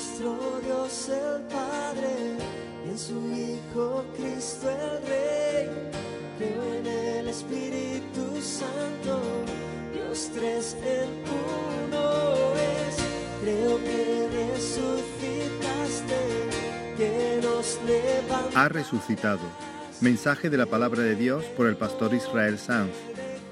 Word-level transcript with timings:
nuestro 0.00 0.60
Dios 0.64 1.08
el 1.08 1.42
Padre 1.42 2.36
y 2.86 2.90
en 2.90 2.98
su 2.98 3.18
Hijo 3.32 4.04
Cristo 4.16 4.70
el 4.70 5.06
Rey. 5.06 5.68
Creo 6.38 6.74
en 6.74 6.86
el 6.86 7.28
Espíritu 7.28 8.40
Santo, 8.40 9.20
Dios 9.92 10.30
tres 10.34 10.76
en 10.82 11.10
uno 11.28 12.54
es. 12.54 12.96
Creo 13.42 13.78
que 13.78 14.28
resucitaste, 14.54 16.20
que 16.96 17.40
nos 17.42 17.78
levantaste. 17.86 18.58
Ha 18.58 18.68
resucitado. 18.68 19.40
Mensaje 20.00 20.48
de 20.48 20.56
la 20.56 20.66
palabra 20.66 21.02
de 21.02 21.14
Dios 21.14 21.44
por 21.56 21.66
el 21.66 21.76
pastor 21.76 22.14
Israel 22.14 22.58
Sanz 22.58 22.92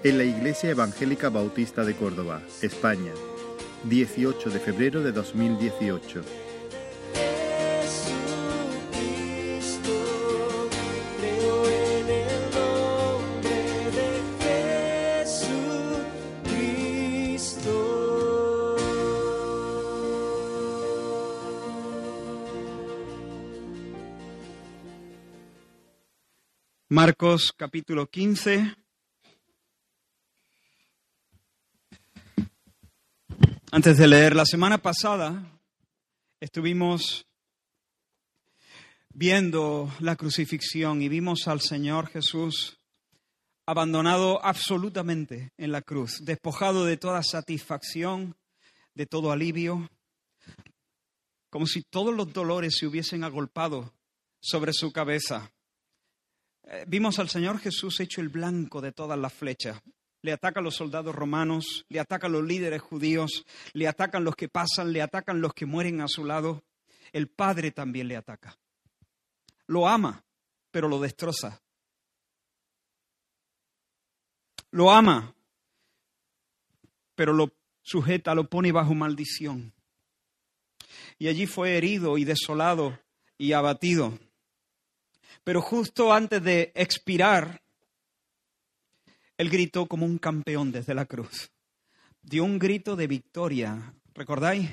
en 0.02 0.16
la 0.16 0.24
Iglesia 0.24 0.70
Evangélica 0.70 1.28
Bautista 1.28 1.84
de 1.84 1.94
Córdoba, 1.94 2.40
España, 2.62 3.12
18 3.84 4.50
de 4.50 4.58
febrero 4.58 5.02
de 5.02 5.12
2018. 5.12 6.22
Jesucristo, 9.02 9.92
creo 11.18 11.66
en 11.66 12.08
el 12.08 12.50
nombre 12.54 13.90
de 13.96 14.22
Jesucristo. 15.24 15.96
Marcos 26.88 27.52
capítulo 27.56 28.06
15. 28.06 28.87
Antes 33.70 33.98
de 33.98 34.08
leer, 34.08 34.34
la 34.34 34.46
semana 34.46 34.78
pasada 34.78 35.60
estuvimos 36.40 37.26
viendo 39.10 39.92
la 40.00 40.16
crucifixión 40.16 41.02
y 41.02 41.10
vimos 41.10 41.48
al 41.48 41.60
Señor 41.60 42.08
Jesús 42.08 42.78
abandonado 43.66 44.42
absolutamente 44.42 45.52
en 45.58 45.72
la 45.72 45.82
cruz, 45.82 46.24
despojado 46.24 46.86
de 46.86 46.96
toda 46.96 47.22
satisfacción, 47.22 48.36
de 48.94 49.04
todo 49.04 49.32
alivio, 49.32 49.90
como 51.50 51.66
si 51.66 51.82
todos 51.82 52.14
los 52.14 52.32
dolores 52.32 52.78
se 52.78 52.86
hubiesen 52.86 53.22
agolpado 53.22 53.92
sobre 54.40 54.72
su 54.72 54.92
cabeza. 54.92 55.52
Eh, 56.62 56.86
Vimos 56.88 57.18
al 57.18 57.28
Señor 57.28 57.58
Jesús 57.58 58.00
hecho 58.00 58.22
el 58.22 58.30
blanco 58.30 58.80
de 58.80 58.92
todas 58.92 59.18
las 59.18 59.34
flechas. 59.34 59.78
Le 60.22 60.32
atacan 60.32 60.64
los 60.64 60.74
soldados 60.74 61.14
romanos, 61.14 61.86
le 61.88 62.00
atacan 62.00 62.32
los 62.32 62.44
líderes 62.44 62.82
judíos, 62.82 63.44
le 63.72 63.86
atacan 63.86 64.24
los 64.24 64.34
que 64.34 64.48
pasan, 64.48 64.92
le 64.92 65.00
atacan 65.00 65.40
los 65.40 65.54
que 65.54 65.66
mueren 65.66 66.00
a 66.00 66.08
su 66.08 66.24
lado. 66.24 66.64
El 67.12 67.28
Padre 67.28 67.70
también 67.70 68.08
le 68.08 68.16
ataca. 68.16 68.58
Lo 69.66 69.86
ama, 69.86 70.24
pero 70.70 70.88
lo 70.88 70.98
destroza. 70.98 71.60
Lo 74.70 74.90
ama, 74.90 75.34
pero 77.14 77.32
lo 77.32 77.52
sujeta, 77.82 78.34
lo 78.34 78.48
pone 78.48 78.72
bajo 78.72 78.94
maldición. 78.94 79.72
Y 81.18 81.28
allí 81.28 81.46
fue 81.46 81.76
herido 81.76 82.18
y 82.18 82.24
desolado 82.24 82.98
y 83.38 83.52
abatido. 83.52 84.18
Pero 85.44 85.62
justo 85.62 86.12
antes 86.12 86.42
de 86.42 86.72
expirar, 86.74 87.62
él 89.38 89.50
gritó 89.50 89.86
como 89.86 90.04
un 90.04 90.18
campeón 90.18 90.72
desde 90.72 90.94
la 90.94 91.06
cruz. 91.06 91.52
Dio 92.20 92.42
un 92.42 92.58
grito 92.58 92.96
de 92.96 93.06
victoria. 93.06 93.94
¿Recordáis? 94.12 94.68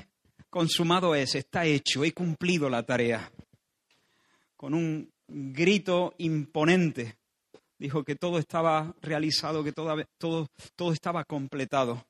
Consumado 0.50 1.14
es, 1.14 1.36
está 1.36 1.64
hecho, 1.64 2.04
he 2.04 2.12
cumplido 2.12 2.68
la 2.68 2.82
tarea. 2.82 3.30
Con 4.56 4.74
un 4.74 5.08
grito 5.28 6.14
imponente. 6.18 7.16
Dijo 7.78 8.02
que 8.04 8.16
todo 8.16 8.38
estaba 8.38 8.94
realizado, 9.02 9.62
que 9.62 9.72
todo, 9.72 10.48
todo, 10.76 10.92
estaba 10.92 11.24
completado. 11.24 12.04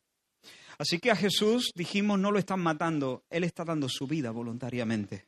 Así 0.78 0.98
que 0.98 1.10
a 1.10 1.16
Jesús 1.16 1.72
dijimos, 1.74 2.18
no 2.18 2.30
lo 2.30 2.38
están 2.38 2.60
matando, 2.60 3.24
Él 3.28 3.44
está 3.44 3.64
dando 3.64 3.88
su 3.88 4.06
vida 4.06 4.30
voluntariamente. 4.30 5.26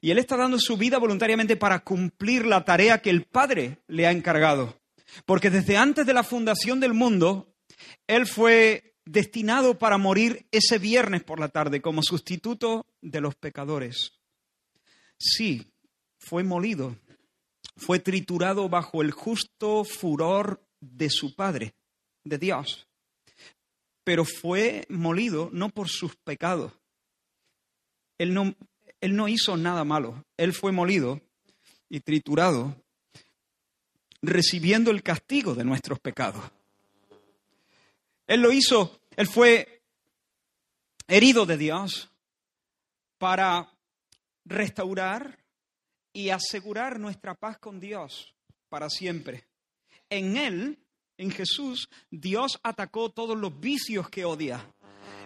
Y 0.00 0.10
Él 0.10 0.18
está 0.18 0.36
dando 0.36 0.58
su 0.58 0.76
vida 0.76 0.98
voluntariamente 0.98 1.56
para 1.56 1.80
cumplir 1.80 2.46
la 2.46 2.64
tarea 2.64 3.00
que 3.00 3.10
el 3.10 3.26
Padre 3.26 3.78
le 3.86 4.06
ha 4.06 4.10
encargado. 4.10 4.81
Porque 5.24 5.50
desde 5.50 5.76
antes 5.76 6.06
de 6.06 6.14
la 6.14 6.24
fundación 6.24 6.80
del 6.80 6.94
mundo, 6.94 7.54
Él 8.06 8.26
fue 8.26 8.96
destinado 9.04 9.78
para 9.78 9.98
morir 9.98 10.46
ese 10.52 10.78
viernes 10.78 11.22
por 11.22 11.40
la 11.40 11.48
tarde 11.48 11.82
como 11.82 12.02
sustituto 12.02 12.86
de 13.00 13.20
los 13.20 13.34
pecadores. 13.34 14.12
Sí, 15.18 15.72
fue 16.18 16.44
molido, 16.44 16.96
fue 17.76 17.98
triturado 17.98 18.68
bajo 18.68 19.02
el 19.02 19.10
justo 19.10 19.84
furor 19.84 20.64
de 20.80 21.10
su 21.10 21.34
Padre, 21.34 21.74
de 22.24 22.38
Dios. 22.38 22.88
Pero 24.04 24.24
fue 24.24 24.84
molido 24.88 25.48
no 25.52 25.68
por 25.68 25.88
sus 25.88 26.16
pecados. 26.16 26.72
Él 28.18 28.34
no, 28.34 28.54
él 29.00 29.16
no 29.16 29.28
hizo 29.28 29.56
nada 29.56 29.84
malo. 29.84 30.24
Él 30.36 30.52
fue 30.52 30.72
molido 30.72 31.20
y 31.88 32.00
triturado, 32.00 32.81
recibiendo 34.22 34.90
el 34.90 35.02
castigo 35.02 35.54
de 35.54 35.64
nuestros 35.64 35.98
pecados. 35.98 36.44
Él 38.26 38.40
lo 38.40 38.52
hizo, 38.52 39.00
él 39.16 39.26
fue 39.26 39.82
herido 41.08 41.44
de 41.44 41.56
Dios 41.58 42.10
para 43.18 43.68
restaurar 44.44 45.38
y 46.12 46.30
asegurar 46.30 46.98
nuestra 46.98 47.34
paz 47.34 47.58
con 47.58 47.80
Dios 47.80 48.34
para 48.68 48.88
siempre. 48.88 49.44
En 50.08 50.36
Él, 50.36 50.78
en 51.16 51.30
Jesús, 51.30 51.88
Dios 52.10 52.58
atacó 52.62 53.10
todos 53.10 53.36
los 53.36 53.58
vicios 53.58 54.08
que 54.08 54.24
odia. 54.24 54.66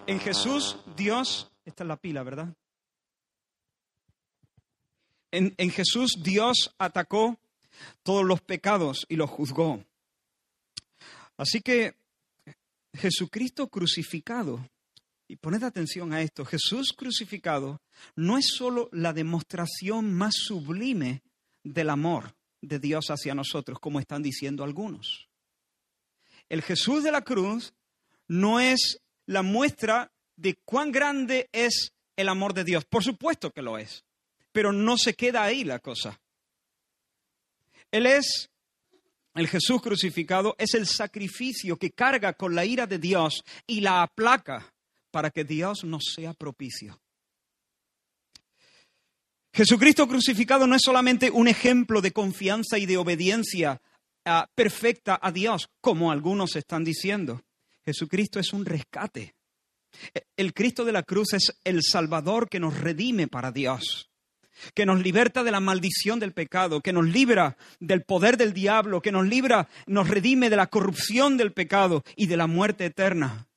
En 0.05 0.19
Jesús, 0.19 0.77
Dios, 0.95 1.51
esta 1.65 1.83
es 1.83 1.87
la 1.87 1.97
pila, 1.97 2.23
¿verdad? 2.23 2.53
En, 5.31 5.53
en, 5.57 5.69
Jesús 5.71 6.13
Dios 6.23 6.73
atacó 6.77 7.37
todos 8.03 8.25
los 8.25 8.41
pecados 8.41 9.05
y 9.09 9.15
los 9.15 9.29
juzgó. 9.29 9.83
Así 11.37 11.61
que 11.61 11.95
Jesucristo 12.93 13.67
crucificado, 13.67 14.67
y 15.27 15.35
poned 15.35 15.63
atención 15.63 16.13
a 16.13 16.21
esto, 16.21 16.45
Jesús 16.45 16.93
crucificado 16.95 17.81
no 18.15 18.37
es 18.37 18.47
solo 18.55 18.89
la 18.91 19.13
demostración 19.13 20.13
más 20.13 20.35
sublime 20.35 21.21
del 21.63 21.89
amor 21.89 22.33
de 22.61 22.79
Dios 22.79 23.09
hacia 23.09 23.35
nosotros, 23.35 23.79
como 23.79 23.99
están 23.99 24.23
diciendo 24.23 24.63
algunos. 24.63 25.27
El 26.49 26.61
Jesús 26.61 27.03
de 27.03 27.11
la 27.11 27.21
cruz 27.21 27.73
no 28.27 28.59
es 28.59 29.01
la 29.25 29.41
muestra 29.41 30.11
de 30.37 30.55
cuán 30.55 30.91
grande 30.91 31.49
es 31.51 31.91
el 32.15 32.29
amor 32.29 32.53
de 32.53 32.63
Dios. 32.63 32.85
Por 32.85 33.03
supuesto 33.03 33.51
que 33.51 33.61
lo 33.61 33.77
es 33.77 34.05
pero 34.57 34.73
no 34.73 34.97
se 34.97 35.13
queda 35.13 35.43
ahí 35.43 35.63
la 35.63 35.77
cosa. 35.77 36.19
Él 37.91 38.05
es, 38.05 38.49
el 39.35 39.47
Jesús 39.47 39.81
crucificado, 39.81 40.55
es 40.57 40.73
el 40.73 40.85
sacrificio 40.85 41.77
que 41.77 41.91
carga 41.91 42.33
con 42.33 42.55
la 42.55 42.65
ira 42.65 42.87
de 42.87 42.99
Dios 42.99 43.43
y 43.65 43.81
la 43.81 44.03
aplaca 44.03 44.73
para 45.11 45.29
que 45.29 45.43
Dios 45.43 45.83
nos 45.83 46.13
sea 46.15 46.33
propicio. 46.33 46.99
Jesucristo 49.53 50.07
crucificado 50.07 50.67
no 50.67 50.75
es 50.75 50.81
solamente 50.83 51.31
un 51.31 51.47
ejemplo 51.47 52.01
de 52.01 52.11
confianza 52.11 52.77
y 52.77 52.85
de 52.85 52.97
obediencia 52.97 53.81
uh, 54.25 54.45
perfecta 54.53 55.17
a 55.19 55.31
Dios, 55.31 55.69
como 55.81 56.11
algunos 56.11 56.55
están 56.55 56.83
diciendo. 56.83 57.41
Jesucristo 57.83 58.39
es 58.39 58.53
un 58.53 58.65
rescate. 58.65 59.33
El 60.35 60.53
Cristo 60.53 60.85
de 60.85 60.91
la 60.91 61.01
cruz 61.01 61.33
es 61.33 61.57
el 61.63 61.81
Salvador 61.81 62.49
que 62.49 62.59
nos 62.59 62.77
redime 62.77 63.27
para 63.27 63.51
Dios 63.51 64.09
que 64.73 64.85
nos 64.85 65.01
liberta 65.01 65.43
de 65.43 65.51
la 65.51 65.59
maldición 65.59 66.19
del 66.19 66.33
pecado, 66.33 66.81
que 66.81 66.93
nos 66.93 67.05
libra 67.07 67.57
del 67.79 68.03
poder 68.03 68.37
del 68.37 68.53
diablo, 68.53 69.01
que 69.01 69.11
nos 69.11 69.27
libra, 69.27 69.67
nos 69.85 70.09
redime 70.09 70.49
de 70.49 70.55
la 70.55 70.67
corrupción 70.67 71.37
del 71.37 71.53
pecado 71.53 72.03
y 72.15 72.27
de 72.27 72.37
la 72.37 72.47
muerte 72.47 72.85
eterna. 72.85 73.47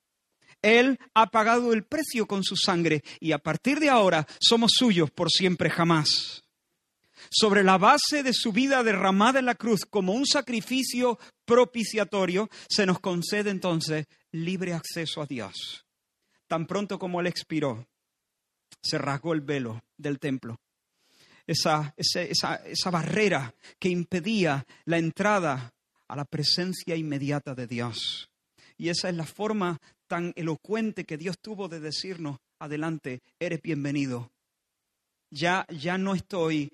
Él 0.62 0.98
ha 1.14 1.30
pagado 1.30 1.72
el 1.72 1.84
precio 1.84 2.26
con 2.26 2.44
su 2.44 2.56
sangre 2.56 3.02
y 3.18 3.32
a 3.32 3.38
partir 3.38 3.80
de 3.80 3.88
ahora 3.88 4.26
somos 4.40 4.72
suyos 4.74 5.10
por 5.10 5.30
siempre 5.30 5.70
jamás. 5.70 6.44
Sobre 7.30 7.62
la 7.62 7.78
base 7.78 8.22
de 8.22 8.32
su 8.32 8.52
vida 8.52 8.82
derramada 8.82 9.38
en 9.38 9.46
la 9.46 9.54
cruz 9.54 9.84
como 9.88 10.12
un 10.12 10.26
sacrificio 10.26 11.18
propiciatorio, 11.44 12.48
se 12.68 12.86
nos 12.86 12.98
concede 12.98 13.50
entonces 13.50 14.06
libre 14.32 14.74
acceso 14.74 15.22
a 15.22 15.26
Dios. 15.26 15.86
Tan 16.46 16.66
pronto 16.66 16.98
como 16.98 17.20
Él 17.20 17.26
expiró, 17.26 17.86
se 18.82 18.98
rasgó 18.98 19.32
el 19.32 19.42
velo 19.42 19.80
del 19.96 20.18
templo 20.18 20.58
esa, 21.50 21.92
esa, 21.96 22.22
esa, 22.22 22.54
esa 22.64 22.90
barrera 22.90 23.52
que 23.80 23.88
impedía 23.88 24.64
la 24.84 24.98
entrada 24.98 25.74
a 26.06 26.14
la 26.14 26.24
presencia 26.24 26.94
inmediata 26.94 27.56
de 27.56 27.66
Dios. 27.66 28.30
Y 28.78 28.88
esa 28.88 29.08
es 29.08 29.16
la 29.16 29.26
forma 29.26 29.80
tan 30.06 30.32
elocuente 30.36 31.04
que 31.04 31.18
Dios 31.18 31.38
tuvo 31.40 31.68
de 31.68 31.80
decirnos, 31.80 32.38
adelante, 32.60 33.22
eres 33.40 33.60
bienvenido, 33.62 34.30
ya, 35.30 35.66
ya 35.68 35.98
no 35.98 36.14
estoy 36.14 36.72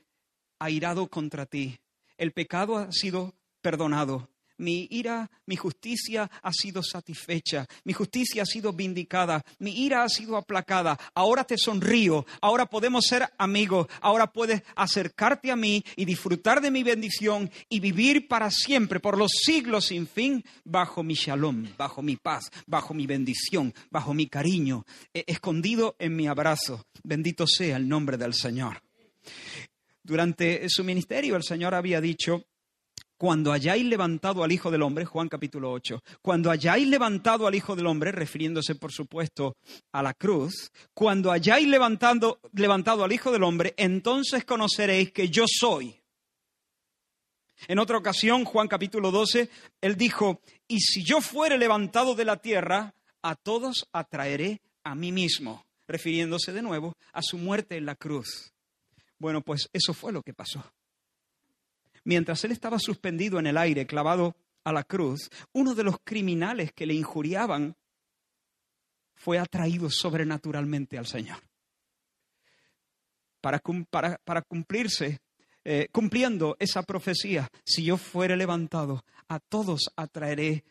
airado 0.58 1.08
contra 1.08 1.46
ti. 1.46 1.78
El 2.18 2.32
pecado 2.32 2.76
ha 2.76 2.92
sido 2.92 3.34
perdonado. 3.62 4.28
Mi 4.58 4.86
ira, 4.90 5.30
mi 5.46 5.56
justicia 5.56 6.30
ha 6.42 6.52
sido 6.52 6.82
satisfecha, 6.82 7.66
mi 7.84 7.92
justicia 7.92 8.42
ha 8.42 8.46
sido 8.46 8.72
vindicada, 8.72 9.44
mi 9.58 9.84
ira 9.84 10.02
ha 10.02 10.08
sido 10.08 10.36
aplacada. 10.36 10.98
Ahora 11.14 11.44
te 11.44 11.58
sonrío, 11.58 12.24
ahora 12.40 12.66
podemos 12.66 13.06
ser 13.06 13.28
amigos, 13.38 13.86
ahora 14.00 14.32
puedes 14.32 14.62
acercarte 14.74 15.50
a 15.50 15.56
mí 15.56 15.84
y 15.96 16.04
disfrutar 16.04 16.60
de 16.60 16.70
mi 16.70 16.82
bendición 16.82 17.50
y 17.68 17.80
vivir 17.80 18.28
para 18.28 18.50
siempre, 18.50 19.00
por 19.00 19.18
los 19.18 19.32
siglos 19.32 19.86
sin 19.86 20.06
fin, 20.06 20.44
bajo 20.64 21.02
mi 21.02 21.14
shalom, 21.14 21.66
bajo 21.76 22.02
mi 22.02 22.16
paz, 22.16 22.50
bajo 22.66 22.94
mi 22.94 23.06
bendición, 23.06 23.74
bajo 23.90 24.14
mi 24.14 24.26
cariño, 24.26 24.84
eh, 25.12 25.24
escondido 25.26 25.96
en 25.98 26.16
mi 26.16 26.26
abrazo. 26.26 26.86
Bendito 27.02 27.46
sea 27.46 27.76
el 27.76 27.88
nombre 27.88 28.16
del 28.16 28.34
Señor. 28.34 28.82
Durante 30.02 30.68
su 30.68 30.84
ministerio 30.84 31.36
el 31.36 31.42
Señor 31.42 31.74
había 31.74 32.00
dicho, 32.00 32.46
cuando 33.16 33.52
hayáis 33.52 33.84
levantado 33.84 34.44
al 34.44 34.52
Hijo 34.52 34.70
del 34.70 34.82
Hombre, 34.82 35.04
Juan 35.04 35.28
capítulo 35.28 35.72
8, 35.72 36.02
cuando 36.20 36.50
hayáis 36.50 36.86
levantado 36.86 37.46
al 37.46 37.54
Hijo 37.54 37.74
del 37.74 37.86
Hombre, 37.86 38.12
refiriéndose 38.12 38.74
por 38.74 38.92
supuesto 38.92 39.56
a 39.92 40.02
la 40.02 40.14
cruz, 40.14 40.70
cuando 40.92 41.32
hayáis 41.32 41.66
levantado, 41.66 42.40
levantado 42.52 43.04
al 43.04 43.12
Hijo 43.12 43.32
del 43.32 43.42
Hombre, 43.42 43.74
entonces 43.76 44.44
conoceréis 44.44 45.12
que 45.12 45.28
yo 45.28 45.44
soy. 45.48 45.98
En 47.68 47.78
otra 47.78 47.96
ocasión, 47.96 48.44
Juan 48.44 48.68
capítulo 48.68 49.10
12, 49.10 49.48
él 49.80 49.96
dijo, 49.96 50.42
y 50.68 50.80
si 50.80 51.02
yo 51.02 51.22
fuere 51.22 51.56
levantado 51.56 52.14
de 52.14 52.26
la 52.26 52.36
tierra, 52.36 52.94
a 53.22 53.34
todos 53.34 53.88
atraeré 53.92 54.60
a 54.84 54.94
mí 54.94 55.10
mismo, 55.10 55.64
refiriéndose 55.88 56.52
de 56.52 56.60
nuevo 56.60 56.94
a 57.12 57.22
su 57.22 57.38
muerte 57.38 57.78
en 57.78 57.86
la 57.86 57.96
cruz. 57.96 58.52
Bueno, 59.18 59.40
pues 59.40 59.70
eso 59.72 59.94
fue 59.94 60.12
lo 60.12 60.22
que 60.22 60.34
pasó 60.34 60.62
mientras 62.06 62.42
él 62.44 62.52
estaba 62.52 62.78
suspendido 62.78 63.38
en 63.38 63.48
el 63.48 63.58
aire, 63.58 63.86
clavado 63.86 64.36
a 64.64 64.72
la 64.72 64.84
cruz, 64.84 65.28
uno 65.52 65.74
de 65.74 65.84
los 65.84 65.96
criminales 66.02 66.72
que 66.72 66.86
le 66.86 66.94
injuriaban 66.94 67.76
fue 69.14 69.38
atraído 69.38 69.90
sobrenaturalmente 69.90 70.98
al 70.98 71.06
Señor. 71.06 71.38
Para, 73.40 73.60
cumplirse, 74.42 75.20
eh, 75.64 75.88
cumpliendo 75.92 76.56
esa 76.58 76.82
profecía, 76.82 77.48
si 77.64 77.84
yo 77.84 77.96
fuere 77.96 78.36
levantado, 78.36 79.04
a 79.28 79.38
todos 79.38 79.90
atraeré 79.96 80.64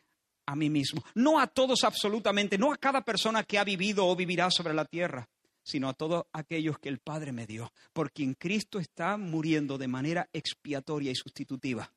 a 0.45 0.55
mí 0.55 0.69
mismo. 0.69 1.03
No 1.15 1.39
a 1.39 1.47
todos 1.47 1.83
absolutamente, 1.83 2.57
no 2.57 2.71
a 2.71 2.77
cada 2.77 3.01
persona 3.01 3.43
que 3.43 3.59
ha 3.59 3.63
vivido 3.63 4.07
o 4.07 4.15
vivirá 4.15 4.49
sobre 4.51 4.73
la 4.73 4.85
tierra, 4.85 5.27
sino 5.65 5.89
a 5.89 5.93
todos 5.93 6.25
aquellos 6.31 6.77
que 6.77 6.89
el 6.89 6.99
Padre 6.99 7.31
me 7.31 7.47
dio, 7.47 7.73
por 7.91 8.11
quien 8.11 8.35
Cristo 8.35 8.79
está 8.79 9.17
muriendo 9.17 9.79
de 9.79 9.87
manera 9.87 10.29
expiatoria 10.31 11.11
y 11.11 11.15
sustitutiva. 11.15 11.91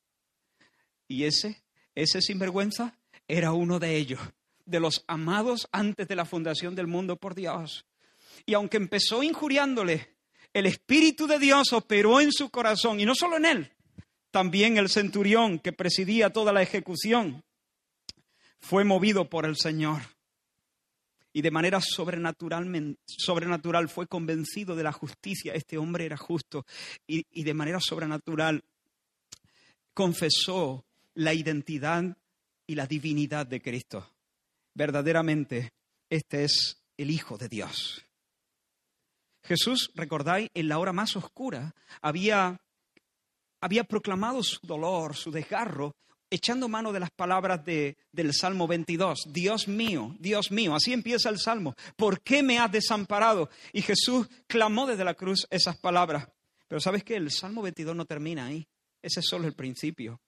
Y 1.06 1.24
ese, 1.24 1.62
ese 1.94 2.22
sinvergüenza, 2.22 2.98
era 3.28 3.52
uno 3.52 3.78
de 3.78 3.96
ellos, 3.96 4.20
de 4.64 4.80
los 4.80 5.04
amados 5.06 5.68
antes 5.70 6.08
de 6.08 6.16
la 6.16 6.24
fundación 6.24 6.74
del 6.74 6.86
mundo 6.86 7.16
por 7.16 7.34
Dios. 7.34 7.84
Y 8.46 8.54
aunque 8.54 8.78
empezó 8.78 9.22
injuriándole, 9.22 10.16
el 10.54 10.64
Espíritu 10.64 11.26
de 11.26 11.38
Dios 11.38 11.74
operó 11.74 12.22
en 12.22 12.32
su 12.32 12.48
corazón, 12.48 13.00
y 13.00 13.04
no 13.04 13.14
solo 13.14 13.36
en 13.36 13.44
él, 13.44 13.72
también 14.30 14.78
el 14.78 14.88
centurión 14.88 15.58
que 15.58 15.74
presidía 15.74 16.32
toda 16.32 16.54
la 16.54 16.62
ejecución 16.62 17.44
fue 18.60 18.84
movido 18.84 19.28
por 19.28 19.44
el 19.44 19.56
Señor 19.56 20.17
y 21.38 21.40
de 21.40 21.52
manera 21.52 21.80
sobrenatural, 21.80 23.88
fue 23.88 24.08
convencido 24.08 24.74
de 24.74 24.82
la 24.82 24.90
justicia. 24.90 25.54
Este 25.54 25.78
hombre 25.78 26.04
era 26.04 26.16
justo 26.16 26.66
y, 27.06 27.24
y 27.30 27.44
de 27.44 27.54
manera 27.54 27.78
sobrenatural 27.78 28.64
confesó 29.94 30.84
la 31.14 31.34
identidad 31.34 32.16
y 32.66 32.74
la 32.74 32.88
divinidad 32.88 33.46
de 33.46 33.62
Cristo. 33.62 34.10
Verdaderamente, 34.74 35.70
este 36.10 36.42
es 36.42 36.82
el 36.96 37.12
Hijo 37.12 37.38
de 37.38 37.48
Dios. 37.48 38.04
Jesús, 39.44 39.92
recordáis, 39.94 40.50
en 40.54 40.66
la 40.66 40.80
hora 40.80 40.92
más 40.92 41.14
oscura 41.14 41.72
había, 42.02 42.60
había 43.60 43.84
proclamado 43.84 44.42
su 44.42 44.58
dolor, 44.66 45.14
su 45.14 45.30
desgarro, 45.30 45.94
echando 46.30 46.68
mano 46.68 46.92
de 46.92 47.00
las 47.00 47.10
palabras 47.10 47.64
de, 47.64 47.96
del 48.12 48.34
Salmo 48.34 48.66
22. 48.66 49.28
Dios 49.32 49.68
mío, 49.68 50.14
Dios 50.18 50.50
mío, 50.50 50.74
así 50.74 50.92
empieza 50.92 51.28
el 51.28 51.38
Salmo. 51.38 51.74
¿Por 51.96 52.20
qué 52.22 52.42
me 52.42 52.58
has 52.58 52.70
desamparado? 52.70 53.50
Y 53.72 53.82
Jesús 53.82 54.28
clamó 54.46 54.86
desde 54.86 55.04
la 55.04 55.14
cruz 55.14 55.46
esas 55.50 55.76
palabras. 55.76 56.28
Pero 56.68 56.80
¿sabes 56.80 57.02
qué? 57.04 57.16
El 57.16 57.30
Salmo 57.30 57.62
22 57.62 57.96
no 57.96 58.04
termina 58.04 58.46
ahí. 58.46 58.66
Ese 59.00 59.20
es 59.20 59.26
solo 59.26 59.46
el 59.46 59.54
principio. 59.54 60.20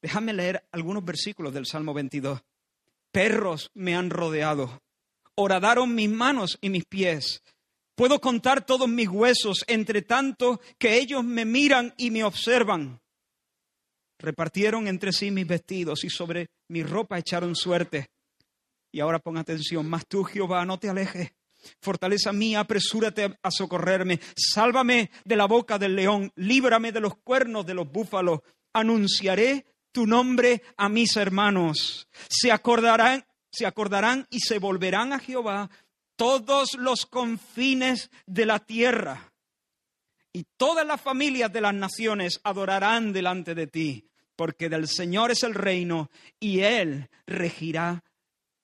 Déjame 0.00 0.32
leer 0.32 0.66
algunos 0.70 1.04
versículos 1.04 1.54
del 1.54 1.66
Salmo 1.66 1.94
22. 1.94 2.40
Perros 3.10 3.70
me 3.74 3.96
han 3.96 4.10
rodeado. 4.10 4.82
Horadaron 5.34 5.94
mis 5.94 6.10
manos 6.10 6.58
y 6.60 6.68
mis 6.68 6.84
pies. 6.84 7.42
Puedo 7.94 8.20
contar 8.20 8.66
todos 8.66 8.88
mis 8.88 9.08
huesos, 9.08 9.64
entre 9.68 10.02
tanto 10.02 10.60
que 10.78 10.98
ellos 10.98 11.24
me 11.24 11.44
miran 11.44 11.94
y 11.96 12.10
me 12.10 12.24
observan. 12.24 13.00
Repartieron 14.18 14.88
entre 14.88 15.12
sí 15.12 15.30
mis 15.30 15.46
vestidos 15.46 16.04
y 16.04 16.10
sobre 16.10 16.48
mi 16.68 16.82
ropa 16.82 17.18
echaron 17.18 17.54
suerte. 17.54 18.08
Y 18.92 19.00
ahora 19.00 19.18
pon 19.18 19.36
atención, 19.36 19.88
más 19.88 20.06
tú, 20.06 20.24
Jehová, 20.24 20.64
no 20.64 20.78
te 20.78 20.88
alejes. 20.88 21.32
Fortaleza 21.80 22.32
mía, 22.32 22.60
apresúrate 22.60 23.36
a 23.42 23.50
socorrerme. 23.50 24.20
Sálvame 24.36 25.10
de 25.24 25.36
la 25.36 25.46
boca 25.46 25.78
del 25.78 25.96
león, 25.96 26.30
líbrame 26.36 26.92
de 26.92 27.00
los 27.00 27.16
cuernos 27.16 27.66
de 27.66 27.74
los 27.74 27.90
búfalos. 27.90 28.40
Anunciaré 28.72 29.64
tu 29.90 30.06
nombre 30.06 30.62
a 30.76 30.88
mis 30.88 31.16
hermanos. 31.16 32.08
Se 32.28 32.52
acordarán, 32.52 33.24
se 33.50 33.66
acordarán 33.66 34.26
y 34.30 34.40
se 34.40 34.58
volverán 34.58 35.12
a 35.12 35.18
Jehová 35.18 35.70
todos 36.16 36.74
los 36.74 37.06
confines 37.06 38.10
de 38.26 38.46
la 38.46 38.60
tierra 38.60 39.33
y 40.34 40.44
todas 40.56 40.84
las 40.84 41.00
familias 41.00 41.50
de 41.52 41.60
las 41.60 41.72
naciones 41.72 42.40
adorarán 42.42 43.12
delante 43.12 43.54
de 43.54 43.68
ti, 43.68 44.08
porque 44.34 44.68
del 44.68 44.88
Señor 44.88 45.30
es 45.30 45.44
el 45.44 45.54
reino 45.54 46.10
y 46.40 46.60
Él 46.60 47.08
regirá 47.24 48.02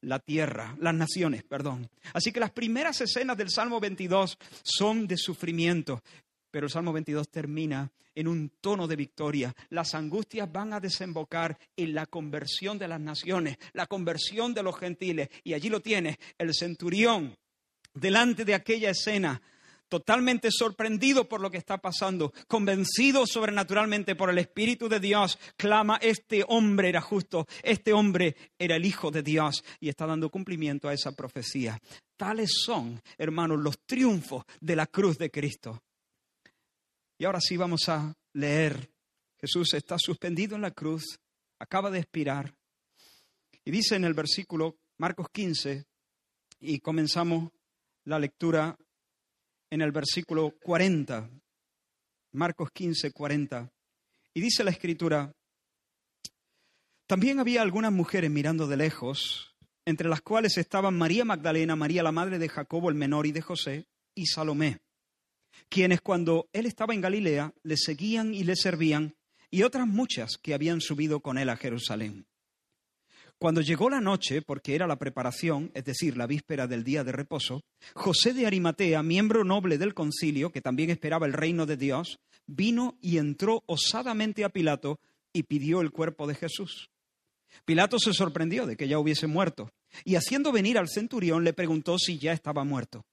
la 0.00 0.18
tierra, 0.18 0.76
las 0.80 0.94
naciones, 0.94 1.44
perdón. 1.44 1.88
Así 2.12 2.32
que 2.32 2.40
las 2.40 2.50
primeras 2.50 3.00
escenas 3.00 3.36
del 3.36 3.50
Salmo 3.50 3.78
22 3.78 4.36
son 4.64 5.06
de 5.06 5.16
sufrimiento, 5.16 6.02
pero 6.50 6.66
el 6.66 6.72
Salmo 6.72 6.92
22 6.92 7.30
termina 7.30 7.88
en 8.16 8.26
un 8.26 8.50
tono 8.60 8.88
de 8.88 8.96
victoria. 8.96 9.54
Las 9.68 9.94
angustias 9.94 10.50
van 10.50 10.72
a 10.72 10.80
desembocar 10.80 11.56
en 11.76 11.94
la 11.94 12.06
conversión 12.06 12.78
de 12.78 12.88
las 12.88 13.00
naciones, 13.00 13.58
la 13.74 13.86
conversión 13.86 14.52
de 14.54 14.64
los 14.64 14.76
gentiles. 14.76 15.28
Y 15.44 15.54
allí 15.54 15.68
lo 15.68 15.80
tiene 15.80 16.18
el 16.36 16.52
centurión 16.52 17.36
delante 17.94 18.44
de 18.44 18.54
aquella 18.54 18.90
escena 18.90 19.40
totalmente 19.90 20.50
sorprendido 20.50 21.28
por 21.28 21.42
lo 21.42 21.50
que 21.50 21.58
está 21.58 21.78
pasando, 21.78 22.32
convencido 22.46 23.26
sobrenaturalmente 23.26 24.14
por 24.14 24.30
el 24.30 24.38
Espíritu 24.38 24.88
de 24.88 25.00
Dios, 25.00 25.38
clama, 25.56 25.98
este 26.00 26.44
hombre 26.48 26.88
era 26.88 27.02
justo, 27.02 27.46
este 27.62 27.92
hombre 27.92 28.36
era 28.58 28.76
el 28.76 28.86
Hijo 28.86 29.10
de 29.10 29.22
Dios 29.22 29.62
y 29.80 29.90
está 29.90 30.06
dando 30.06 30.30
cumplimiento 30.30 30.88
a 30.88 30.94
esa 30.94 31.12
profecía. 31.12 31.78
Tales 32.16 32.52
son, 32.64 33.02
hermanos, 33.18 33.58
los 33.60 33.80
triunfos 33.84 34.44
de 34.60 34.76
la 34.76 34.86
cruz 34.86 35.18
de 35.18 35.30
Cristo. 35.30 35.82
Y 37.18 37.24
ahora 37.24 37.40
sí 37.40 37.56
vamos 37.56 37.88
a 37.88 38.14
leer. 38.32 38.90
Jesús 39.38 39.74
está 39.74 39.96
suspendido 39.98 40.54
en 40.54 40.62
la 40.62 40.70
cruz, 40.70 41.18
acaba 41.58 41.90
de 41.90 41.98
expirar. 41.98 42.54
Y 43.64 43.70
dice 43.70 43.96
en 43.96 44.04
el 44.04 44.14
versículo 44.14 44.76
Marcos 44.98 45.28
15, 45.30 45.84
y 46.60 46.78
comenzamos 46.78 47.50
la 48.04 48.18
lectura 48.18 48.78
en 49.70 49.80
el 49.82 49.92
versículo 49.92 50.52
40, 50.62 51.30
Marcos 52.32 52.70
15, 52.72 53.12
40. 53.12 53.72
Y 54.34 54.40
dice 54.40 54.64
la 54.64 54.70
escritura, 54.70 55.32
también 57.06 57.40
había 57.40 57.62
algunas 57.62 57.92
mujeres 57.92 58.30
mirando 58.30 58.66
de 58.66 58.76
lejos, 58.76 59.56
entre 59.84 60.08
las 60.08 60.20
cuales 60.20 60.56
estaban 60.58 60.96
María 60.96 61.24
Magdalena, 61.24 61.74
María 61.74 62.02
la 62.02 62.12
madre 62.12 62.38
de 62.38 62.48
Jacobo 62.48 62.88
el 62.88 62.94
menor 62.94 63.26
y 63.26 63.32
de 63.32 63.42
José, 63.42 63.86
y 64.14 64.26
Salomé, 64.26 64.78
quienes 65.68 66.00
cuando 66.00 66.48
él 66.52 66.66
estaba 66.66 66.94
en 66.94 67.00
Galilea 67.00 67.54
le 67.62 67.76
seguían 67.76 68.34
y 68.34 68.44
le 68.44 68.56
servían, 68.56 69.16
y 69.50 69.62
otras 69.62 69.86
muchas 69.86 70.36
que 70.36 70.54
habían 70.54 70.80
subido 70.80 71.20
con 71.20 71.38
él 71.38 71.48
a 71.48 71.56
Jerusalén. 71.56 72.26
Cuando 73.40 73.62
llegó 73.62 73.88
la 73.88 74.02
noche, 74.02 74.42
porque 74.42 74.74
era 74.74 74.86
la 74.86 74.98
preparación, 74.98 75.70
es 75.72 75.86
decir, 75.86 76.14
la 76.14 76.26
víspera 76.26 76.66
del 76.66 76.84
día 76.84 77.04
de 77.04 77.12
reposo, 77.12 77.62
José 77.94 78.34
de 78.34 78.46
Arimatea, 78.46 79.02
miembro 79.02 79.44
noble 79.44 79.78
del 79.78 79.94
concilio, 79.94 80.52
que 80.52 80.60
también 80.60 80.90
esperaba 80.90 81.24
el 81.24 81.32
reino 81.32 81.64
de 81.64 81.78
Dios, 81.78 82.18
vino 82.46 82.98
y 83.00 83.16
entró 83.16 83.62
osadamente 83.64 84.44
a 84.44 84.50
Pilato 84.50 85.00
y 85.32 85.44
pidió 85.44 85.80
el 85.80 85.90
cuerpo 85.90 86.26
de 86.26 86.34
Jesús. 86.34 86.90
Pilato 87.64 87.98
se 87.98 88.12
sorprendió 88.12 88.66
de 88.66 88.76
que 88.76 88.88
ya 88.88 88.98
hubiese 88.98 89.26
muerto, 89.26 89.72
y 90.04 90.16
haciendo 90.16 90.52
venir 90.52 90.76
al 90.76 90.90
centurión 90.90 91.42
le 91.42 91.54
preguntó 91.54 91.96
si 91.98 92.18
ya 92.18 92.34
estaba 92.34 92.64
muerto. 92.64 93.06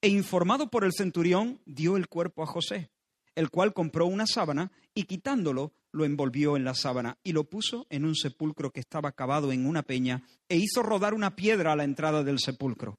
E 0.00 0.06
informado 0.06 0.70
por 0.70 0.84
el 0.84 0.92
centurión, 0.92 1.60
dio 1.66 1.96
el 1.96 2.06
cuerpo 2.06 2.44
a 2.44 2.46
José, 2.46 2.90
el 3.34 3.50
cual 3.50 3.72
compró 3.72 4.06
una 4.06 4.28
sábana 4.28 4.70
y 4.94 5.02
quitándolo, 5.02 5.72
lo 5.92 6.04
envolvió 6.04 6.56
en 6.56 6.64
la 6.64 6.74
sábana 6.74 7.18
y 7.22 7.32
lo 7.32 7.44
puso 7.44 7.86
en 7.90 8.04
un 8.04 8.14
sepulcro 8.14 8.70
que 8.70 8.80
estaba 8.80 9.12
cavado 9.12 9.52
en 9.52 9.66
una 9.66 9.82
peña 9.82 10.22
e 10.48 10.56
hizo 10.56 10.82
rodar 10.82 11.14
una 11.14 11.36
piedra 11.36 11.72
a 11.72 11.76
la 11.76 11.84
entrada 11.84 12.22
del 12.22 12.38
sepulcro. 12.38 12.98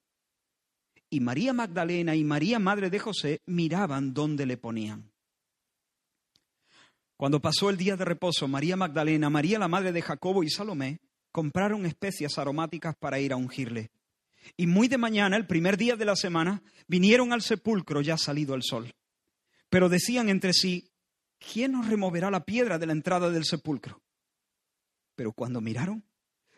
Y 1.10 1.19
María 1.19 1.53
Magdalena 1.53 2.15
y 2.15 2.24
María, 2.24 2.60
madre 2.60 2.89
de 2.89 3.00
José, 3.00 3.41
miraban 3.46 4.13
dónde 4.13 4.46
le 4.46 4.58
ponían. 4.58 5.12
Cuando 7.17 7.41
pasó 7.41 7.69
el 7.69 7.77
día 7.77 7.98
de 7.98 8.05
reposo, 8.05 8.48
María 8.48 8.77
Magdalena, 8.77 9.29
María 9.29 9.60
la 9.60 9.67
madre 9.67 9.91
de 9.91 10.01
Jacobo 10.01 10.43
y 10.43 10.50
Salomé 10.50 11.00
compraron 11.31 11.86
especias 11.86 12.38
aromáticas 12.38 12.96
para 12.96 13.19
ir 13.19 13.34
a 13.34 13.38
ungirle. 13.38 13.91
Y 14.55 14.67
muy 14.67 14.88
de 14.88 14.98
mañana, 14.98 15.36
el 15.36 15.46
primer 15.46 15.77
día 15.77 15.96
de 15.96 16.05
la 16.05 16.15
semana, 16.15 16.62
vinieron 16.88 17.34
al 17.34 17.41
sepulcro 17.41 18.01
ya 18.01 18.17
salido 18.17 18.55
el 18.55 18.63
sol. 18.63 18.93
Pero 19.69 19.89
decían 19.89 20.29
entre 20.29 20.53
sí, 20.53 20.88
¿quién 21.39 21.72
nos 21.72 21.88
removerá 21.88 22.29
la 22.29 22.43
piedra 22.43 22.77
de 22.77 22.86
la 22.86 22.93
entrada 22.93 23.29
del 23.29 23.46
sepulcro? 23.46 24.01
Pero 25.15 25.34
cuando 25.34 25.62
miraron, 25.62 26.03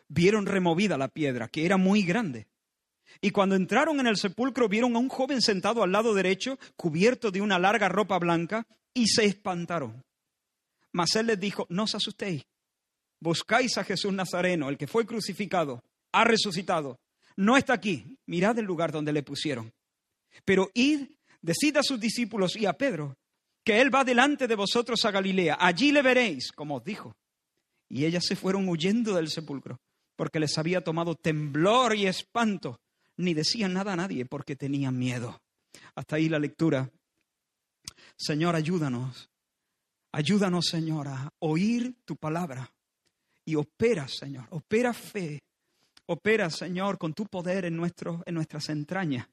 vieron 0.08 0.46
removida 0.46 0.98
la 0.98 1.08
piedra, 1.08 1.48
que 1.48 1.64
era 1.64 1.76
muy 1.76 2.02
grande. 2.02 2.48
Y 3.20 3.30
cuando 3.30 3.56
entraron 3.56 4.00
en 4.00 4.06
el 4.06 4.16
sepulcro, 4.16 4.68
vieron 4.68 4.94
a 4.96 4.98
un 4.98 5.08
joven 5.08 5.42
sentado 5.42 5.82
al 5.82 5.92
lado 5.92 6.14
derecho, 6.14 6.58
cubierto 6.76 7.30
de 7.30 7.40
una 7.40 7.58
larga 7.58 7.88
ropa 7.88 8.18
blanca, 8.18 8.66
y 8.94 9.08
se 9.08 9.24
espantaron. 9.24 10.02
Mas 10.92 11.16
él 11.16 11.26
les 11.26 11.40
dijo, 11.40 11.66
no 11.70 11.84
os 11.84 11.94
asustéis, 11.94 12.44
buscáis 13.20 13.78
a 13.78 13.84
Jesús 13.84 14.12
Nazareno, 14.12 14.68
el 14.68 14.76
que 14.76 14.86
fue 14.86 15.06
crucificado, 15.06 15.82
ha 16.12 16.24
resucitado, 16.24 17.00
no 17.36 17.56
está 17.56 17.72
aquí, 17.72 18.18
mirad 18.26 18.58
el 18.58 18.66
lugar 18.66 18.92
donde 18.92 19.12
le 19.12 19.22
pusieron. 19.22 19.72
Pero 20.44 20.70
id, 20.74 21.08
decid 21.40 21.76
a 21.76 21.82
sus 21.82 21.98
discípulos 21.98 22.56
y 22.56 22.66
a 22.66 22.74
Pedro, 22.74 23.16
que 23.64 23.80
él 23.80 23.94
va 23.94 24.04
delante 24.04 24.48
de 24.48 24.54
vosotros 24.54 25.04
a 25.04 25.10
Galilea, 25.10 25.56
allí 25.60 25.92
le 25.92 26.02
veréis, 26.02 26.52
como 26.52 26.76
os 26.76 26.84
dijo. 26.84 27.14
Y 27.88 28.04
ellas 28.04 28.24
se 28.26 28.36
fueron 28.36 28.68
huyendo 28.68 29.14
del 29.14 29.28
sepulcro, 29.28 29.80
porque 30.16 30.40
les 30.40 30.56
había 30.58 30.82
tomado 30.82 31.14
temblor 31.14 31.94
y 31.94 32.06
espanto, 32.06 32.80
ni 33.16 33.34
decían 33.34 33.74
nada 33.74 33.92
a 33.92 33.96
nadie 33.96 34.24
porque 34.24 34.56
tenían 34.56 34.98
miedo. 34.98 35.42
Hasta 35.94 36.16
ahí 36.16 36.28
la 36.28 36.38
lectura. 36.38 36.90
Señor, 38.16 38.56
ayúdanos. 38.56 39.28
Ayúdanos, 40.12 40.66
Señor, 40.66 41.08
a 41.08 41.30
oír 41.40 41.96
tu 42.04 42.16
palabra. 42.16 42.70
Y 43.44 43.56
opera, 43.56 44.08
Señor, 44.08 44.46
opera 44.50 44.92
fe. 44.92 45.42
Opera, 46.06 46.50
Señor, 46.50 46.98
con 46.98 47.14
tu 47.14 47.26
poder 47.26 47.64
en, 47.64 47.74
en 47.74 48.34
nuestras 48.34 48.68
entrañas. 48.68 49.28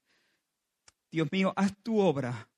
Dios 1.12 1.28
mío, 1.32 1.54
haz 1.56 1.74
tu 1.82 2.00
obra. 2.00 2.49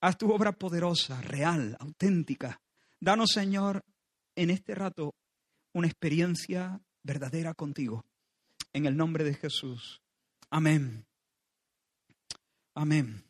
Haz 0.00 0.18
tu 0.18 0.30
obra 0.32 0.52
poderosa, 0.52 1.20
real, 1.20 1.76
auténtica. 1.80 2.60
Danos, 3.00 3.30
Señor, 3.32 3.84
en 4.36 4.50
este 4.50 4.74
rato 4.74 5.14
una 5.72 5.88
experiencia 5.88 6.80
verdadera 7.02 7.54
contigo. 7.54 8.04
En 8.72 8.86
el 8.86 8.96
nombre 8.96 9.24
de 9.24 9.34
Jesús. 9.34 10.00
Amén. 10.50 11.04
Amén. 12.74 13.24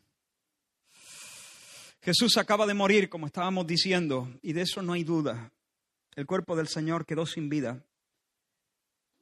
Jesús 2.03 2.37
acaba 2.37 2.67
de 2.67 2.75
morir, 2.75 3.09
como 3.09 3.27
estábamos 3.27 3.67
diciendo, 3.67 4.31
y 4.43 4.53
de 4.53 4.63
eso 4.63 4.83
no 4.83 4.93
hay 4.93 5.05
duda. 5.05 5.53
El 6.15 6.27
cuerpo 6.27 6.55
del 6.55 6.69
Señor 6.69 7.07
quedó 7.07 7.27
sin 7.27 7.49
vida 7.49 7.83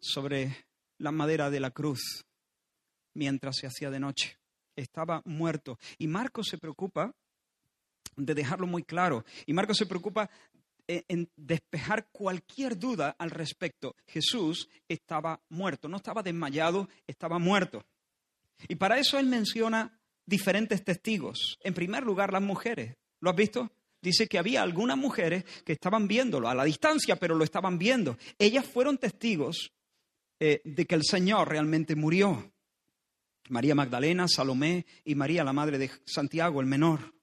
sobre 0.00 0.66
la 0.98 1.12
madera 1.12 1.48
de 1.48 1.60
la 1.60 1.70
cruz 1.70 2.24
mientras 3.14 3.56
se 3.56 3.66
hacía 3.66 3.90
de 3.90 4.00
noche. 4.00 4.38
Estaba 4.74 5.22
muerto. 5.24 5.78
Y 5.98 6.08
Marcos 6.08 6.48
se 6.48 6.58
preocupa 6.58 7.14
de 8.16 8.34
dejarlo 8.34 8.66
muy 8.66 8.82
claro. 8.82 9.24
Y 9.46 9.52
Marcos 9.52 9.78
se 9.78 9.86
preocupa 9.86 10.30
en 10.86 11.30
despejar 11.36 12.08
cualquier 12.10 12.78
duda 12.78 13.14
al 13.18 13.30
respecto. 13.30 13.94
Jesús 14.06 14.68
estaba 14.88 15.40
muerto, 15.48 15.88
no 15.88 15.96
estaba 15.96 16.22
desmayado, 16.22 16.88
estaba 17.06 17.38
muerto. 17.38 17.84
Y 18.68 18.76
para 18.76 18.98
eso 18.98 19.18
él 19.18 19.26
menciona 19.26 19.98
diferentes 20.26 20.84
testigos. 20.84 21.58
En 21.62 21.74
primer 21.74 22.02
lugar, 22.02 22.32
las 22.32 22.42
mujeres. 22.42 22.96
¿Lo 23.20 23.30
has 23.30 23.36
visto? 23.36 23.70
Dice 24.00 24.26
que 24.26 24.38
había 24.38 24.62
algunas 24.62 24.96
mujeres 24.96 25.44
que 25.64 25.72
estaban 25.72 26.08
viéndolo 26.08 26.48
a 26.48 26.54
la 26.54 26.64
distancia, 26.64 27.16
pero 27.16 27.36
lo 27.36 27.44
estaban 27.44 27.78
viendo. 27.78 28.18
Ellas 28.38 28.66
fueron 28.66 28.98
testigos 28.98 29.72
eh, 30.40 30.60
de 30.64 30.86
que 30.86 30.96
el 30.96 31.04
Señor 31.04 31.48
realmente 31.48 31.94
murió. 31.94 32.52
María 33.48 33.74
Magdalena, 33.74 34.26
Salomé 34.28 34.86
y 35.04 35.14
María, 35.14 35.44
la 35.44 35.52
madre 35.52 35.78
de 35.78 35.90
Santiago, 36.04 36.60
el 36.60 36.66
menor. 36.66 37.14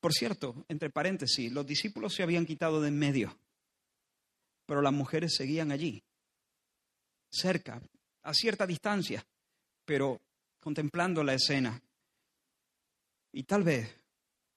Por 0.00 0.12
cierto, 0.12 0.64
entre 0.68 0.90
paréntesis, 0.90 1.52
los 1.52 1.64
discípulos 1.64 2.14
se 2.14 2.22
habían 2.22 2.44
quitado 2.44 2.80
de 2.80 2.88
en 2.88 2.98
medio, 2.98 3.38
pero 4.66 4.82
las 4.82 4.92
mujeres 4.92 5.36
seguían 5.36 5.70
allí, 5.70 6.02
cerca, 7.30 7.80
a 8.22 8.34
cierta 8.34 8.66
distancia, 8.66 9.24
pero 9.84 10.20
contemplando 10.60 11.22
la 11.22 11.34
escena. 11.34 11.80
Y 13.32 13.44
tal 13.44 13.62
vez, 13.62 13.96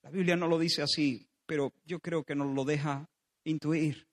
la 0.02 0.10
Biblia 0.10 0.36
no 0.36 0.48
lo 0.48 0.58
dice 0.58 0.82
así, 0.82 1.28
pero 1.46 1.74
yo 1.86 2.00
creo 2.00 2.24
que 2.24 2.36
nos 2.36 2.54
lo 2.54 2.66
deja 2.66 3.08
intuir. 3.44 4.08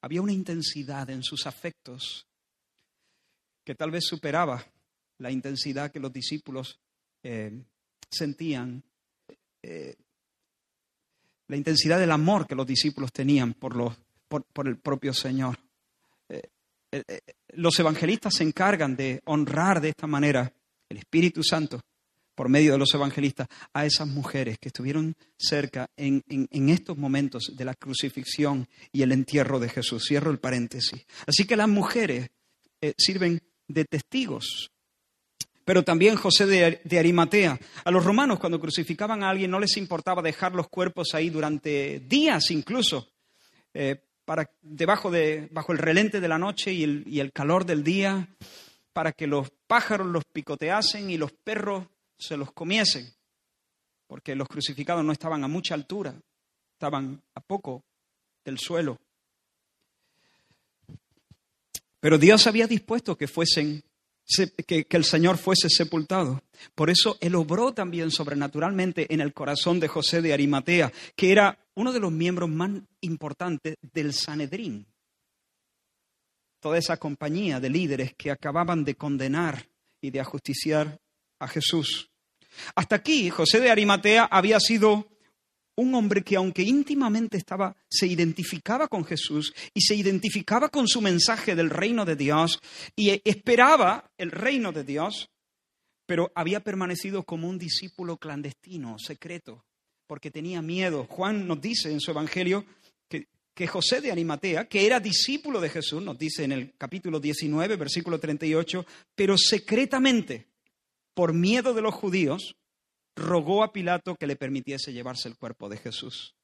Había 0.00 0.22
una 0.22 0.32
intensidad 0.32 1.08
en 1.10 1.22
sus 1.22 1.46
afectos 1.46 2.26
que 3.64 3.74
tal 3.74 3.90
vez 3.90 4.04
superaba 4.04 4.64
la 5.18 5.30
intensidad 5.30 5.90
que 5.90 6.00
los 6.00 6.12
discípulos 6.12 6.80
eh, 7.22 7.64
sentían 8.10 8.82
eh, 9.62 9.94
la 11.48 11.56
intensidad 11.56 11.98
del 11.98 12.10
amor 12.10 12.46
que 12.46 12.54
los 12.54 12.66
discípulos 12.66 13.12
tenían 13.12 13.54
por, 13.54 13.76
los, 13.76 13.94
por, 14.28 14.66
el 14.66 14.78
propio 14.78 15.12
Señor. 15.12 15.58
Eh, 16.28 16.42
eh, 16.90 17.20
los 17.54 17.78
evangelistas 17.78 18.34
se 18.34 18.44
encargan 18.44 18.96
de 18.96 19.20
honrar 19.26 19.80
de 19.80 19.90
esta 19.90 20.06
manera 20.06 20.52
el 20.88 20.96
Espíritu 20.96 21.42
Santo 21.42 21.80
por 22.34 22.48
medio 22.48 22.72
de 22.72 22.78
los 22.78 22.94
evangelistas 22.94 23.46
a 23.74 23.84
esas 23.84 24.08
mujeres 24.08 24.58
que 24.58 24.68
estuvieron 24.68 25.14
cerca 25.36 25.90
en, 25.96 26.22
estos 26.70 26.96
momentos 26.96 27.52
de 27.54 27.64
la 27.64 27.74
crucifixión 27.74 28.66
y 28.90 29.02
el 29.02 29.12
entierro 29.12 29.60
de 29.60 29.68
Jesús. 29.68 30.06
Cierro 30.08 30.30
el 30.30 30.38
paréntesis. 30.38 31.04
Así 31.26 31.44
que 31.44 31.56
las 31.56 31.68
mujeres 31.68 32.30
sirven 32.96 33.42
de 33.68 33.84
testigos 33.84 34.71
pero 35.64 35.82
también 35.82 36.16
José 36.16 36.46
de, 36.46 36.98
Arimatea. 36.98 37.58
A 37.84 37.90
los 37.90 38.04
romanos 38.04 38.38
cuando 38.38 38.60
crucificaban 38.60 39.22
a 39.22 39.30
alguien 39.30 39.50
no 39.50 39.60
les 39.60 39.76
importaba 39.76 40.22
dejar 40.22 40.54
los 40.54 40.68
cuerpos 40.68 41.14
ahí 41.14 41.30
durante 41.30 42.00
días 42.00 42.50
incluso, 42.50 43.08
eh, 43.74 44.02
para, 44.24 44.50
debajo 44.60 45.10
de, 45.10 45.48
bajo 45.50 45.72
el 45.72 45.78
relente 45.78 46.20
de 46.20 46.28
la 46.28 46.38
noche 46.38 46.72
y 46.72 46.84
el, 46.84 47.04
y 47.06 47.20
el 47.20 47.32
calor 47.32 47.64
del 47.64 47.84
día, 47.84 48.28
para 48.92 49.12
que 49.12 49.26
los 49.26 49.50
pájaros 49.66 50.06
los 50.06 50.24
picoteasen 50.24 51.10
y 51.10 51.16
los 51.16 51.32
perros 51.32 51.86
se 52.18 52.36
los 52.36 52.52
comiesen, 52.52 53.12
porque 54.06 54.34
los 54.34 54.48
crucificados 54.48 55.04
no 55.04 55.12
estaban 55.12 55.44
a 55.44 55.48
mucha 55.48 55.74
altura, 55.74 56.14
estaban 56.74 57.22
a 57.34 57.40
poco 57.40 57.84
del 58.44 58.58
suelo. 58.58 58.98
Pero 62.00 62.18
Dios 62.18 62.48
había 62.48 62.66
dispuesto 62.66 63.16
que 63.16 63.28
fuesen 63.28 63.84
que, 64.66 64.86
el 64.90 65.04
Señor 65.04 65.38
fuese 65.38 65.68
sepultado. 65.68 66.42
Por 66.74 66.90
eso 66.90 67.16
Él 67.20 67.34
obró 67.34 67.72
también 67.72 68.10
sobrenaturalmente 68.10 69.12
en 69.12 69.20
el 69.20 69.32
corazón 69.32 69.80
de 69.80 69.88
José 69.88 70.22
de 70.22 70.32
Arimatea, 70.32 70.92
que 71.16 71.32
era 71.32 71.58
uno 71.74 71.92
de 71.92 72.00
los 72.00 72.12
miembros 72.12 72.48
más 72.48 72.70
importantes 73.00 73.76
del 73.80 74.12
Sanedrín. 74.12 74.86
Toda 76.60 76.78
esa 76.78 76.96
compañía 76.96 77.58
de 77.60 77.70
líderes 77.70 78.14
que 78.14 78.30
acababan 78.30 78.84
de 78.84 78.94
condenar 78.94 79.66
y 80.00 80.10
de 80.10 80.20
ajusticiar 80.20 81.00
a 81.38 81.48
Jesús. 81.48 82.10
Hasta 82.74 82.96
aquí 82.96 83.30
José 83.30 83.60
de 83.60 83.70
Arimatea 83.70 84.24
había 84.24 84.60
sido 84.60 85.06
un 85.76 85.94
hombre 85.94 86.22
que 86.22 86.36
aunque 86.36 86.62
íntimamente 86.62 87.36
estaba, 87.36 87.76
se 87.88 88.06
identificaba 88.06 88.88
con 88.88 89.04
Jesús 89.04 89.54
y 89.74 89.80
se 89.80 89.94
identificaba 89.94 90.68
con 90.68 90.86
su 90.86 91.00
mensaje 91.00 91.54
del 91.54 91.70
reino 91.70 92.04
de 92.04 92.16
Dios 92.16 92.60
y 92.94 93.20
esperaba 93.24 94.10
el 94.18 94.30
reino 94.30 94.72
de 94.72 94.84
Dios, 94.84 95.30
pero 96.06 96.30
había 96.34 96.60
permanecido 96.60 97.22
como 97.22 97.48
un 97.48 97.58
discípulo 97.58 98.18
clandestino, 98.18 98.98
secreto, 98.98 99.64
porque 100.06 100.30
tenía 100.30 100.60
miedo. 100.60 101.06
Juan 101.08 101.46
nos 101.46 101.60
dice 101.60 101.90
en 101.90 102.00
su 102.00 102.10
Evangelio 102.10 102.66
que, 103.54 103.66
José 103.66 104.00
de 104.00 104.10
Arimatea, 104.10 104.66
que 104.66 104.86
era 104.86 104.98
discípulo 104.98 105.60
de 105.60 105.68
Jesús, 105.68 106.02
nos 106.02 106.18
dice 106.18 106.44
en 106.44 106.52
el 106.52 106.74
capítulo 106.76 107.20
19, 107.20 107.76
versículo 107.76 108.18
38, 108.18 108.84
pero 109.14 109.36
secretamente, 109.38 110.48
por 111.14 111.32
miedo 111.32 111.72
de 111.72 111.82
los 111.82 111.94
judíos, 111.94 112.56
rogó 113.16 113.62
a 113.62 113.72
Pilato 113.72 114.16
que 114.16 114.26
le 114.26 114.36
permitiese 114.36 114.92
llevarse 114.92 115.28
el 115.28 115.36
cuerpo 115.36 115.68
de 115.68 115.78
Jesús. 115.78 116.34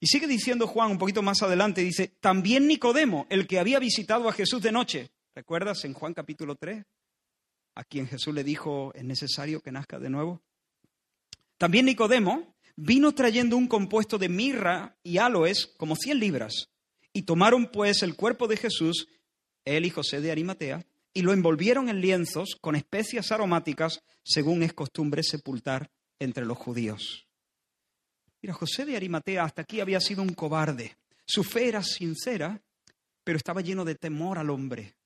Y 0.00 0.06
sigue 0.06 0.26
diciendo 0.26 0.66
Juan 0.66 0.92
un 0.92 0.98
poquito 0.98 1.22
más 1.22 1.42
adelante, 1.42 1.80
dice, 1.80 2.08
también 2.20 2.68
Nicodemo, 2.68 3.26
el 3.30 3.46
que 3.46 3.58
había 3.58 3.78
visitado 3.78 4.28
a 4.28 4.32
Jesús 4.32 4.62
de 4.62 4.72
noche, 4.72 5.10
¿recuerdas 5.34 5.84
en 5.84 5.94
Juan 5.94 6.14
capítulo 6.14 6.54
3? 6.54 6.84
a 7.78 7.84
quien 7.84 8.08
Jesús 8.08 8.34
le 8.34 8.42
dijo, 8.42 8.92
es 8.96 9.04
necesario 9.04 9.60
que 9.60 9.70
nazca 9.70 10.00
de 10.00 10.10
nuevo. 10.10 10.42
También 11.58 11.86
Nicodemo 11.86 12.56
vino 12.74 13.14
trayendo 13.14 13.56
un 13.56 13.68
compuesto 13.68 14.18
de 14.18 14.28
mirra 14.28 14.96
y 15.04 15.18
aloes 15.18 15.74
como 15.76 15.94
100 15.94 16.18
libras. 16.18 16.70
Y 17.12 17.22
tomaron 17.22 17.70
pues 17.70 18.02
el 18.02 18.16
cuerpo 18.16 18.48
de 18.48 18.56
Jesús, 18.56 19.06
él 19.64 19.86
y 19.86 19.90
José 19.90 20.20
de 20.20 20.32
Arimatea, 20.32 20.84
y 21.12 21.22
lo 21.22 21.32
envolvieron 21.32 21.88
en 21.88 22.00
lienzos 22.00 22.56
con 22.60 22.76
especias 22.76 23.32
aromáticas, 23.32 24.00
según 24.22 24.62
es 24.62 24.72
costumbre 24.72 25.22
sepultar 25.22 25.90
entre 26.18 26.44
los 26.44 26.58
judíos. 26.58 27.26
Mira, 28.40 28.54
José 28.54 28.84
de 28.84 28.96
Arimatea 28.96 29.44
hasta 29.44 29.62
aquí 29.62 29.80
había 29.80 30.00
sido 30.00 30.22
un 30.22 30.34
cobarde. 30.34 30.96
Su 31.26 31.42
fe 31.42 31.68
era 31.68 31.82
sincera, 31.82 32.62
pero 33.24 33.36
estaba 33.36 33.60
lleno 33.60 33.84
de 33.84 33.96
temor 33.96 34.38
al 34.38 34.50
hombre. 34.50 34.96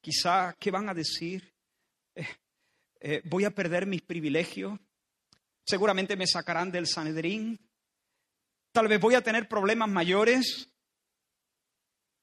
Quizá, 0.00 0.54
¿qué 0.58 0.70
van 0.70 0.88
a 0.88 0.94
decir? 0.94 1.54
Eh, 2.14 2.26
eh, 3.00 3.22
voy 3.24 3.44
a 3.44 3.54
perder 3.54 3.86
mis 3.86 4.02
privilegios. 4.02 4.78
Seguramente 5.64 6.16
me 6.16 6.26
sacarán 6.26 6.72
del 6.72 6.86
Sanedrín. 6.86 7.60
Tal 8.72 8.88
vez 8.88 9.00
voy 9.00 9.14
a 9.14 9.22
tener 9.22 9.48
problemas 9.48 9.90
mayores. 9.90 10.68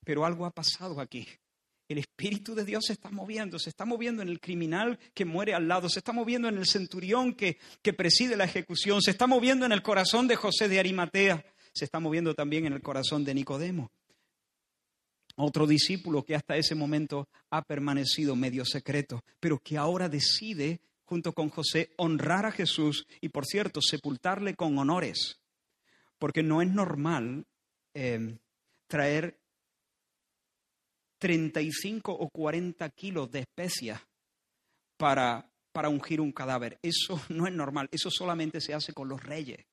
Pero 0.03 0.25
algo 0.25 0.45
ha 0.45 0.51
pasado 0.51 0.99
aquí. 0.99 1.27
El 1.87 1.99
Espíritu 1.99 2.53
de 2.53 2.65
Dios 2.65 2.85
se 2.85 2.93
está 2.93 3.09
moviendo, 3.09 3.57
se 3.59 3.69
está 3.69 3.85
moviendo 3.85 4.21
en 4.21 4.27
el 4.27 4.41
criminal 4.41 4.99
que 5.13 5.23
muere 5.23 5.53
al 5.53 5.67
lado, 5.67 5.87
se 5.87 5.99
está 5.99 6.11
moviendo 6.11 6.49
en 6.49 6.57
el 6.57 6.65
centurión 6.65 7.33
que, 7.33 7.57
que 7.81 7.93
preside 7.93 8.35
la 8.35 8.43
ejecución, 8.43 9.01
se 9.01 9.11
está 9.11 9.25
moviendo 9.25 9.65
en 9.65 9.71
el 9.71 9.81
corazón 9.81 10.27
de 10.27 10.35
José 10.35 10.67
de 10.67 10.79
Arimatea, 10.79 11.45
se 11.73 11.85
está 11.85 11.99
moviendo 11.99 12.35
también 12.35 12.65
en 12.65 12.73
el 12.73 12.81
corazón 12.81 13.23
de 13.23 13.33
Nicodemo. 13.33 13.91
Otro 15.39 15.67
discípulo 15.67 16.25
que 16.25 16.35
hasta 16.35 16.57
ese 16.57 16.73
momento 16.73 17.29
ha 17.51 17.61
permanecido 17.61 18.35
medio 18.35 18.65
secreto, 18.65 19.23
pero 19.39 19.59
que 19.59 19.77
ahora 19.77 20.09
decide, 20.09 20.81
junto 21.05 21.33
con 21.33 21.49
José, 21.49 21.91
honrar 21.97 22.47
a 22.47 22.51
Jesús 22.51 23.05
y, 23.21 23.29
por 23.29 23.45
cierto, 23.45 23.79
sepultarle 23.79 24.55
con 24.55 24.77
honores. 24.79 25.39
Porque 26.17 26.41
no 26.41 26.63
es 26.63 26.69
normal 26.69 27.45
eh, 27.93 28.39
traer 28.87 29.39
35 31.19 32.11
o 32.11 32.29
40 32.29 32.89
kilos 32.91 33.31
de 33.31 33.39
especias 33.39 34.01
para, 34.97 35.49
para 35.71 35.89
ungir 35.89 36.21
un 36.21 36.31
cadáver. 36.31 36.79
Eso 36.81 37.21
no 37.29 37.47
es 37.47 37.53
normal, 37.53 37.87
eso 37.91 38.09
solamente 38.09 38.61
se 38.61 38.73
hace 38.73 38.93
con 38.93 39.07
los 39.07 39.21
reyes. 39.23 39.65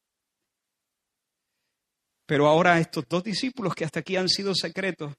Pero 2.26 2.46
ahora 2.46 2.80
estos 2.80 3.04
dos 3.08 3.22
discípulos 3.22 3.74
que 3.74 3.84
hasta 3.84 4.00
aquí 4.00 4.16
han 4.16 4.28
sido 4.28 4.54
secretos 4.54 5.14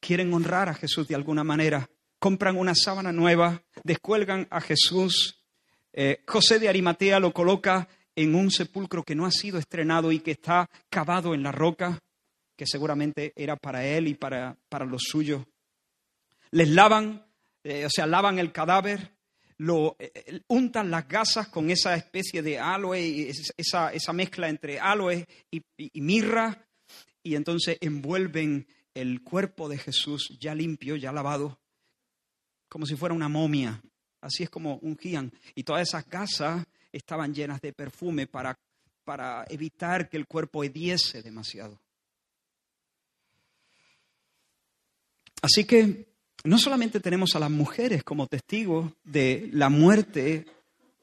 quieren 0.00 0.32
honrar 0.32 0.68
a 0.68 0.74
Jesús 0.74 1.06
de 1.08 1.14
alguna 1.14 1.44
manera. 1.44 1.88
Compran 2.18 2.56
una 2.56 2.74
sábana 2.74 3.12
nueva, 3.12 3.62
descuelgan 3.84 4.46
a 4.50 4.60
Jesús. 4.60 5.44
Eh, 5.92 6.22
José 6.26 6.58
de 6.58 6.68
Arimatea 6.68 7.20
lo 7.20 7.32
coloca 7.32 7.88
en 8.14 8.34
un 8.34 8.50
sepulcro 8.50 9.02
que 9.02 9.14
no 9.14 9.26
ha 9.26 9.30
sido 9.30 9.58
estrenado 9.58 10.12
y 10.12 10.20
que 10.20 10.30
está 10.30 10.70
cavado 10.88 11.34
en 11.34 11.42
la 11.42 11.52
roca, 11.52 11.98
que 12.56 12.66
seguramente 12.66 13.34
era 13.36 13.56
para 13.56 13.86
él 13.86 14.08
y 14.08 14.14
para, 14.14 14.56
para 14.70 14.86
los 14.86 15.02
suyos 15.02 15.44
les 16.56 16.70
lavan, 16.70 17.22
eh, 17.64 17.84
o 17.84 17.90
sea, 17.90 18.06
lavan 18.06 18.38
el 18.38 18.50
cadáver, 18.50 19.12
lo 19.58 19.94
eh, 19.98 20.40
untan 20.48 20.90
las 20.90 21.06
gasas 21.06 21.48
con 21.48 21.68
esa 21.68 21.94
especie 21.94 22.40
de 22.40 22.58
aloe, 22.58 23.28
esa, 23.58 23.92
esa 23.92 24.12
mezcla 24.14 24.48
entre 24.48 24.80
aloe 24.80 25.26
y, 25.50 25.62
y, 25.76 26.00
mirra, 26.00 26.66
y 27.22 27.34
entonces 27.34 27.76
envuelven 27.82 28.66
el 28.94 29.22
cuerpo 29.22 29.68
de 29.68 29.76
Jesús 29.76 30.34
ya 30.40 30.54
limpio, 30.54 30.96
ya 30.96 31.12
lavado, 31.12 31.60
como 32.70 32.86
si 32.86 32.96
fuera 32.96 33.14
una 33.14 33.28
momia. 33.28 33.82
Así 34.22 34.42
es 34.42 34.48
como 34.48 34.76
ungían. 34.76 35.30
Y 35.54 35.62
todas 35.62 35.86
esas 35.86 36.08
gasas 36.08 36.64
estaban 36.90 37.34
llenas 37.34 37.60
de 37.60 37.74
perfume 37.74 38.26
para, 38.26 38.58
para 39.04 39.44
evitar 39.50 40.08
que 40.08 40.16
el 40.16 40.26
cuerpo 40.26 40.64
hediese 40.64 41.20
demasiado. 41.20 41.78
Así 45.42 45.64
que 45.66 46.15
no 46.46 46.58
solamente 46.58 47.00
tenemos 47.00 47.34
a 47.34 47.40
las 47.40 47.50
mujeres 47.50 48.04
como 48.04 48.26
testigos 48.26 48.92
de 49.04 49.50
la 49.52 49.68
muerte 49.68 50.46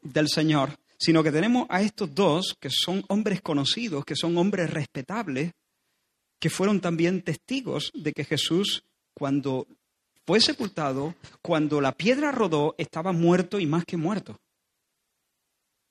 del 0.01 0.29
Señor, 0.29 0.77
sino 0.97 1.21
que 1.21 1.31
tenemos 1.31 1.67
a 1.69 1.81
estos 1.81 2.15
dos, 2.15 2.55
que 2.59 2.69
son 2.69 3.03
hombres 3.09 3.41
conocidos, 3.41 4.05
que 4.05 4.15
son 4.15 4.37
hombres 4.37 4.69
respetables, 4.69 5.51
que 6.39 6.49
fueron 6.49 6.79
también 6.79 7.21
testigos 7.21 7.91
de 7.93 8.13
que 8.13 8.23
Jesús, 8.23 8.83
cuando 9.13 9.67
fue 10.25 10.39
sepultado, 10.39 11.15
cuando 11.41 11.81
la 11.81 11.91
piedra 11.91 12.31
rodó, 12.31 12.75
estaba 12.77 13.11
muerto 13.11 13.59
y 13.59 13.65
más 13.65 13.83
que 13.85 13.97
muerto. 13.97 14.39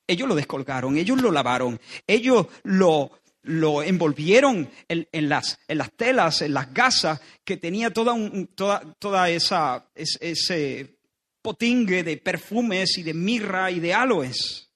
Ellos 0.06 0.28
lo 0.28 0.34
descolgaron, 0.34 0.96
ellos 0.96 1.20
lo 1.20 1.30
lavaron, 1.30 1.78
ellos 2.06 2.46
lo 2.64 3.12
lo 3.42 3.82
envolvieron 3.82 4.70
en, 4.88 5.28
las, 5.28 5.58
en, 5.66 5.78
las, 5.78 5.92
telas, 5.92 6.42
en 6.42 6.54
las 6.54 6.72
gasas, 6.72 7.20
que 7.44 7.56
tenía 7.56 7.90
toda, 7.90 8.14
toda, 8.54 8.80
toda 8.98 9.30
esa, 9.30 9.86
ese 9.94 10.98
potingue 11.42 12.04
de 12.04 12.16
perfumes 12.18 12.98
y 12.98 13.02
de 13.02 13.14
mirra 13.14 13.70
y 13.70 13.80
de 13.80 13.94
aloes. 13.94 14.68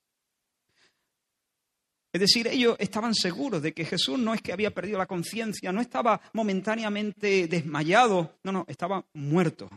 Es 2.13 2.21
decir, 2.21 2.49
ellos 2.49 2.77
estaban 2.79 3.15
seguros 3.15 3.63
de 3.63 3.73
que 3.73 3.85
Jesús 3.85 4.19
no 4.19 4.33
es 4.33 4.41
que 4.41 4.53
había 4.53 4.73
perdido 4.73 4.99
la 4.99 5.07
conciencia, 5.07 5.71
no 5.71 5.83
estaba 5.83 6.21
momentáneamente 6.33 7.47
desmayado, 7.47 8.39
no, 8.43 8.53
no, 8.53 8.65
estaba 8.69 9.05
muerto. 9.13 9.69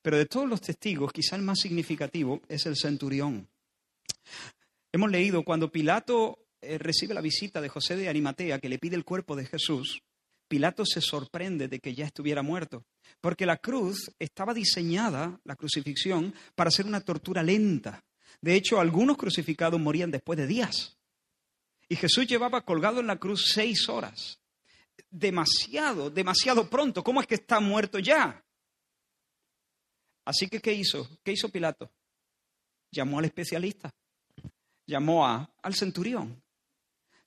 Pero 0.00 0.16
de 0.16 0.26
todos 0.26 0.48
los 0.48 0.60
testigos, 0.60 1.12
quizá 1.12 1.36
el 1.36 1.42
más 1.42 1.58
significativo 1.58 2.40
es 2.48 2.64
el 2.66 2.76
centurión. 2.76 3.48
Hemos 4.92 5.10
leído 5.10 5.42
cuando 5.42 5.70
Pilato 5.70 6.38
eh, 6.60 6.78
recibe 6.78 7.14
la 7.14 7.20
visita 7.20 7.60
de 7.60 7.68
José 7.68 7.96
de 7.96 8.08
Arimatea, 8.08 8.58
que 8.58 8.68
le 8.68 8.78
pide 8.78 8.96
el 8.96 9.04
cuerpo 9.04 9.36
de 9.36 9.46
Jesús, 9.46 10.02
Pilato 10.50 10.84
se 10.84 11.00
sorprende 11.00 11.68
de 11.68 11.78
que 11.78 11.94
ya 11.94 12.06
estuviera 12.06 12.42
muerto, 12.42 12.84
porque 13.20 13.46
la 13.46 13.58
cruz 13.58 14.10
estaba 14.18 14.52
diseñada, 14.52 15.40
la 15.44 15.54
crucifixión, 15.54 16.34
para 16.56 16.72
ser 16.72 16.86
una 16.86 17.02
tortura 17.02 17.44
lenta. 17.44 18.04
De 18.40 18.56
hecho, 18.56 18.80
algunos 18.80 19.16
crucificados 19.16 19.80
morían 19.80 20.10
después 20.10 20.36
de 20.36 20.48
días. 20.48 20.98
Y 21.88 21.94
Jesús 21.94 22.26
llevaba 22.26 22.64
colgado 22.64 22.98
en 22.98 23.06
la 23.06 23.16
cruz 23.16 23.52
seis 23.54 23.88
horas. 23.88 24.40
Demasiado, 25.08 26.10
demasiado 26.10 26.68
pronto. 26.68 27.04
¿Cómo 27.04 27.20
es 27.20 27.28
que 27.28 27.36
está 27.36 27.60
muerto 27.60 28.00
ya? 28.00 28.44
Así 30.24 30.48
que, 30.48 30.60
¿qué 30.60 30.72
hizo? 30.72 31.08
¿Qué 31.22 31.30
hizo 31.30 31.48
Pilato? 31.48 31.92
Llamó 32.90 33.20
al 33.20 33.26
especialista, 33.26 33.94
llamó 34.84 35.24
a, 35.24 35.48
al 35.62 35.74
centurión, 35.76 36.42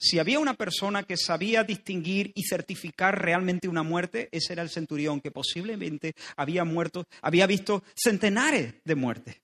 si 0.04 0.20
había 0.20 0.38
una 0.38 0.54
persona 0.54 1.04
que 1.04 1.16
sabía 1.16 1.64
distinguir 1.64 2.34
y 2.36 2.44
certificar 2.44 3.22
realmente 3.22 3.70
una 3.70 3.84
muerte, 3.84 4.28
ese 4.34 4.52
era 4.52 4.62
el 4.62 4.70
centurión, 4.70 5.22
que 5.22 5.32
posiblemente 5.32 6.14
había 6.36 6.66
muerto, 6.66 7.06
había 7.22 7.48
visto 7.48 7.84
centenares 7.96 8.76
de 8.84 8.96
muertes. 8.96 9.42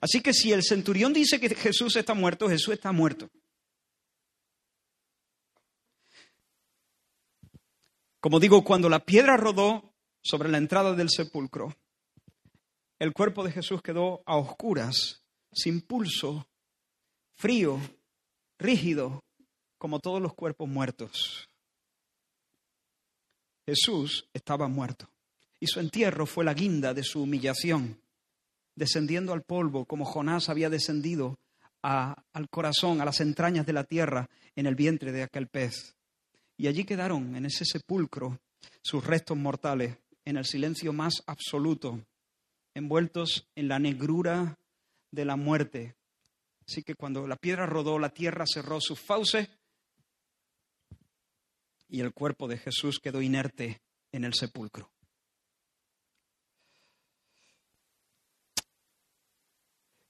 Así 0.00 0.20
que 0.20 0.32
si 0.32 0.52
el 0.52 0.62
centurión 0.62 1.12
dice 1.12 1.40
que 1.40 1.52
Jesús 1.56 1.96
está 1.96 2.14
muerto, 2.14 2.48
Jesús 2.48 2.74
está 2.74 2.92
muerto. 2.92 3.30
Como 8.20 8.38
digo, 8.38 8.62
cuando 8.62 8.88
la 8.88 9.04
piedra 9.04 9.36
rodó 9.36 9.92
sobre 10.22 10.50
la 10.50 10.58
entrada 10.58 10.94
del 10.94 11.10
sepulcro, 11.10 11.74
el 13.00 13.12
cuerpo 13.12 13.42
de 13.42 13.50
Jesús 13.50 13.82
quedó 13.82 14.22
a 14.24 14.36
oscuras, 14.36 15.24
sin 15.50 15.80
pulso, 15.80 16.46
frío, 17.34 17.80
rígido, 18.56 19.24
como 19.82 19.98
todos 19.98 20.22
los 20.22 20.32
cuerpos 20.34 20.68
muertos. 20.68 21.48
Jesús 23.66 24.28
estaba 24.32 24.68
muerto 24.68 25.10
y 25.58 25.66
su 25.66 25.80
entierro 25.80 26.24
fue 26.24 26.44
la 26.44 26.54
guinda 26.54 26.94
de 26.94 27.02
su 27.02 27.20
humillación, 27.20 28.00
descendiendo 28.76 29.32
al 29.32 29.42
polvo 29.42 29.84
como 29.84 30.04
Jonás 30.04 30.48
había 30.48 30.70
descendido 30.70 31.36
al 31.82 32.48
corazón, 32.48 33.00
a 33.00 33.04
las 33.04 33.20
entrañas 33.20 33.66
de 33.66 33.72
la 33.72 33.82
tierra, 33.82 34.30
en 34.54 34.66
el 34.66 34.76
vientre 34.76 35.10
de 35.10 35.24
aquel 35.24 35.48
pez. 35.48 35.96
Y 36.56 36.68
allí 36.68 36.84
quedaron, 36.84 37.34
en 37.34 37.44
ese 37.44 37.64
sepulcro, 37.64 38.38
sus 38.82 39.04
restos 39.04 39.36
mortales, 39.36 39.96
en 40.24 40.36
el 40.36 40.44
silencio 40.44 40.92
más 40.92 41.24
absoluto, 41.26 42.06
envueltos 42.72 43.48
en 43.56 43.66
la 43.66 43.80
negrura 43.80 44.60
de 45.10 45.24
la 45.24 45.34
muerte. 45.34 45.96
Así 46.68 46.84
que 46.84 46.94
cuando 46.94 47.26
la 47.26 47.34
piedra 47.34 47.66
rodó, 47.66 47.98
la 47.98 48.10
tierra 48.10 48.44
cerró 48.46 48.80
sus 48.80 49.00
fauces 49.00 49.48
y 51.92 52.00
el 52.00 52.14
cuerpo 52.14 52.48
de 52.48 52.56
Jesús 52.56 52.98
quedó 52.98 53.20
inerte 53.20 53.82
en 54.12 54.24
el 54.24 54.32
sepulcro. 54.32 54.90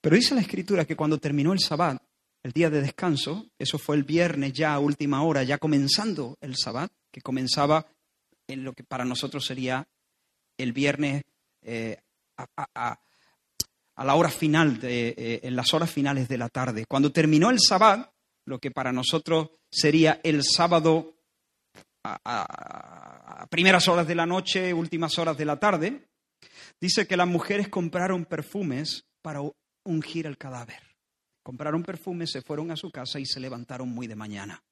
Pero 0.01 0.17
dice 0.17 0.35
la 0.37 0.41
escritura 0.41 0.85
que 0.85 0.97
cuando 0.97 1.19
terminó 1.19 1.53
el 1.53 1.59
sabbat, 1.59 2.01
el 2.45 2.53
día 2.53 2.71
de 2.71 2.81
descanso, 2.81 3.47
eso 3.59 3.79
fue 3.79 3.97
el 3.97 4.05
viernes 4.05 4.53
ya 4.53 4.75
a 4.75 4.79
última 4.79 5.25
hora, 5.25 5.43
ya 5.43 5.59
comenzando 5.59 6.39
el 6.41 6.57
sabbat, 6.57 6.91
que 7.11 7.21
comenzaba 7.21 7.87
en 8.47 8.63
lo 8.65 8.75
que 8.75 8.85
para 8.85 9.05
nosotros 9.05 9.45
sería 9.45 9.87
el 10.57 10.73
viernes 10.73 11.23
eh, 11.63 11.99
a, 12.37 12.99
la 13.97 14.15
hora 14.15 14.31
final, 14.31 14.81
de, 14.81 15.15
eh, 15.17 15.41
en 15.43 15.57
las 15.57 15.75
horas 15.75 15.91
finales 15.91 16.29
de 16.29 16.39
la 16.39 16.49
tarde. 16.49 16.87
Cuando 16.87 17.11
terminó 17.11 17.51
el 17.51 17.59
sábado, 17.61 18.13
lo 18.45 18.61
que 18.61 18.71
para 18.71 18.93
nosotros 18.93 19.51
sería 19.69 20.21
el 20.23 20.45
sábado 20.45 21.15
a, 22.05 23.47
primeras 23.51 23.89
horas 23.89 24.07
de 24.07 24.15
la 24.15 24.27
noche, 24.27 24.73
últimas 24.75 25.19
horas 25.19 25.37
de 25.37 25.45
la 25.45 25.59
tarde, 25.59 26.07
dice 26.81 27.07
que 27.07 27.17
las 27.17 27.29
mujeres 27.29 27.69
compraron 27.69 28.25
perfumes 28.25 29.05
para 29.23 29.41
ungir 29.85 30.27
el 30.27 30.39
cadáver. 30.39 30.81
Compraron 31.43 31.83
perfumes, 31.83 32.31
se 32.31 32.43
fueron 32.43 32.71
a 32.71 32.77
su 32.77 32.91
casa 32.91 33.19
y 33.19 33.27
se 33.27 33.41
levantaron 33.41 33.89
muy 33.89 34.07
de 34.07 34.15
mañana. 34.17 34.63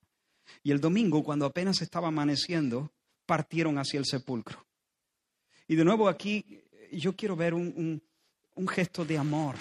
Y 0.63 0.71
el 0.71 0.81
domingo, 0.81 1.23
cuando 1.23 1.47
apenas 1.47 1.83
estaba 1.83 2.09
amaneciendo, 2.09 2.93
partieron 3.27 3.79
hacia 3.79 3.99
el 3.99 4.07
sepulcro. 4.07 4.65
Y 5.69 5.77
de 5.77 5.85
nuevo 5.85 6.09
aquí 6.09 6.63
yo 6.93 7.15
quiero 7.15 7.37
ver 7.37 7.55
un, 7.55 7.73
un- 7.77 8.03
un 8.57 8.69
gesto 8.69 9.05
de 9.05 9.17
amor, 9.17 9.55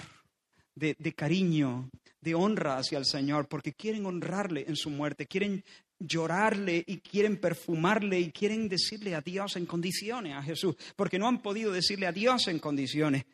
de, 0.74 0.94
de 0.98 1.12
cariño, 1.14 1.88
de 2.20 2.34
honra 2.34 2.76
hacia 2.76 2.98
el 2.98 3.06
Señor, 3.06 3.46
porque 3.48 3.72
quieren 3.72 4.04
honrarle 4.04 4.64
en 4.68 4.76
su 4.76 4.90
muerte, 4.90 5.26
quieren 5.26 5.64
llorarle 6.00 6.82
y 6.86 6.98
quieren 6.98 7.36
perfumarle 7.38 8.18
y 8.18 8.32
quieren 8.32 8.68
decirle 8.68 9.14
adiós 9.14 9.56
en 9.56 9.66
condiciones 9.66 10.34
a 10.34 10.42
Jesús, 10.42 10.74
porque 10.96 11.18
no 11.18 11.28
han 11.28 11.40
podido 11.40 11.70
decirle 11.70 12.06
adiós 12.06 12.48
en 12.48 12.58
condiciones. 12.58 13.24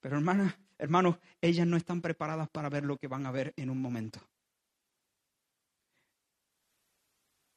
Pero 0.00 0.16
hermanas, 0.16 0.54
hermanos, 0.78 1.16
ellas 1.40 1.66
no 1.66 1.76
están 1.76 2.00
preparadas 2.00 2.48
para 2.48 2.68
ver 2.68 2.84
lo 2.84 2.96
que 2.96 3.06
van 3.06 3.26
a 3.26 3.30
ver 3.30 3.52
en 3.56 3.70
un 3.70 3.80
momento. 3.80 4.20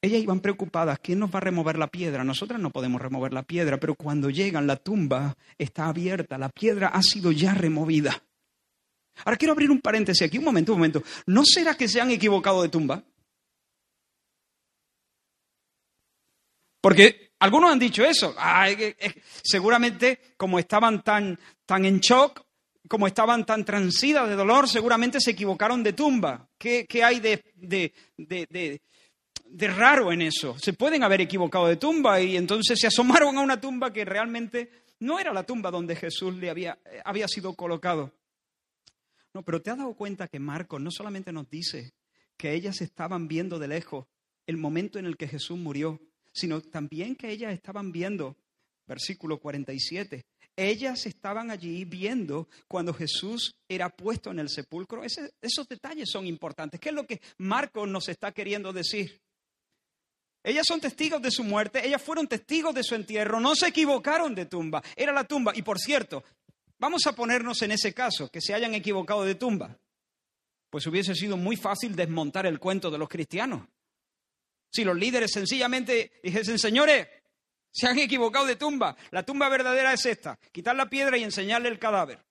Ellas 0.02 0.22
iban 0.22 0.40
preocupadas, 0.40 1.00
¿quién 1.00 1.18
nos 1.18 1.34
va 1.34 1.40
a 1.40 1.42
remover 1.42 1.80
la 1.80 1.88
piedra? 1.88 2.24
Nosotras 2.24 2.60
no 2.60 2.70
podemos 2.70 3.02
remover 3.02 3.34
la 3.34 3.42
piedra, 3.42 3.80
pero 3.80 3.96
cuando 3.96 4.30
llegan 4.30 4.68
la 4.68 4.76
tumba 4.76 5.36
está 5.58 5.88
abierta, 5.88 6.38
la 6.38 6.50
piedra 6.50 6.90
ha 6.90 7.02
sido 7.02 7.32
ya 7.32 7.56
removida. 7.56 8.22
Ahora 9.24 9.38
quiero 9.38 9.54
abrir 9.54 9.72
un 9.72 9.82
paréntesis 9.82 10.28
aquí, 10.28 10.38
un 10.38 10.44
momento, 10.44 10.74
un 10.74 10.80
momento. 10.80 11.02
¿No 11.26 11.44
será 11.44 11.76
que 11.76 11.88
se 11.88 12.02
han 12.02 12.12
equivocado 12.12 12.62
de 12.62 12.70
tumba? 12.70 13.04
Porque 16.86 17.32
algunos 17.40 17.72
han 17.72 17.80
dicho 17.80 18.06
eso. 18.06 18.36
Seguramente 19.44 20.20
como 20.38 20.60
estaban 20.60 21.04
tan, 21.04 21.40
tan 21.66 21.84
en 21.84 22.00
shock, 22.00 22.44
como 22.88 23.08
estaban 23.08 23.44
tan 23.44 23.66
transidas 23.66 24.30
de 24.30 24.36
dolor, 24.36 24.70
seguramente 24.70 25.20
se 25.20 25.32
equivocaron 25.32 25.82
de 25.82 25.94
tumba. 25.94 26.48
¿Qué, 26.60 26.86
qué 26.88 27.04
hay 27.04 27.20
de, 27.20 27.44
de- 27.56 27.92
de- 28.18 28.46
de- 28.52 28.82
de 29.46 29.68
raro 29.68 30.12
en 30.12 30.22
eso? 30.22 30.60
Se 30.60 30.74
pueden 30.74 31.02
haber 31.04 31.22
equivocado 31.22 31.66
de 31.68 31.78
tumba 31.78 32.22
y 32.22 32.38
entonces 32.38 32.80
se 32.80 32.86
asomaron 32.86 33.36
a 33.36 33.42
una 33.42 33.60
tumba 33.60 33.92
que 33.92 34.06
realmente 34.06 34.70
no 35.00 35.18
era 35.18 35.34
la 35.34 35.44
tumba 35.44 35.72
donde 35.72 35.96
Jesús 35.96 36.36
le 36.36 36.52
había, 36.52 36.78
eh, 36.86 37.02
había 37.04 37.28
sido 37.28 37.56
colocado. 37.56 38.14
No, 39.34 39.42
pero 39.42 39.60
te 39.60 39.72
has 39.72 39.78
dado 39.80 39.96
cuenta 39.96 40.28
que 40.28 40.38
Marcos 40.40 40.80
no 40.80 40.92
solamente 40.92 41.32
nos 41.32 41.50
dice 41.50 41.94
que 42.38 42.54
ellas 42.54 42.80
estaban 42.82 43.28
viendo 43.28 43.58
de 43.58 43.70
lejos 43.70 44.06
el 44.46 44.58
momento 44.58 45.00
en 45.00 45.08
el 45.08 45.18
que 45.18 45.28
Jesús 45.28 45.58
murió, 45.58 46.00
sino 46.36 46.62
también 46.62 47.16
que 47.16 47.32
ellas 47.32 47.54
estaban 47.54 47.92
viendo, 47.92 48.36
versículo 48.86 49.40
47, 49.40 50.26
ellas 50.58 51.06
estaban 51.06 51.50
allí 51.50 51.84
viendo 51.86 52.48
cuando 52.68 52.94
Jesús 52.94 53.56
era 53.68 53.90
puesto 53.90 54.32
en 54.32 54.40
el 54.40 54.50
sepulcro. 54.50 55.04
Esos 55.04 55.68
detalles 55.68 56.10
son 56.12 56.28
importantes. 56.28 56.80
¿Qué 56.80 56.90
es 56.90 56.96
lo 56.96 57.06
que 57.06 57.22
Marcos 57.38 57.88
nos 57.88 58.08
está 58.10 58.32
queriendo 58.32 58.72
decir? 58.72 59.20
Ellas 60.44 60.66
son 60.68 60.80
testigos 60.80 61.22
de 61.22 61.32
su 61.32 61.44
muerte, 61.44 61.86
ellas 61.86 62.02
fueron 62.02 62.28
testigos 62.28 62.76
de 62.76 62.84
su 62.84 62.94
entierro, 62.94 63.40
no 63.40 63.56
se 63.56 63.68
equivocaron 63.68 64.36
de 64.36 64.46
tumba, 64.46 64.84
era 64.96 65.12
la 65.12 65.24
tumba. 65.24 65.54
Y 65.56 65.64
por 65.64 65.80
cierto, 65.80 66.24
vamos 66.78 67.02
a 67.08 67.14
ponernos 67.14 67.62
en 67.64 67.72
ese 67.72 67.94
caso, 67.94 68.30
que 68.30 68.42
se 68.42 68.54
hayan 68.54 68.76
equivocado 68.76 69.26
de 69.26 69.36
tumba. 69.36 69.76
Pues 70.70 70.86
hubiese 70.86 71.16
sido 71.16 71.36
muy 71.36 71.56
fácil 71.56 71.96
desmontar 71.96 72.46
el 72.46 72.60
cuento 72.60 72.92
de 72.92 72.98
los 72.98 73.10
cristianos. 73.10 73.68
Si 74.72 74.84
los 74.84 74.98
líderes 74.98 75.32
sencillamente 75.32 76.20
dijesen, 76.24 76.60
señores, 76.60 77.08
se 77.72 77.88
han 77.88 77.98
equivocado 78.00 78.46
de 78.46 78.56
tumba, 78.56 78.96
la 79.12 79.24
tumba 79.24 79.50
verdadera 79.50 79.94
es 79.94 80.06
esta, 80.06 80.38
quitar 80.52 80.76
la 80.76 80.90
piedra 80.90 81.18
y 81.18 81.24
enseñarle 81.24 81.70
el 81.70 81.80
cadáver. 81.80 82.24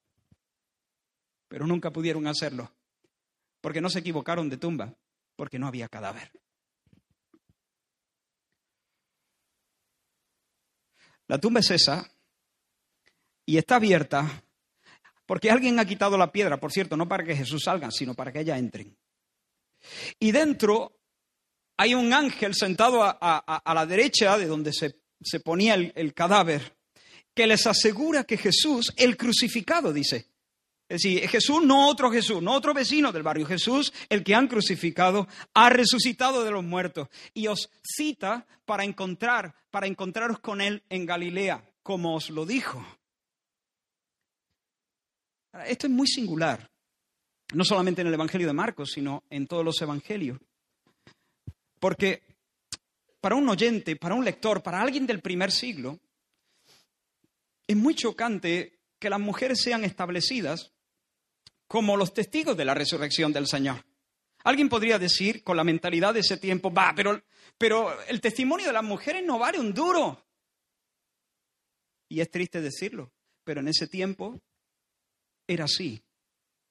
Pero 1.48 1.66
nunca 1.66 1.90
pudieron 1.90 2.26
hacerlo, 2.26 2.72
porque 3.60 3.80
no 3.80 3.90
se 3.90 4.00
equivocaron 4.00 4.48
de 4.48 4.56
tumba, 4.56 4.94
porque 5.36 5.58
no 5.58 5.66
había 5.66 5.88
cadáver. 5.88 6.30
La 11.26 11.38
tumba 11.38 11.60
es 11.60 11.70
esa 11.70 12.10
y 13.46 13.56
está 13.56 13.76
abierta 13.76 14.44
porque 15.26 15.50
alguien 15.50 15.78
ha 15.78 15.84
quitado 15.84 16.18
la 16.18 16.32
piedra, 16.32 16.58
por 16.58 16.72
cierto, 16.72 16.96
no 16.96 17.08
para 17.08 17.24
que 17.24 17.36
Jesús 17.36 17.62
salga, 17.64 17.90
sino 17.90 18.14
para 18.14 18.32
que 18.32 18.40
ella 18.40 18.58
entren. 18.58 18.96
Y 20.18 20.32
dentro 20.32 21.00
hay 21.76 21.94
un 21.94 22.12
ángel 22.12 22.54
sentado 22.54 23.02
a, 23.02 23.62
la 23.74 23.86
derecha 23.86 24.38
de 24.38 24.46
donde 24.46 24.72
se, 24.72 25.40
ponía 25.40 25.74
el, 25.74 26.14
cadáver, 26.14 26.76
que 27.34 27.46
les 27.46 27.66
asegura 27.66 28.24
que 28.24 28.36
Jesús, 28.36 28.92
el 28.96 29.16
crucificado, 29.16 29.92
dice. 29.92 30.28
Es 30.86 31.02
decir, 31.02 31.26
Jesús, 31.28 31.64
no 31.64 31.88
otro 31.88 32.10
Jesús, 32.10 32.42
no 32.42 32.52
otro 32.52 32.74
vecino 32.74 33.10
del 33.10 33.22
barrio. 33.22 33.46
Jesús, 33.46 33.92
el 34.10 34.22
que 34.22 34.34
han 34.34 34.48
crucificado, 34.48 35.26
ha 35.54 35.70
resucitado 35.70 36.44
de 36.44 36.50
los 36.50 36.62
muertos 36.62 37.08
y 37.32 37.46
os 37.46 37.70
cita 37.82 38.46
para 38.66 38.84
encontrar, 38.84 39.54
para 39.70 39.86
encontraros 39.86 40.38
con 40.40 40.60
él 40.60 40.82
en 40.90 41.06
Galilea, 41.06 41.64
como 41.82 42.14
os 42.14 42.28
lo 42.30 42.44
dijo. 42.44 42.84
Esto 45.66 45.86
es 45.86 45.92
muy 45.92 46.06
singular, 46.06 46.70
no 47.54 47.64
solamente 47.64 48.02
en 48.02 48.08
el 48.08 48.14
Evangelio 48.14 48.46
de 48.46 48.52
Marcos, 48.52 48.90
sino 48.92 49.24
en 49.30 49.46
todos 49.46 49.64
los 49.64 49.80
evangelios. 49.80 50.38
Porque 51.84 52.22
para 53.20 53.34
un 53.34 53.46
oyente, 53.46 53.94
para 53.96 54.14
un 54.14 54.24
lector, 54.24 54.62
para 54.62 54.80
alguien 54.80 55.06
del 55.06 55.20
primer 55.20 55.52
siglo, 55.52 56.00
es 57.66 57.76
muy 57.76 57.94
chocante 57.94 58.80
que 58.98 59.10
las 59.10 59.20
mujeres 59.20 59.60
sean 59.60 59.84
establecidas 59.84 60.72
como 61.68 61.98
los 61.98 62.14
testigos 62.14 62.56
de 62.56 62.64
la 62.64 62.72
resurrección 62.72 63.34
del 63.34 63.46
Señor. 63.46 63.84
Alguien 64.44 64.70
podría 64.70 64.98
decir, 64.98 65.44
con 65.44 65.58
la 65.58 65.62
mentalidad 65.62 66.14
de 66.14 66.20
ese 66.20 66.38
tiempo, 66.38 66.72
va, 66.72 66.94
pero, 66.96 67.22
pero 67.58 68.02
el 68.04 68.22
testimonio 68.22 68.68
de 68.68 68.72
las 68.72 68.82
mujeres 68.82 69.22
no 69.22 69.38
vale 69.38 69.60
un 69.60 69.74
duro. 69.74 70.24
Y 72.08 72.20
es 72.22 72.30
triste 72.30 72.62
decirlo, 72.62 73.12
pero 73.44 73.60
en 73.60 73.68
ese 73.68 73.88
tiempo 73.88 74.40
era 75.46 75.66
así. 75.66 76.02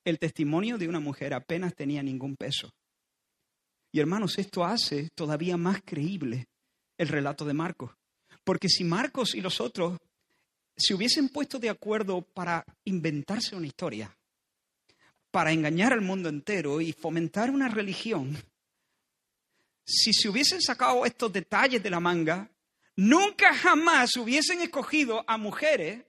El 0.03 0.17
testimonio 0.17 0.79
de 0.79 0.87
una 0.87 0.99
mujer 0.99 1.35
apenas 1.35 1.75
tenía 1.75 2.01
ningún 2.01 2.35
peso. 2.35 2.73
Y 3.93 3.99
hermanos, 3.99 4.39
esto 4.39 4.65
hace 4.65 5.11
todavía 5.11 5.55
más 5.55 5.83
creíble 5.85 6.47
el 6.97 7.07
relato 7.07 7.45
de 7.45 7.53
Marcos. 7.53 7.91
Porque 8.43 8.67
si 8.67 8.83
Marcos 8.83 9.35
y 9.35 9.41
los 9.41 9.61
otros 9.61 9.99
se 10.75 10.95
hubiesen 10.95 11.29
puesto 11.29 11.59
de 11.59 11.69
acuerdo 11.69 12.23
para 12.23 12.65
inventarse 12.85 13.55
una 13.55 13.67
historia, 13.67 14.17
para 15.29 15.51
engañar 15.51 15.93
al 15.93 16.01
mundo 16.01 16.27
entero 16.27 16.81
y 16.81 16.91
fomentar 16.91 17.51
una 17.51 17.69
religión, 17.69 18.35
si 19.85 20.11
se 20.11 20.27
hubiesen 20.27 20.59
sacado 20.59 21.05
estos 21.05 21.31
detalles 21.31 21.83
de 21.83 21.91
la 21.91 21.99
manga, 21.99 22.49
nunca 22.95 23.53
jamás 23.53 24.17
hubiesen 24.17 24.61
escogido 24.61 25.23
a 25.27 25.37
mujeres 25.37 26.03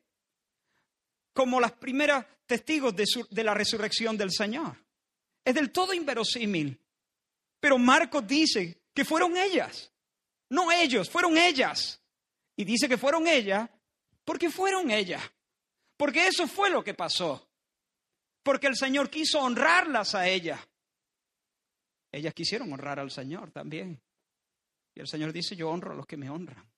como 1.34 1.60
las 1.60 1.72
primeras 1.72 2.24
testigos 2.46 2.96
de, 2.96 3.04
de 3.28 3.44
la 3.44 3.52
resurrección 3.52 4.16
del 4.16 4.32
Señor. 4.32 4.74
Es 5.44 5.54
del 5.54 5.70
todo 5.70 5.92
inverosímil. 5.92 6.80
Pero 7.64 7.78
Marcos 7.78 8.26
dice 8.26 8.82
que 8.92 9.06
fueron 9.06 9.38
ellas, 9.38 9.90
no 10.50 10.70
ellos, 10.70 11.08
fueron 11.08 11.38
ellas. 11.38 11.98
Y 12.56 12.62
dice 12.62 12.86
que 12.86 12.98
fueron 12.98 13.26
ellas 13.26 13.70
porque 14.22 14.50
fueron 14.50 14.90
ellas. 14.90 15.22
Porque 15.96 16.26
eso 16.26 16.46
fue 16.46 16.68
lo 16.68 16.84
que 16.84 16.92
pasó. 16.92 17.48
Porque 18.42 18.66
el 18.66 18.76
Señor 18.76 19.08
quiso 19.08 19.40
honrarlas 19.40 20.14
a 20.14 20.28
ellas. 20.28 20.60
Ellas 22.12 22.34
quisieron 22.34 22.70
honrar 22.70 23.00
al 23.00 23.10
Señor 23.10 23.50
también. 23.50 23.98
Y 24.94 25.00
el 25.00 25.08
Señor 25.08 25.32
dice, 25.32 25.56
yo 25.56 25.70
honro 25.70 25.92
a 25.92 25.96
los 25.96 26.06
que 26.06 26.18
me 26.18 26.28
honran. 26.28 26.70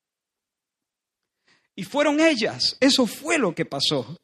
Y 1.75 1.83
fueron 1.83 2.20
ellas. 2.20 2.77
Eso 2.79 3.09
fue 3.09 3.38
lo 3.38 3.53
que 3.53 3.64
pasó. 3.64 4.16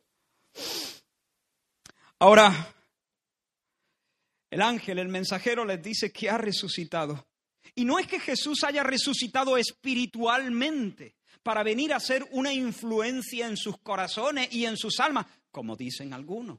Ahora, 2.20 2.72
el 4.52 4.60
ángel, 4.60 4.98
el 4.98 5.08
mensajero 5.08 5.64
les 5.64 5.82
dice 5.82 6.12
que 6.12 6.28
ha 6.28 6.36
resucitado. 6.36 7.26
Y 7.74 7.86
no 7.86 7.98
es 7.98 8.06
que 8.06 8.20
Jesús 8.20 8.64
haya 8.64 8.82
resucitado 8.82 9.56
espiritualmente 9.56 11.14
para 11.42 11.62
venir 11.62 11.94
a 11.94 12.00
ser 12.00 12.28
una 12.32 12.52
influencia 12.52 13.46
en 13.46 13.56
sus 13.56 13.78
corazones 13.78 14.52
y 14.52 14.66
en 14.66 14.76
sus 14.76 15.00
almas, 15.00 15.24
como 15.50 15.74
dicen 15.74 16.12
algunos. 16.12 16.58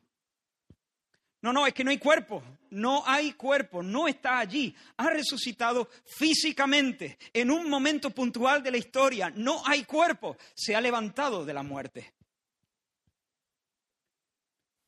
No, 1.43 1.53
no, 1.53 1.67
es 1.67 1.73
que 1.75 1.83
no 1.83 1.91
hay 1.91 1.99
cuerpo, 1.99 2.41
no 2.71 3.03
hay 3.05 3.33
cuerpo, 3.33 3.83
no 3.83 4.07
está 4.07 4.39
allí. 4.39 4.75
Ha 4.97 5.11
resucitado 5.11 5.87
físicamente 6.17 7.19
en 7.31 7.51
un 7.51 7.69
momento 7.69 8.09
puntual 8.09 8.63
de 8.63 8.71
la 8.71 8.77
historia. 8.77 9.31
No 9.35 9.61
hay 9.67 9.83
cuerpo, 9.83 10.35
se 10.55 10.75
ha 10.75 10.81
levantado 10.81 11.45
de 11.45 11.53
la 11.53 11.61
muerte. 11.61 12.11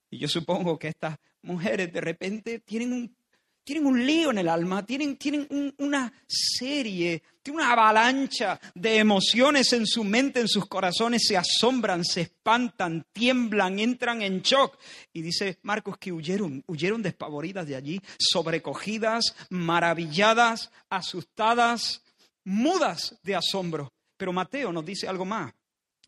Y 0.10 0.18
yo 0.18 0.28
supongo 0.28 0.80
que 0.80 0.88
estas 0.88 1.20
mujeres 1.46 1.92
de 1.94 2.02
repente 2.02 2.60
tienen 2.60 2.92
un, 2.94 3.16
tienen 3.64 3.88
un 3.88 4.06
lío 4.06 4.30
en 4.30 4.38
el 4.38 4.48
alma, 4.50 4.86
tienen, 4.86 5.18
tienen 5.18 5.48
un- 5.50 5.74
una 5.80 6.14
serie, 6.28 7.24
tienen 7.42 7.62
una 7.64 7.72
avalancha 7.74 8.60
de 8.76 8.98
emociones 8.98 9.74
en 9.74 9.88
su 9.88 10.04
mente, 10.04 10.40
en 10.40 10.48
sus 10.48 10.68
corazones, 10.68 11.24
se 11.28 11.36
asombran, 11.36 12.06
se 12.06 12.22
espantan, 12.22 13.06
tiemblan, 13.12 13.80
entran 13.80 14.22
en 14.22 14.42
shock. 14.42 14.78
Y 15.14 15.24
dice 15.24 15.58
Marcos 15.64 15.98
que 15.98 16.12
huyeron, 16.12 16.64
huyeron 16.68 17.02
despavoridas 17.02 17.66
de 17.68 17.76
allí, 17.76 18.02
sobrecogidas, 18.20 19.36
maravilladas, 19.50 20.72
asustadas, 20.90 22.04
mudas 22.44 23.18
de 23.24 23.36
asombro. 23.36 23.92
Pero 24.18 24.32
Mateo 24.32 24.72
nos 24.72 24.86
dice 24.86 25.08
algo 25.08 25.26
más. 25.26 25.54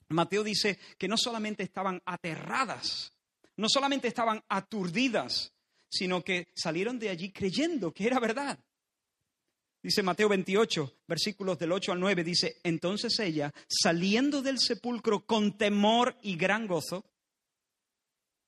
Mateo 0.10 0.43
dice 0.43 0.78
que 0.97 1.08
no 1.08 1.17
solamente 1.17 1.63
estaban 1.63 2.02
aterradas, 2.06 3.12
no 3.58 3.67
solamente 3.70 4.08
estaban 4.08 4.43
aturdidas, 4.48 5.54
sino 5.89 6.24
que 6.24 6.52
salieron 6.56 7.00
de 7.00 7.10
allí 7.10 7.32
creyendo 7.32 7.91
que 7.91 8.08
era 8.08 8.20
verdad. 8.20 8.60
Dice 9.82 10.04
Mateo 10.04 10.30
28, 10.30 11.02
versículos 11.08 11.58
del 11.60 11.72
8 11.72 11.91
al 11.91 12.00
9, 12.00 12.24
dice, 12.24 12.58
entonces 12.63 13.17
ella, 13.20 13.54
saliendo 13.70 14.41
del 14.41 14.60
sepulcro 14.60 15.26
con 15.26 15.58
temor 15.58 16.17
y 16.22 16.36
gran 16.36 16.67
gozo, 16.67 17.06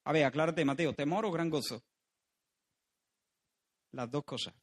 a 0.03 0.11
ver, 0.11 0.25
aclárate 0.25 0.65
Mateo, 0.65 0.93
temor 0.93 1.25
o 1.25 1.31
gran 1.31 1.49
gozo, 1.49 1.83
las 3.91 4.09
dos 4.09 4.23
cosas. 4.23 4.53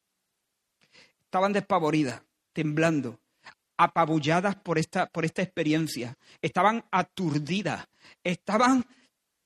Estaban 1.21 1.53
despavoridas, 1.53 2.23
temblando, 2.53 3.21
apabulladas 3.77 4.57
por 4.57 4.79
esta, 4.79 5.07
por 5.07 5.25
esta 5.25 5.43
experiencia, 5.43 6.17
estaban 6.43 6.85
aturdidas, 6.91 7.87
estaban 8.23 8.85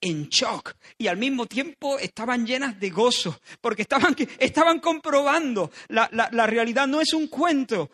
en 0.00 0.28
shock 0.28 0.74
y 0.98 1.06
al 1.06 1.16
mismo 1.16 1.46
tiempo 1.46 1.98
estaban 1.98 2.46
llenas 2.46 2.78
de 2.80 2.90
gozo, 2.90 3.40
porque 3.60 3.82
estaban, 3.82 4.16
estaban 4.38 4.80
comprobando 4.80 5.70
la, 5.88 6.08
la, 6.10 6.46
realidad, 6.46 6.86
no 6.86 7.00
es 7.00 7.12
un 7.12 7.28
cuento, 7.28 7.90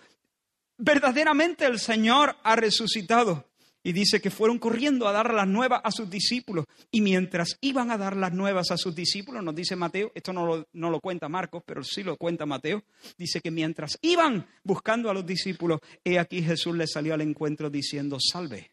verdaderamente 0.78 1.64
el 1.66 1.78
Señor 1.78 2.36
ha 2.42 2.56
resucitado. 2.56 3.48
Y 3.82 3.92
dice 3.92 4.20
que 4.20 4.32
fueron 4.32 4.58
corriendo 4.58 5.06
a 5.06 5.12
dar 5.12 5.32
las 5.32 5.46
nuevas 5.46 5.80
a 5.84 5.92
sus 5.92 6.10
discípulos. 6.10 6.64
Y 6.90 7.00
mientras 7.02 7.56
iban 7.60 7.92
a 7.92 7.96
dar 7.96 8.16
las 8.16 8.32
nuevas 8.32 8.72
a 8.72 8.76
sus 8.76 8.96
discípulos, 8.96 9.44
nos 9.44 9.54
dice 9.54 9.76
Mateo, 9.76 10.10
esto 10.12 10.32
no 10.32 10.44
lo, 10.44 10.66
no 10.72 10.90
lo 10.90 10.98
cuenta 10.98 11.28
Marcos, 11.28 11.62
pero 11.64 11.84
sí 11.84 12.02
lo 12.02 12.16
cuenta 12.16 12.46
Mateo, 12.46 12.82
dice 13.16 13.40
que 13.40 13.52
mientras 13.52 13.96
iban 14.02 14.44
buscando 14.64 15.08
a 15.08 15.14
los 15.14 15.24
discípulos, 15.24 15.78
he 16.02 16.18
aquí 16.18 16.42
Jesús 16.42 16.74
les 16.74 16.90
salió 16.90 17.14
al 17.14 17.20
encuentro 17.20 17.70
diciendo, 17.70 18.18
salve. 18.18 18.72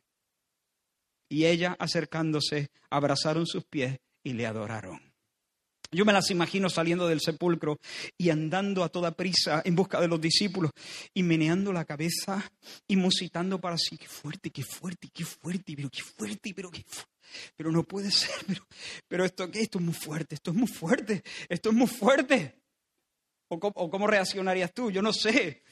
Y 1.34 1.48
ella, 1.48 1.76
acercándose, 1.80 2.69
abrazaron 2.91 3.48
sus 3.48 3.63
pies 3.65 3.98
y 4.24 4.34
le 4.34 4.46
adoraron. 4.46 5.02
Yo 5.91 6.06
me 6.06 6.13
las 6.13 6.30
imagino 6.30 6.69
saliendo 6.69 7.08
del 7.08 7.22
sepulcro 7.22 7.80
y 8.19 8.30
andando 8.30 8.84
a 8.84 8.89
toda 8.89 9.12
prisa 9.15 9.63
en 9.65 9.76
busca 9.76 10.00
de 10.00 10.08
los 10.08 10.22
discípulos 10.22 10.69
y 11.12 11.24
meneando 11.24 11.74
la 11.74 11.86
cabeza 11.86 12.52
y 12.88 12.96
musitando 12.98 13.60
para 13.60 13.80
sí, 13.80 13.98
qué 13.98 14.08
fuerte, 14.08 14.52
qué 14.52 14.63
fuerte, 14.63 15.10
qué 15.12 15.26
fuerte, 15.26 15.74
pero 15.76 15.89
qué 15.89 16.04
fuerte, 16.04 16.54
pero 16.56 16.69
qué 16.69 16.84
fu- 16.88 17.06
pero 17.56 17.72
no 17.72 17.82
puede 17.84 18.12
ser, 18.12 18.30
pero, 18.48 18.67
pero 19.08 19.26
esto, 19.26 19.50
¿qué? 19.50 19.62
esto 19.62 19.80
es 19.80 19.84
muy 19.86 19.96
fuerte, 19.96 20.36
esto 20.36 20.52
es 20.52 20.58
muy 20.58 20.67
fuerte, 20.67 21.24
esto 21.50 21.69
es 21.69 21.76
muy 21.76 21.88
fuerte. 21.88 22.60
¿O 23.48 23.60
cómo, 23.60 23.74
o 23.76 23.89
cómo 23.89 24.06
reaccionarías 24.06 24.72
tú? 24.72 24.91
Yo 24.91 25.02
no 25.02 25.12
sé. 25.12 25.63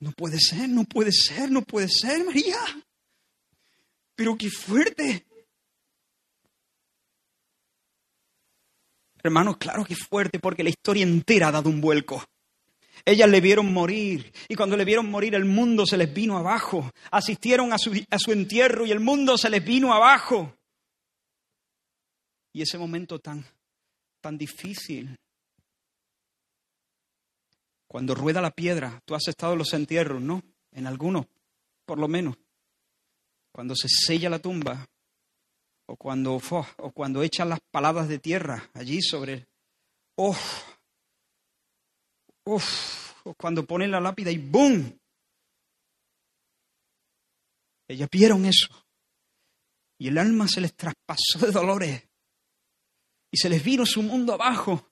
No 0.00 0.12
puede 0.12 0.40
ser, 0.40 0.68
no 0.68 0.84
puede 0.84 1.12
ser, 1.12 1.50
no 1.50 1.62
puede 1.62 1.88
ser, 1.88 2.24
María. 2.24 2.58
Pero 4.14 4.36
qué 4.36 4.50
fuerte. 4.50 5.26
Hermanos, 9.22 9.58
claro 9.58 9.84
que 9.84 9.94
fuerte 9.94 10.38
porque 10.38 10.64
la 10.64 10.70
historia 10.70 11.02
entera 11.02 11.48
ha 11.48 11.52
dado 11.52 11.68
un 11.68 11.82
vuelco. 11.82 12.24
Ellas 13.04 13.28
le 13.28 13.40
vieron 13.40 13.72
morir 13.72 14.32
y 14.48 14.54
cuando 14.54 14.76
le 14.76 14.84
vieron 14.84 15.10
morir 15.10 15.34
el 15.34 15.44
mundo 15.44 15.86
se 15.86 15.98
les 15.98 16.12
vino 16.12 16.38
abajo. 16.38 16.90
Asistieron 17.10 17.72
a 17.72 17.78
su, 17.78 17.92
a 18.10 18.18
su 18.18 18.32
entierro 18.32 18.86
y 18.86 18.92
el 18.92 19.00
mundo 19.00 19.36
se 19.36 19.50
les 19.50 19.64
vino 19.64 19.92
abajo. 19.92 20.56
Y 22.52 22.62
ese 22.62 22.78
momento 22.78 23.18
tan, 23.18 23.44
tan 24.20 24.36
difícil. 24.36 25.16
Cuando 27.90 28.14
rueda 28.14 28.40
la 28.40 28.52
piedra, 28.52 29.02
tú 29.04 29.16
has 29.16 29.26
estado 29.26 29.54
en 29.54 29.58
los 29.58 29.74
entierros, 29.74 30.22
¿no? 30.22 30.44
En 30.70 30.86
algunos, 30.86 31.26
por 31.84 31.98
lo 31.98 32.06
menos. 32.06 32.36
Cuando 33.50 33.74
se 33.74 33.88
sella 33.88 34.30
la 34.30 34.38
tumba, 34.38 34.88
o 35.86 35.96
cuando, 35.96 36.40
o 36.76 36.90
cuando 36.92 37.24
echan 37.24 37.48
las 37.48 37.58
paladas 37.68 38.06
de 38.06 38.20
tierra 38.20 38.70
allí 38.74 39.02
sobre 39.02 39.32
el... 39.32 39.48
¡Oh! 40.14 40.36
¡Uf! 42.44 43.24
O 43.24 43.34
cuando 43.34 43.66
ponen 43.66 43.90
la 43.90 43.98
lápida 43.98 44.30
y 44.30 44.38
¡boom! 44.38 44.96
Ellas 47.88 48.08
vieron 48.08 48.46
eso. 48.46 48.68
Y 49.98 50.06
el 50.06 50.18
alma 50.18 50.46
se 50.46 50.60
les 50.60 50.76
traspasó 50.76 51.44
de 51.44 51.50
dolores. 51.50 52.08
Y 53.32 53.36
se 53.36 53.48
les 53.48 53.64
vino 53.64 53.84
su 53.84 54.00
mundo 54.00 54.34
abajo. 54.34 54.89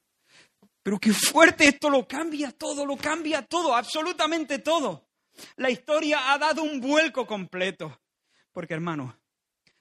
Pero 0.89 0.99
qué 0.99 1.13
fuerte 1.13 1.69
esto 1.69 1.91
lo 1.91 2.09
cambia 2.09 2.51
todo, 2.51 2.87
lo 2.87 2.97
cambia 2.97 3.43
todo, 3.43 3.77
absolutamente 3.77 4.59
todo. 4.61 5.07
La 5.57 5.69
historia 5.69 6.33
ha 6.33 6.39
dado 6.39 6.63
un 6.63 6.81
vuelco 6.81 7.27
completo. 7.27 8.01
Porque 8.55 8.73
hermano, 8.73 9.15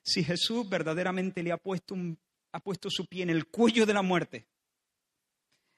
si 0.04 0.22
Jesús 0.22 0.68
verdaderamente 0.68 1.42
le 1.44 1.54
ha 1.54 1.58
puesto, 1.58 1.96
ha 2.52 2.60
puesto 2.60 2.90
su 2.90 3.06
pie 3.06 3.24
en 3.24 3.30
el 3.30 3.48
cuello 3.48 3.86
de 3.86 3.94
la 3.94 4.02
muerte, 4.02 4.50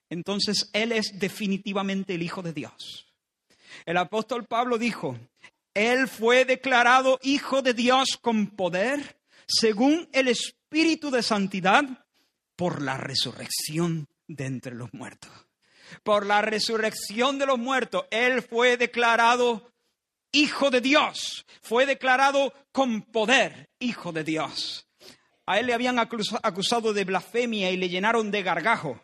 entonces 0.09 0.71
Él 0.73 0.91
es 0.93 1.19
definitivamente 1.19 2.15
el 2.15 2.23
Hijo 2.23 2.41
de 2.41 2.53
Dios. 2.53 3.05
El 3.85 3.97
apóstol 3.97 4.47
Pablo 4.47 4.79
dijo, 4.79 5.15
Él 5.75 6.07
fue 6.07 6.43
declarado 6.43 7.19
Hijo 7.21 7.61
de 7.61 7.75
Dios 7.75 8.17
con 8.19 8.47
poder, 8.47 9.19
según 9.45 10.09
el 10.11 10.27
Espíritu 10.27 11.11
de 11.11 11.21
Santidad, 11.21 11.83
por 12.55 12.81
la 12.81 12.97
resurrección 12.97 14.07
de 14.29 14.45
entre 14.45 14.73
los 14.75 14.93
muertos. 14.93 15.29
Por 16.03 16.25
la 16.25 16.41
resurrección 16.41 17.39
de 17.39 17.47
los 17.47 17.57
muertos, 17.59 18.05
Él 18.11 18.41
fue 18.41 18.77
declarado 18.77 19.73
Hijo 20.31 20.69
de 20.69 20.79
Dios. 20.81 21.45
Fue 21.61 21.85
declarado 21.87 22.53
con 22.71 23.01
poder 23.01 23.69
Hijo 23.79 24.11
de 24.11 24.23
Dios. 24.23 24.87
A 25.47 25.59
Él 25.59 25.65
le 25.65 25.73
habían 25.73 25.97
acusa- 25.97 26.39
acusado 26.43 26.93
de 26.93 27.03
blasfemia 27.05 27.71
y 27.71 27.77
le 27.77 27.89
llenaron 27.89 28.29
de 28.29 28.43
gargajo. 28.43 29.03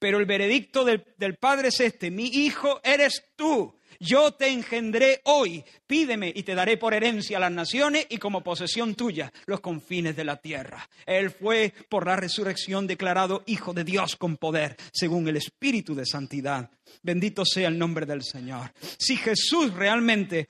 Pero 0.00 0.18
el 0.18 0.26
veredicto 0.26 0.84
del, 0.84 1.04
del 1.16 1.36
Padre 1.36 1.68
es 1.68 1.78
este, 1.80 2.10
mi 2.10 2.26
hijo 2.26 2.80
eres 2.82 3.22
tú, 3.36 3.78
yo 4.02 4.32
te 4.32 4.48
engendré 4.48 5.20
hoy, 5.24 5.64
pídeme 5.86 6.32
y 6.34 6.42
te 6.42 6.56
daré 6.56 6.76
por 6.76 6.92
herencia 6.92 7.38
las 7.38 7.52
naciones 7.52 8.06
y 8.10 8.18
como 8.18 8.42
posesión 8.42 8.96
tuya 8.96 9.32
los 9.46 9.60
confines 9.60 10.16
de 10.16 10.24
la 10.24 10.38
tierra. 10.38 10.88
Él 11.06 11.30
fue 11.30 11.72
por 11.88 12.04
la 12.06 12.16
resurrección 12.16 12.88
declarado 12.88 13.44
hijo 13.46 13.72
de 13.72 13.84
Dios 13.84 14.16
con 14.16 14.36
poder, 14.36 14.76
según 14.92 15.28
el 15.28 15.36
Espíritu 15.36 15.94
de 15.94 16.04
Santidad. 16.04 16.68
Bendito 17.00 17.44
sea 17.44 17.68
el 17.68 17.78
nombre 17.78 18.04
del 18.04 18.24
Señor. 18.24 18.72
Si 18.98 19.16
Jesús 19.16 19.72
realmente 19.72 20.48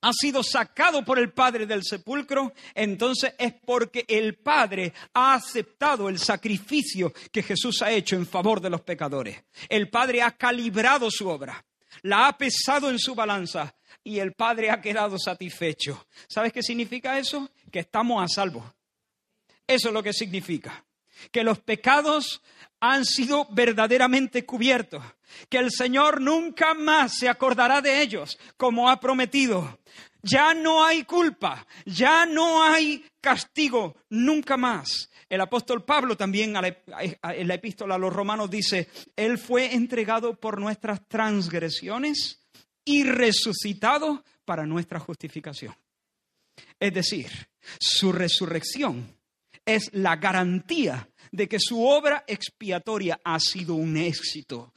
ha 0.00 0.12
sido 0.12 0.42
sacado 0.42 1.04
por 1.04 1.20
el 1.20 1.32
Padre 1.32 1.66
del 1.66 1.84
sepulcro, 1.84 2.52
entonces 2.74 3.32
es 3.38 3.54
porque 3.64 4.04
el 4.08 4.38
Padre 4.38 4.92
ha 5.14 5.34
aceptado 5.34 6.08
el 6.08 6.18
sacrificio 6.18 7.12
que 7.30 7.44
Jesús 7.44 7.80
ha 7.82 7.92
hecho 7.92 8.16
en 8.16 8.26
favor 8.26 8.60
de 8.60 8.70
los 8.70 8.80
pecadores. 8.80 9.44
El 9.68 9.88
Padre 9.88 10.22
ha 10.22 10.32
calibrado 10.32 11.10
su 11.10 11.28
obra, 11.28 11.64
la 12.02 12.28
ha 12.28 12.38
pesado 12.38 12.90
en 12.90 12.98
su 12.98 13.14
balanza 13.14 13.74
y 14.04 14.18
el 14.18 14.32
Padre 14.32 14.70
ha 14.70 14.80
quedado 14.80 15.18
satisfecho. 15.18 16.06
¿Sabes 16.28 16.52
qué 16.52 16.62
significa 16.62 17.18
eso? 17.18 17.50
Que 17.72 17.80
estamos 17.80 18.22
a 18.22 18.28
salvo. 18.28 18.74
Eso 19.66 19.88
es 19.88 19.94
lo 19.94 20.02
que 20.02 20.12
significa. 20.12 20.84
Que 21.32 21.42
los 21.42 21.58
pecados 21.58 22.42
han 22.80 23.04
sido 23.04 23.46
verdaderamente 23.50 24.44
cubiertos. 24.44 25.02
Que 25.48 25.58
el 25.58 25.70
Señor 25.72 26.20
nunca 26.20 26.74
más 26.74 27.18
se 27.18 27.28
acordará 27.28 27.80
de 27.80 28.00
ellos, 28.00 28.38
como 28.56 28.88
ha 28.88 29.00
prometido. 29.00 29.78
Ya 30.26 30.54
no 30.54 30.84
hay 30.84 31.04
culpa, 31.04 31.64
ya 31.84 32.26
no 32.26 32.60
hay 32.62 33.04
castigo, 33.20 33.96
nunca 34.10 34.56
más. 34.56 35.08
El 35.28 35.40
apóstol 35.40 35.84
Pablo 35.84 36.16
también 36.16 36.56
en 36.56 37.48
la 37.48 37.54
epístola 37.54 37.94
a 37.94 37.98
los 37.98 38.12
romanos 38.12 38.50
dice, 38.50 38.88
Él 39.14 39.38
fue 39.38 39.74
entregado 39.74 40.34
por 40.34 40.60
nuestras 40.60 41.06
transgresiones 41.06 42.40
y 42.84 43.04
resucitado 43.04 44.24
para 44.44 44.66
nuestra 44.66 44.98
justificación. 44.98 45.74
Es 46.80 46.92
decir, 46.92 47.30
su 47.78 48.12
resurrección 48.12 49.16
es 49.64 49.90
la 49.92 50.16
garantía 50.16 51.08
de 51.30 51.48
que 51.48 51.58
su 51.60 51.84
obra 51.84 52.24
expiatoria 52.26 53.20
ha 53.24 53.38
sido 53.38 53.74
un 53.74 53.96
éxito. 53.96 54.72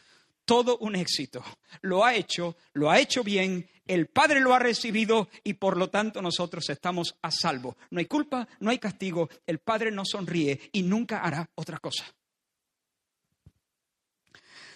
Todo 0.49 0.79
un 0.79 0.95
éxito. 0.95 1.43
Lo 1.81 2.03
ha 2.03 2.15
hecho, 2.15 2.57
lo 2.73 2.89
ha 2.89 2.99
hecho 2.99 3.23
bien, 3.23 3.69
el 3.85 4.07
Padre 4.07 4.39
lo 4.39 4.55
ha 4.55 4.57
recibido 4.57 5.29
y 5.43 5.53
por 5.53 5.77
lo 5.77 5.91
tanto 5.91 6.23
nosotros 6.23 6.67
estamos 6.71 7.15
a 7.21 7.29
salvo. 7.29 7.77
No 7.91 7.99
hay 7.99 8.07
culpa, 8.07 8.47
no 8.59 8.71
hay 8.71 8.79
castigo, 8.79 9.29
el 9.45 9.59
Padre 9.59 9.91
nos 9.91 10.09
sonríe 10.09 10.59
y 10.71 10.81
nunca 10.81 11.21
hará 11.21 11.47
otra 11.53 11.77
cosa. 11.77 12.03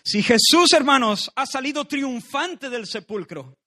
Si 0.04 0.22
Jesús, 0.22 0.74
hermanos, 0.74 1.32
ha 1.36 1.48
salido 1.48 1.86
triunfante 1.86 2.70
del 2.70 2.86
sepulcro, 2.86 3.58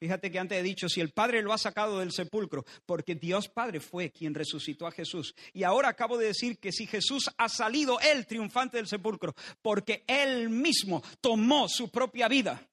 Fíjate 0.00 0.30
que 0.30 0.38
antes 0.38 0.58
he 0.58 0.62
dicho, 0.62 0.88
si 0.88 1.02
el 1.02 1.10
Padre 1.10 1.42
lo 1.42 1.52
ha 1.52 1.58
sacado 1.58 1.98
del 1.98 2.10
sepulcro, 2.10 2.64
porque 2.86 3.16
Dios 3.16 3.48
Padre 3.48 3.80
fue 3.80 4.10
quien 4.10 4.32
resucitó 4.34 4.86
a 4.86 4.92
Jesús. 4.92 5.34
Y 5.52 5.62
ahora 5.62 5.90
acabo 5.90 6.16
de 6.16 6.28
decir 6.28 6.58
que 6.58 6.72
si 6.72 6.86
Jesús 6.86 7.30
ha 7.36 7.50
salido 7.50 8.00
él 8.00 8.26
triunfante 8.26 8.78
del 8.78 8.86
sepulcro, 8.86 9.34
porque 9.60 10.04
él 10.06 10.48
mismo 10.48 11.02
tomó 11.20 11.68
su 11.68 11.90
propia 11.90 12.28
vida, 12.28 12.66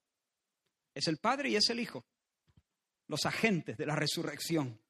es 0.94 1.06
el 1.06 1.18
Padre 1.18 1.50
y 1.50 1.56
es 1.56 1.68
el 1.68 1.80
Hijo, 1.80 2.06
los 3.08 3.26
agentes 3.26 3.76
de 3.76 3.84
la 3.84 3.94
resurrección. 3.94 4.80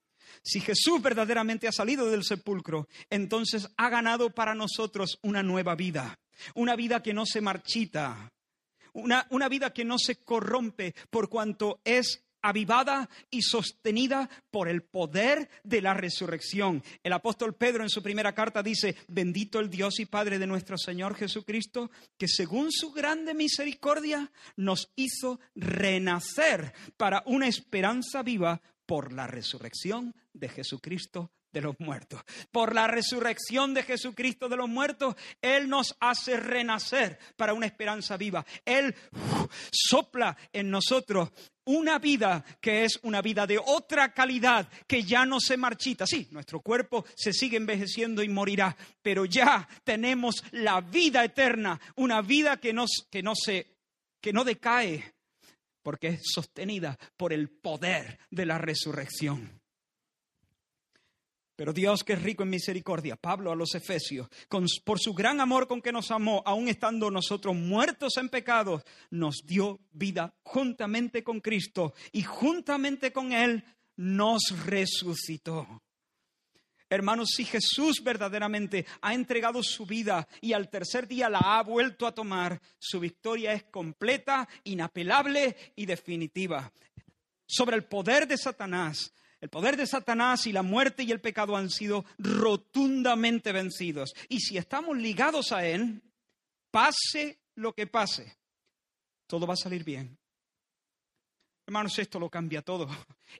Si 0.40 0.60
Jesús 0.60 1.02
verdaderamente 1.02 1.66
ha 1.66 1.72
salido 1.72 2.08
del 2.08 2.22
sepulcro, 2.22 2.86
entonces 3.10 3.68
ha 3.76 3.88
ganado 3.88 4.30
para 4.30 4.54
nosotros 4.54 5.18
una 5.22 5.42
nueva 5.42 5.74
vida, 5.74 6.20
una 6.54 6.76
vida 6.76 7.02
que 7.02 7.14
no 7.14 7.26
se 7.26 7.40
marchita, 7.40 8.30
una, 8.92 9.26
una, 9.30 9.48
vida 9.48 9.72
que 9.72 9.84
no 9.84 9.98
se 9.98 10.22
corrompe 10.22 10.94
por 11.10 11.28
cuanto 11.28 11.80
es 11.84 12.27
avivada 12.48 13.08
y 13.30 13.42
sostenida 13.42 14.28
por 14.50 14.68
el 14.68 14.82
poder 14.82 15.48
de 15.64 15.82
la 15.82 15.94
resurrección. 15.94 16.82
El 17.02 17.12
apóstol 17.12 17.54
Pedro 17.54 17.82
en 17.82 17.90
su 17.90 18.02
primera 18.02 18.34
carta 18.34 18.62
dice, 18.62 18.96
bendito 19.08 19.60
el 19.60 19.70
Dios 19.70 20.00
y 20.00 20.06
Padre 20.06 20.38
de 20.38 20.46
nuestro 20.46 20.76
Señor 20.78 21.14
Jesucristo, 21.14 21.90
que 22.16 22.28
según 22.28 22.70
su 22.70 22.92
grande 22.92 23.34
misericordia 23.34 24.30
nos 24.56 24.90
hizo 24.96 25.40
renacer 25.54 26.72
para 26.96 27.22
una 27.26 27.46
esperanza 27.48 28.22
viva 28.22 28.60
por 28.86 29.12
la 29.12 29.26
resurrección 29.26 30.14
de 30.32 30.48
Jesucristo 30.48 31.30
de 31.52 31.60
los 31.60 31.78
muertos. 31.80 32.22
Por 32.50 32.74
la 32.74 32.86
resurrección 32.86 33.74
de 33.74 33.82
Jesucristo 33.82 34.48
de 34.48 34.56
los 34.56 34.68
muertos, 34.68 35.16
Él 35.40 35.68
nos 35.68 35.96
hace 36.00 36.36
renacer 36.36 37.18
para 37.36 37.54
una 37.54 37.66
esperanza 37.66 38.16
viva. 38.16 38.44
Él 38.64 38.94
sopla 39.70 40.36
en 40.52 40.70
nosotros 40.70 41.30
una 41.64 41.98
vida 41.98 42.44
que 42.60 42.84
es 42.84 42.98
una 43.02 43.20
vida 43.20 43.46
de 43.46 43.58
otra 43.58 44.14
calidad, 44.14 44.68
que 44.86 45.02
ya 45.02 45.26
no 45.26 45.38
se 45.38 45.56
marchita. 45.56 46.06
Sí, 46.06 46.26
nuestro 46.30 46.60
cuerpo 46.60 47.04
se 47.14 47.32
sigue 47.32 47.58
envejeciendo 47.58 48.22
y 48.22 48.28
morirá, 48.28 48.74
pero 49.02 49.26
ya 49.26 49.68
tenemos 49.84 50.42
la 50.52 50.80
vida 50.80 51.24
eterna, 51.24 51.78
una 51.96 52.22
vida 52.22 52.56
que, 52.56 52.74
que, 53.10 53.22
no, 53.22 53.34
se, 53.34 53.66
que 54.20 54.32
no 54.32 54.44
decae, 54.44 55.12
porque 55.82 56.08
es 56.08 56.20
sostenida 56.24 56.98
por 57.18 57.34
el 57.34 57.50
poder 57.50 58.18
de 58.30 58.46
la 58.46 58.56
resurrección. 58.56 59.57
Pero 61.58 61.72
Dios 61.72 62.04
que 62.04 62.12
es 62.12 62.22
rico 62.22 62.44
en 62.44 62.50
misericordia, 62.50 63.16
Pablo 63.16 63.50
a 63.50 63.56
los 63.56 63.74
Efesios, 63.74 64.28
por 64.84 65.00
su 65.00 65.12
gran 65.12 65.40
amor 65.40 65.66
con 65.66 65.82
que 65.82 65.90
nos 65.90 66.12
amó, 66.12 66.40
aun 66.46 66.68
estando 66.68 67.10
nosotros 67.10 67.56
muertos 67.56 68.16
en 68.16 68.28
pecados, 68.28 68.84
nos 69.10 69.42
dio 69.44 69.80
vida 69.90 70.32
juntamente 70.44 71.24
con 71.24 71.40
Cristo 71.40 71.94
y 72.12 72.22
juntamente 72.22 73.10
con 73.10 73.32
Él 73.32 73.64
nos 73.96 74.66
resucitó. 74.66 75.82
Hermanos, 76.88 77.30
si 77.34 77.44
Jesús 77.44 78.04
verdaderamente 78.04 78.86
ha 79.00 79.12
entregado 79.12 79.60
su 79.64 79.84
vida 79.84 80.28
y 80.40 80.52
al 80.52 80.70
tercer 80.70 81.08
día 81.08 81.28
la 81.28 81.40
ha 81.40 81.62
vuelto 81.64 82.06
a 82.06 82.14
tomar, 82.14 82.62
su 82.78 83.00
victoria 83.00 83.52
es 83.52 83.64
completa, 83.64 84.48
inapelable 84.62 85.56
y 85.74 85.86
definitiva. 85.86 86.72
Sobre 87.48 87.74
el 87.74 87.82
poder 87.82 88.28
de 88.28 88.38
Satanás, 88.38 89.12
el 89.40 89.48
poder 89.48 89.76
de 89.76 89.86
Satanás 89.86 90.46
y 90.46 90.52
la 90.52 90.62
muerte 90.62 91.04
y 91.04 91.12
el 91.12 91.20
pecado 91.20 91.56
han 91.56 91.70
sido 91.70 92.04
rotundamente 92.18 93.52
vencidos. 93.52 94.14
Y 94.28 94.40
si 94.40 94.58
estamos 94.58 94.96
ligados 94.96 95.52
a 95.52 95.66
Él, 95.66 96.02
pase 96.70 97.38
lo 97.54 97.72
que 97.72 97.86
pase, 97.86 98.36
todo 99.26 99.46
va 99.46 99.54
a 99.54 99.56
salir 99.58 99.84
bien. 99.84 100.18
Hermanos, 101.66 101.98
esto 101.98 102.18
lo 102.18 102.30
cambia 102.30 102.62
todo. 102.62 102.88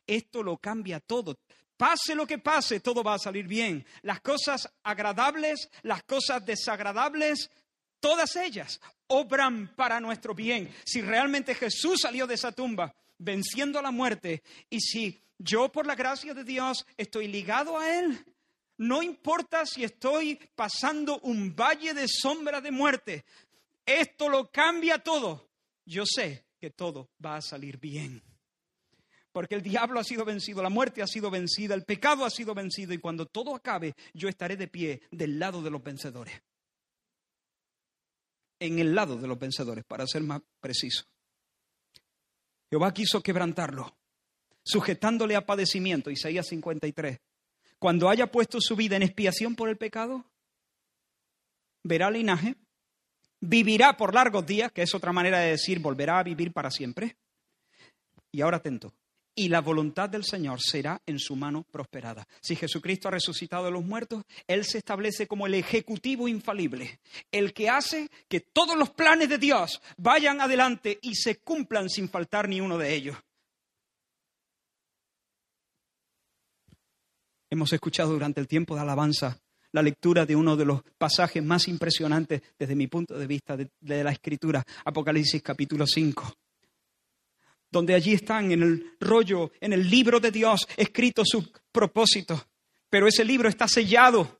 Esto 0.06 0.42
lo 0.42 0.58
cambia 0.58 1.00
todo. 1.00 1.38
Pase 1.78 2.14
lo 2.14 2.26
que 2.26 2.38
pase, 2.38 2.80
todo 2.80 3.02
va 3.02 3.14
a 3.14 3.18
salir 3.18 3.46
bien. 3.46 3.86
Las 4.02 4.20
cosas 4.20 4.70
agradables, 4.82 5.70
las 5.82 6.02
cosas 6.02 6.44
desagradables, 6.44 7.50
todas 8.00 8.36
ellas 8.36 8.80
obran 9.06 9.74
para 9.74 9.98
nuestro 9.98 10.34
bien. 10.34 10.70
Si 10.84 11.00
realmente 11.00 11.54
Jesús 11.54 12.00
salió 12.02 12.26
de 12.26 12.34
esa 12.34 12.52
tumba 12.52 12.94
venciendo 13.16 13.80
la 13.80 13.90
muerte 13.90 14.42
y 14.68 14.80
si 14.80 15.22
yo 15.38 15.70
por 15.70 15.86
la 15.86 15.94
gracia 15.94 16.34
de 16.34 16.44
Dios 16.44 16.84
estoy 16.96 17.28
ligado 17.28 17.78
a 17.78 17.98
Él. 17.98 18.24
No 18.76 19.02
importa 19.02 19.66
si 19.66 19.84
estoy 19.84 20.38
pasando 20.54 21.18
un 21.20 21.54
valle 21.54 21.94
de 21.94 22.06
sombra 22.06 22.60
de 22.60 22.70
muerte. 22.70 23.24
Esto 23.84 24.28
lo 24.28 24.50
cambia 24.50 24.98
todo. 24.98 25.48
Yo 25.84 26.04
sé 26.04 26.44
que 26.60 26.70
todo 26.70 27.10
va 27.24 27.36
a 27.36 27.42
salir 27.42 27.78
bien. 27.78 28.22
Porque 29.32 29.54
el 29.54 29.62
diablo 29.62 30.00
ha 30.00 30.04
sido 30.04 30.24
vencido, 30.24 30.62
la 30.62 30.70
muerte 30.70 31.02
ha 31.02 31.06
sido 31.06 31.30
vencida, 31.30 31.74
el 31.74 31.84
pecado 31.84 32.24
ha 32.24 32.30
sido 32.30 32.54
vencido 32.54 32.92
y 32.92 32.98
cuando 32.98 33.26
todo 33.26 33.54
acabe 33.54 33.94
yo 34.12 34.28
estaré 34.28 34.56
de 34.56 34.68
pie 34.68 35.02
del 35.10 35.38
lado 35.38 35.62
de 35.62 35.70
los 35.70 35.82
vencedores. 35.82 36.34
En 38.58 38.78
el 38.80 38.94
lado 38.94 39.16
de 39.16 39.28
los 39.28 39.38
vencedores, 39.38 39.84
para 39.84 40.06
ser 40.06 40.22
más 40.22 40.40
preciso. 40.60 41.04
Jehová 42.70 42.92
quiso 42.92 43.22
quebrantarlo 43.22 43.96
sujetándole 44.68 45.34
a 45.34 45.46
padecimiento, 45.46 46.10
Isaías 46.10 46.46
53. 46.48 47.18
Cuando 47.78 48.10
haya 48.10 48.30
puesto 48.30 48.60
su 48.60 48.76
vida 48.76 48.96
en 48.96 49.02
expiación 49.02 49.54
por 49.54 49.70
el 49.70 49.78
pecado, 49.78 50.26
verá 51.82 52.10
linaje, 52.10 52.56
vivirá 53.40 53.96
por 53.96 54.12
largos 54.12 54.44
días, 54.44 54.70
que 54.70 54.82
es 54.82 54.94
otra 54.94 55.12
manera 55.12 55.38
de 55.38 55.52
decir 55.52 55.78
volverá 55.78 56.18
a 56.18 56.22
vivir 56.22 56.52
para 56.52 56.70
siempre. 56.70 57.16
Y 58.30 58.42
ahora 58.42 58.58
atento, 58.58 58.92
y 59.34 59.48
la 59.48 59.62
voluntad 59.62 60.10
del 60.10 60.24
Señor 60.24 60.60
será 60.60 61.00
en 61.06 61.18
su 61.18 61.34
mano 61.34 61.64
prosperada. 61.70 62.28
Si 62.42 62.54
Jesucristo 62.54 63.08
ha 63.08 63.12
resucitado 63.12 63.64
de 63.64 63.70
los 63.70 63.86
muertos, 63.86 64.24
Él 64.46 64.66
se 64.66 64.78
establece 64.78 65.26
como 65.26 65.46
el 65.46 65.54
ejecutivo 65.54 66.28
infalible, 66.28 67.00
el 67.32 67.54
que 67.54 67.70
hace 67.70 68.10
que 68.28 68.40
todos 68.40 68.76
los 68.76 68.90
planes 68.90 69.30
de 69.30 69.38
Dios 69.38 69.80
vayan 69.96 70.42
adelante 70.42 70.98
y 71.00 71.14
se 71.14 71.38
cumplan 71.38 71.88
sin 71.88 72.10
faltar 72.10 72.50
ni 72.50 72.60
uno 72.60 72.76
de 72.76 72.94
ellos. 72.94 73.16
Hemos 77.50 77.72
escuchado 77.72 78.12
durante 78.12 78.40
el 78.40 78.46
tiempo 78.46 78.74
de 78.74 78.82
alabanza 78.82 79.38
la 79.72 79.82
lectura 79.82 80.24
de 80.24 80.36
uno 80.36 80.56
de 80.56 80.64
los 80.64 80.82
pasajes 80.96 81.42
más 81.42 81.68
impresionantes 81.68 82.42
desde 82.58 82.74
mi 82.74 82.86
punto 82.86 83.18
de 83.18 83.26
vista 83.26 83.56
de, 83.56 83.70
la 83.80 84.10
escritura, 84.10 84.64
Apocalipsis 84.84 85.42
capítulo 85.42 85.86
5, 85.86 86.34
donde 87.70 87.94
allí 87.94 88.14
están 88.14 88.50
en 88.52 88.62
el 88.62 88.92
rollo, 89.00 89.52
en 89.60 89.72
el 89.72 89.88
libro 89.88 90.20
de 90.20 90.30
Dios, 90.30 90.66
escritos 90.76 91.28
sus 91.30 91.50
propósitos, 91.70 92.46
pero 92.88 93.06
ese 93.06 93.24
libro 93.24 93.48
está 93.48 93.68
sellado 93.68 94.37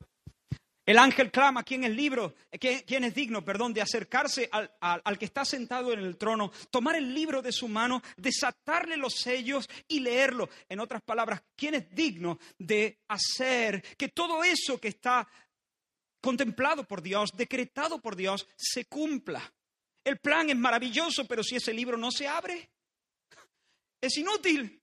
el 0.89 0.97
ángel 0.97 1.31
clama, 1.31 1.65
¿quién 1.65 1.85
es 1.85 1.91
libro? 1.91 2.35
¿Quién 2.59 3.05
es 3.05 3.15
digno, 3.15 3.45
perdón, 3.45 3.75
de 3.75 3.83
acercarse 3.83 4.49
al, 4.51 4.73
al, 4.81 5.19
que 5.19 5.27
está 5.27 5.45
sentado 5.45 5.93
en 5.93 5.99
el 5.99 6.17
trono, 6.17 6.51
tomar 6.71 6.97
el 6.97 7.13
libro 7.13 7.43
de 7.43 7.53
su 7.53 7.69
mano, 7.69 8.03
desatarle 8.17 8.97
los 8.97 9.17
sellos 9.17 9.69
y 9.87 10.01
leerlo? 10.01 10.49
En 10.67 10.81
otras 10.81 11.03
palabras, 11.03 11.43
¿quién 11.55 11.75
es 11.75 11.91
digno 11.91 12.39
de 12.57 13.01
hacer 13.07 13.83
que 13.99 14.09
todo 14.09 14.43
eso 14.43 14.81
que 14.81 14.89
está 14.89 15.29
contemplado 16.23 16.85
por 16.85 17.03
Dios, 17.03 17.33
decretado 17.37 18.01
por 18.01 18.17
Dios, 18.17 18.49
se 18.57 18.87
cumpla? 18.87 19.43
El 20.03 20.17
plan 20.21 20.49
es 20.49 20.57
maravilloso, 20.57 21.27
pero 21.27 21.45
si 21.45 21.57
ese 21.57 21.75
libro 21.75 21.99
no 21.99 22.11
se 22.11 22.27
abre, 22.27 22.71
es 24.01 24.17
inútil. 24.17 24.83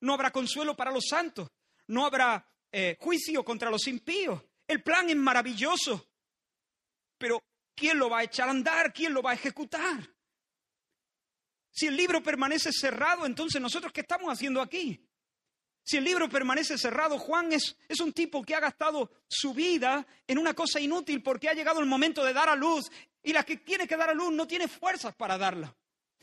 No 0.00 0.14
habrá 0.14 0.30
consuelo 0.30 0.74
para 0.74 0.90
los 0.90 1.04
santos, 1.06 1.50
no 1.88 2.06
habrá 2.06 2.48
eh, 2.72 2.96
juicio 2.98 3.44
contra 3.44 3.70
los 3.70 3.86
impíos. 3.88 4.40
El 4.66 4.82
plan 4.82 5.10
es 5.10 5.16
maravilloso, 5.16 6.08
pero 7.18 7.42
¿quién 7.74 7.98
lo 7.98 8.08
va 8.08 8.20
a 8.20 8.24
echar 8.24 8.48
a 8.48 8.52
andar? 8.52 8.92
¿Quién 8.92 9.12
lo 9.12 9.22
va 9.22 9.32
a 9.32 9.34
ejecutar? 9.34 10.08
Si 11.70 11.86
el 11.86 11.96
libro 11.96 12.22
permanece 12.22 12.72
cerrado, 12.72 13.26
entonces 13.26 13.60
nosotros 13.60 13.92
¿qué 13.92 14.00
estamos 14.00 14.32
haciendo 14.32 14.60
aquí? 14.60 15.04
Si 15.82 15.98
el 15.98 16.04
libro 16.04 16.30
permanece 16.30 16.78
cerrado, 16.78 17.18
Juan 17.18 17.52
es, 17.52 17.76
es, 17.88 18.00
un 18.00 18.12
tipo 18.12 18.42
que 18.42 18.54
ha 18.54 18.60
gastado 18.60 19.10
su 19.28 19.52
vida 19.52 20.06
en 20.26 20.38
una 20.38 20.54
cosa 20.54 20.80
inútil 20.80 21.22
porque 21.22 21.50
ha 21.50 21.52
llegado 21.52 21.80
el 21.80 21.86
momento 21.86 22.24
de 22.24 22.32
dar 22.32 22.48
a 22.48 22.56
luz 22.56 22.90
y 23.22 23.34
la 23.34 23.44
que 23.44 23.58
tiene 23.58 23.86
que 23.86 23.96
dar 23.96 24.08
a 24.08 24.14
luz 24.14 24.32
no 24.32 24.46
tiene 24.46 24.66
fuerzas 24.66 25.14
para 25.14 25.36
darla. 25.36 25.76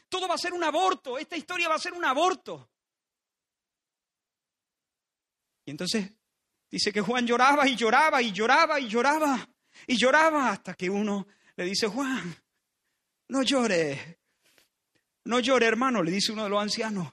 Todo 0.10 0.28
va 0.28 0.34
a 0.34 0.40
ser 0.40 0.54
un 0.54 0.64
aborto, 0.64 1.20
esta 1.20 1.38
historia 1.38 1.70
va 1.70 1.76
a 1.76 1.80
ser 1.80 1.94
un 1.94 2.04
aborto. 2.04 2.72
Y 5.66 5.72
entonces 5.72 6.12
Dice 6.72 6.94
que 6.94 7.02
Juan 7.02 7.28
lloraba 7.28 7.68
y 7.68 7.76
lloraba 7.76 8.22
y 8.22 8.32
lloraba 8.32 8.80
y 8.80 8.88
lloraba 8.88 9.48
y 9.86 9.98
lloraba 9.98 10.52
hasta 10.52 10.74
que 10.74 10.90
uno 10.90 11.28
le 11.58 11.66
dice, 11.66 11.88
Juan, 11.88 12.34
no 13.28 13.44
llore. 13.44 14.20
No 15.26 15.40
llore, 15.40 15.66
hermano, 15.66 16.02
le 16.02 16.12
dice 16.12 16.32
uno 16.32 16.46
de 16.46 16.50
los 16.50 16.62
ancianos. 16.62 17.12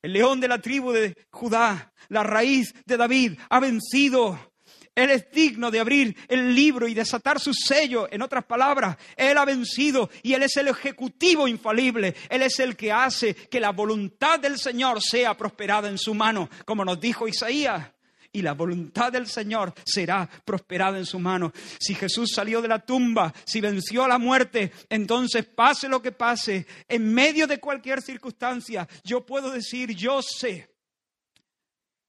El 0.00 0.12
león 0.12 0.40
de 0.40 0.48
la 0.48 0.60
tribu 0.60 0.92
de 0.92 1.14
Judá, 1.30 1.92
la 2.08 2.22
raíz 2.22 2.72
de 2.86 2.96
David, 2.96 3.38
ha 3.50 3.58
vencido. 3.58 4.52
Él 4.94 5.10
es 5.10 5.30
digno 5.30 5.70
de 5.70 5.80
abrir 5.80 6.16
el 6.28 6.54
libro 6.54 6.86
y 6.86 6.94
desatar 6.94 7.40
su 7.40 7.52
sello. 7.52 8.08
En 8.10 8.22
otras 8.22 8.44
palabras, 8.44 8.96
Él 9.16 9.36
ha 9.38 9.44
vencido 9.44 10.08
y 10.22 10.34
Él 10.34 10.44
es 10.44 10.56
el 10.56 10.68
ejecutivo 10.68 11.48
infalible. 11.48 12.14
Él 12.28 12.42
es 12.42 12.60
el 12.60 12.76
que 12.76 12.92
hace 12.92 13.34
que 13.34 13.60
la 13.60 13.72
voluntad 13.72 14.38
del 14.38 14.58
Señor 14.58 15.02
sea 15.02 15.36
prosperada 15.36 15.88
en 15.88 15.98
su 15.98 16.14
mano, 16.14 16.48
como 16.64 16.84
nos 16.84 17.00
dijo 17.00 17.26
Isaías 17.26 17.90
y 18.32 18.42
la 18.42 18.54
voluntad 18.54 19.12
del 19.12 19.26
Señor 19.26 19.74
será 19.84 20.28
prosperada 20.44 20.98
en 20.98 21.06
su 21.06 21.18
mano. 21.18 21.52
Si 21.80 21.94
Jesús 21.94 22.30
salió 22.34 22.62
de 22.62 22.68
la 22.68 22.78
tumba, 22.78 23.32
si 23.44 23.60
venció 23.60 24.04
a 24.04 24.08
la 24.08 24.18
muerte, 24.18 24.72
entonces 24.88 25.46
pase 25.46 25.88
lo 25.88 26.00
que 26.00 26.12
pase, 26.12 26.66
en 26.88 27.12
medio 27.12 27.46
de 27.46 27.58
cualquier 27.58 28.02
circunstancia, 28.02 28.88
yo 29.04 29.24
puedo 29.26 29.50
decir, 29.50 29.94
yo 29.94 30.20
sé 30.22 30.70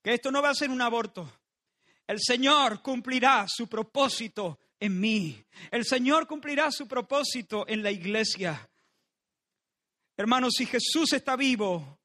que 0.03 0.13
esto 0.13 0.31
no 0.31 0.41
va 0.41 0.49
a 0.49 0.55
ser 0.55 0.69
un 0.69 0.81
aborto. 0.81 1.31
El 2.07 2.19
Señor 2.19 2.81
cumplirá 2.81 3.45
su 3.47 3.67
propósito 3.67 4.59
en 4.79 4.99
mí. 4.99 5.43
El 5.69 5.85
Señor 5.85 6.27
cumplirá 6.27 6.71
su 6.71 6.87
propósito 6.87 7.65
en 7.67 7.83
la 7.83 7.91
iglesia. 7.91 8.69
Hermanos, 10.17 10.53
si 10.57 10.65
Jesús 10.65 11.13
está 11.13 11.35
vivo, 11.35 11.99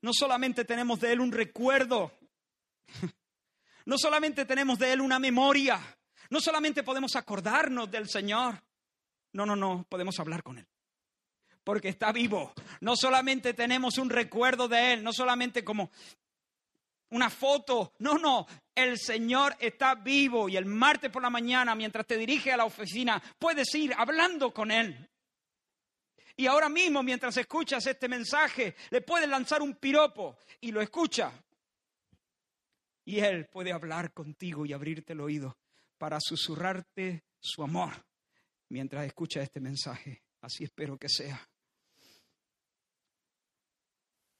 no 0.00 0.12
solamente 0.12 0.64
tenemos 0.64 1.00
de 1.00 1.12
Él 1.12 1.20
un 1.20 1.32
recuerdo, 1.32 2.17
no 3.86 3.98
solamente 3.98 4.44
tenemos 4.44 4.78
de 4.78 4.92
Él 4.92 5.00
una 5.00 5.18
memoria, 5.18 5.80
no 6.30 6.40
solamente 6.40 6.82
podemos 6.82 7.16
acordarnos 7.16 7.90
del 7.90 8.08
Señor, 8.08 8.62
no, 9.32 9.46
no, 9.46 9.56
no, 9.56 9.86
podemos 9.88 10.18
hablar 10.20 10.42
con 10.42 10.58
Él. 10.58 10.66
Porque 11.64 11.88
está 11.88 12.12
vivo. 12.12 12.52
No 12.80 12.96
solamente 12.96 13.52
tenemos 13.52 13.98
un 13.98 14.08
recuerdo 14.08 14.68
de 14.68 14.94
Él, 14.94 15.02
no 15.02 15.12
solamente 15.12 15.64
como 15.64 15.90
una 17.10 17.30
foto. 17.30 17.92
No, 17.98 18.18
no, 18.18 18.46
el 18.74 18.98
Señor 18.98 19.56
está 19.58 19.94
vivo 19.94 20.48
y 20.48 20.56
el 20.56 20.66
martes 20.66 21.10
por 21.10 21.22
la 21.22 21.30
mañana, 21.30 21.74
mientras 21.74 22.06
te 22.06 22.16
dirige 22.16 22.52
a 22.52 22.56
la 22.56 22.64
oficina, 22.64 23.22
puedes 23.38 23.74
ir 23.74 23.94
hablando 23.96 24.52
con 24.52 24.70
Él. 24.70 25.08
Y 26.36 26.46
ahora 26.46 26.68
mismo, 26.68 27.02
mientras 27.02 27.36
escuchas 27.36 27.84
este 27.86 28.08
mensaje, 28.08 28.76
le 28.90 29.00
puedes 29.00 29.28
lanzar 29.28 29.60
un 29.60 29.74
piropo 29.74 30.38
y 30.60 30.70
lo 30.70 30.80
escucha. 30.80 31.32
Y 33.08 33.20
Él 33.20 33.46
puede 33.46 33.72
hablar 33.72 34.12
contigo 34.12 34.66
y 34.66 34.74
abrirte 34.74 35.14
el 35.14 35.22
oído 35.22 35.56
para 35.96 36.18
susurrarte 36.20 37.24
su 37.40 37.62
amor 37.62 38.04
mientras 38.68 39.06
escucha 39.06 39.40
este 39.40 39.60
mensaje. 39.60 40.24
Así 40.42 40.64
espero 40.64 40.98
que 40.98 41.08
sea. 41.08 41.40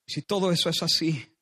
Si 0.07 0.21
todo 0.21 0.53
eso 0.53 0.69
es 0.69 0.83
así, 0.83 1.35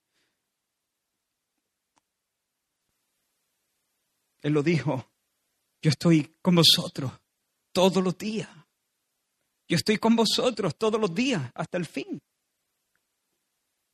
Él 4.41 4.53
lo 4.53 4.63
dijo, 4.63 5.11
yo 5.83 5.91
estoy 5.91 6.37
con 6.41 6.55
vosotros 6.55 7.11
todos 7.73 8.05
los 8.05 8.17
días. 8.17 8.49
Yo 9.67 9.75
estoy 9.75 9.99
con 9.99 10.15
vosotros 10.15 10.77
todos 10.79 11.01
los 11.01 11.13
días 11.13 11.51
hasta 11.57 11.77
el 11.77 11.87
fin. 11.87 12.23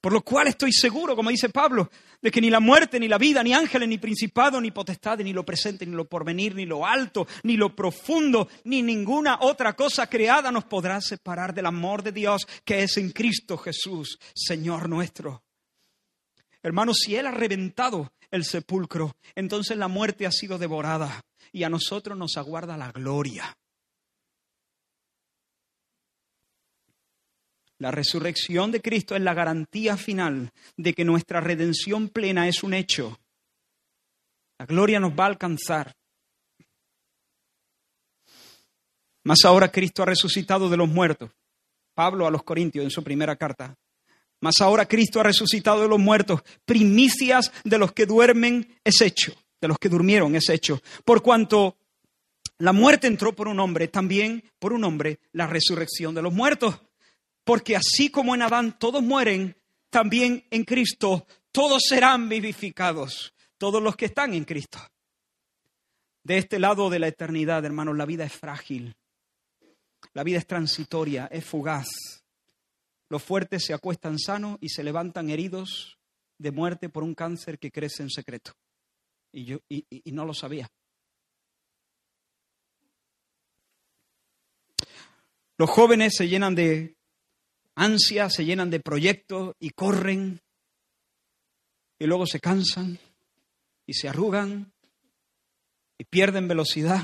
Por 0.03 0.13
lo 0.13 0.23
cual 0.23 0.49
estoy 0.49 0.73
seguro, 0.73 1.15
como 1.15 1.31
dice 1.31 1.49
Pablo, 1.49 1.89
de 2.21 2.33
que 2.33 2.41
ni 2.41 2.51
la 2.51 2.59
muerte, 2.59 2.99
ni 2.99 3.07
la 3.07 3.19
vida, 3.19 3.41
ni 3.45 3.55
ángeles, 3.55 3.89
ni 3.89 3.99
principado, 3.99 4.61
ni 4.61 4.73
potestades, 4.73 5.25
ni 5.25 5.33
lo 5.33 5.45
presente, 5.45 5.87
ni 5.87 5.93
lo 5.93 6.07
porvenir, 6.07 6.57
ni 6.57 6.67
lo 6.67 6.85
alto, 6.85 7.29
ni 7.45 7.57
lo 7.57 7.77
profundo, 7.77 8.49
ni 8.65 8.83
ninguna 8.83 9.39
otra 9.43 9.75
cosa 9.75 10.09
creada 10.09 10.51
nos 10.51 10.65
podrá 10.65 11.01
separar 11.01 11.55
del 11.55 11.67
amor 11.67 12.03
de 12.03 12.11
Dios 12.11 12.49
que 12.65 12.83
es 12.83 12.97
en 12.97 13.13
Cristo 13.13 13.57
Jesús, 13.57 14.19
Señor 14.35 14.89
nuestro. 14.89 15.45
Hermanos, 16.65 16.97
si 17.05 17.15
Él 17.15 17.29
ha 17.29 17.31
reventado 17.31 18.13
el 18.33 18.45
sepulcro, 18.45 19.15
entonces 19.37 19.77
la 19.77 19.87
muerte 19.87 20.27
ha 20.27 20.33
sido 20.33 20.59
devorada 20.59 21.25
y 21.53 21.63
a 21.63 21.69
nosotros 21.69 22.19
nos 22.19 22.37
aguarda 22.37 22.77
la 22.77 22.91
gloria. 22.91 23.57
La 27.83 27.91
resurrección 27.91 28.71
de 28.71 28.81
Cristo 28.81 29.17
es 29.17 29.23
la 29.23 29.35
garantía 29.35 29.97
final 29.97 30.53
de 30.77 30.95
que 30.95 31.05
nuestra 31.05 31.41
redención 31.41 32.11
plena 32.11 32.47
es 32.47 32.63
un 32.63 32.75
hecho. 32.75 33.19
La 34.57 34.67
gloria 34.67 35.01
nos 35.01 35.19
va 35.19 35.25
a 35.25 35.27
alcanzar. 35.27 35.93
Más 39.25 39.45
ahora 39.45 39.73
Cristo 39.73 40.05
ha 40.05 40.07
resucitado 40.07 40.71
de 40.71 40.77
los 40.77 40.89
muertos. 40.89 41.33
Pablo 41.93 42.25
a 42.25 42.31
los 42.31 42.45
Corintios 42.45 42.85
en 42.85 42.91
su 42.93 43.03
primera 43.03 43.35
carta. 43.35 43.75
Más 44.41 44.61
ahora 44.61 44.87
Cristo 44.87 45.19
ha 45.19 45.25
resucitado 45.25 45.83
de 45.83 45.89
los 45.89 45.99
muertos. 45.99 46.45
Primicias 46.65 47.51
de 47.65 47.79
los 47.79 47.91
que 47.91 48.07
duermen 48.07 48.79
es 48.85 49.01
hecho. 49.01 49.35
De 49.61 49.67
los 49.67 49.79
que 49.81 49.89
durmieron 49.89 50.37
es 50.37 50.49
hecho. 50.51 50.81
Por 51.05 51.21
cuanto 51.21 51.77
la 52.59 52.73
muerte 52.73 53.09
entró 53.09 53.35
por 53.35 53.49
un 53.49 53.59
hombre, 53.59 53.89
también 53.89 54.45
por 54.61 54.73
un 54.73 54.85
hombre 54.85 55.19
la 55.33 55.49
resurrección 55.49 56.15
de 56.15 56.23
los 56.23 56.33
muertos. 56.33 56.81
Porque 57.45 57.77
así 57.77 58.11
como 58.11 58.35
en 58.35 58.43
Adán 58.43 58.79
todos 58.79 59.03
mueren, 59.03 59.57
también 59.91 60.47
en 60.51 60.65
Cristo 60.65 61.27
todos 61.53 61.83
serán 61.87 62.29
vivificados, 62.29 63.35
todos 63.59 63.83
los 63.83 63.95
que 63.95 64.07
están 64.07 64.33
en 64.35 64.45
Cristo. 64.45 64.79
De 66.25 66.39
este 66.39 66.59
lado 66.59 66.89
de 66.89 66.99
la 66.99 67.09
eternidad, 67.09 67.65
hermanos, 67.65 67.97
la 67.97 68.07
vida 68.07 68.25
es 68.25 68.33
frágil, 68.33 68.95
la 70.15 70.23
vida 70.23 70.39
es 70.39 70.47
transitoria, 70.47 71.27
es 71.27 71.45
fugaz. 71.45 71.89
Los 73.09 73.23
fuertes 73.23 73.65
se 73.67 73.75
acuestan 73.75 74.19
sanos 74.19 74.57
y 74.61 74.71
se 74.71 74.83
levantan 74.83 75.29
heridos 75.29 75.99
de 76.39 76.51
muerte 76.51 76.89
por 76.89 77.03
un 77.03 77.15
cáncer 77.15 77.59
que 77.59 77.71
crece 77.71 78.03
en 78.03 78.11
secreto. 78.11 78.53
Y 79.33 79.45
yo 79.45 79.59
y, 79.69 79.85
no 80.13 80.25
lo 80.25 80.33
sabía. 80.35 80.69
Los 85.59 85.71
jóvenes 85.71 86.15
se 86.17 86.29
llenan 86.29 86.55
de 86.55 86.97
ansias, 87.75 88.35
se 88.35 88.45
llenan 88.45 88.71
de 88.71 88.81
proyectos 88.81 89.55
y 89.59 89.71
corren 89.71 90.41
y 91.99 92.07
luego 92.07 92.27
se 92.27 92.41
cansan 92.41 92.99
y 93.87 93.95
se 93.95 94.09
arrugan 94.09 94.73
y 95.99 96.05
pierden 96.05 96.49
velocidad 96.49 97.03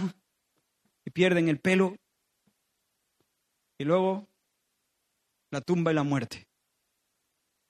y 1.04 1.10
pierden 1.10 1.48
el 1.48 1.60
pelo 1.60 1.96
y 3.78 3.84
luego 3.84 4.26
la 5.50 5.60
tumba 5.60 5.92
y 5.92 5.94
la 5.94 6.02
muerte 6.02 6.46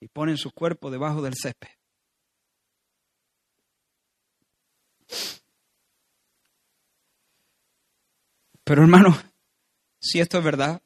y 0.01 0.09
ponen 0.09 0.36
su 0.36 0.51
cuerpo 0.53 0.90
debajo 0.90 1.22
del 1.22 1.34
césped. 1.34 1.68
Pero 8.64 8.82
hermano, 8.82 9.16
si 9.99 10.20
esto 10.20 10.38
es 10.38 10.44
verdad, 10.44 10.82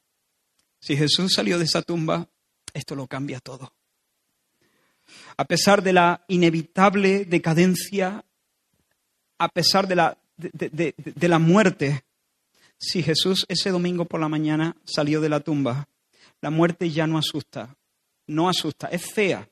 si 0.83 0.97
Jesús 0.97 1.33
salió 1.35 1.59
de 1.59 1.65
esa 1.65 1.81
tumba, 1.81 2.29
esto 2.75 2.97
lo 2.97 3.07
cambia 3.07 3.39
todo. 3.39 3.73
A 5.37 5.45
pesar 5.45 5.81
de 5.81 5.93
la 5.93 6.25
inevitable 6.27 7.25
decadencia, 7.25 8.25
a 9.39 9.49
pesar 9.49 9.87
de 9.87 9.95
la, 9.95 10.19
de, 10.37 11.29
la 11.29 11.39
muerte, 11.39 12.05
si 12.77 13.01
Jesús 13.01 13.47
ese 13.49 13.71
domingo 13.71 14.07
por 14.07 14.21
la 14.21 14.29
mañana 14.29 14.77
salió 14.85 15.21
de 15.21 15.29
la 15.29 15.39
tumba, 15.39 15.89
la 16.41 16.51
muerte 16.51 16.91
ya 16.91 17.07
no 17.07 17.17
asusta, 17.17 17.77
no 18.27 18.49
asusta, 18.49 18.89
es 18.89 19.09
fea, 19.09 19.49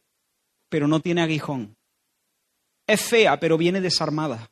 pero 0.69 0.89
no 0.89 0.99
tiene 0.99 1.23
aguijón. 1.23 1.77
Es 2.89 3.03
fea, 3.03 3.39
pero 3.39 3.57
viene 3.57 3.81
desarmada. 3.81 4.51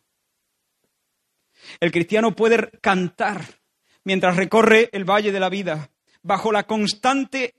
El 1.81 1.91
cristiano 1.91 2.37
puede 2.37 2.71
cantar 2.81 3.45
mientras 4.05 4.37
recorre 4.37 4.91
el 4.93 5.05
valle 5.05 5.33
de 5.33 5.41
la 5.41 5.49
vida, 5.49 5.91
bajo 6.29 6.53
la 6.53 6.65
constante 6.65 7.55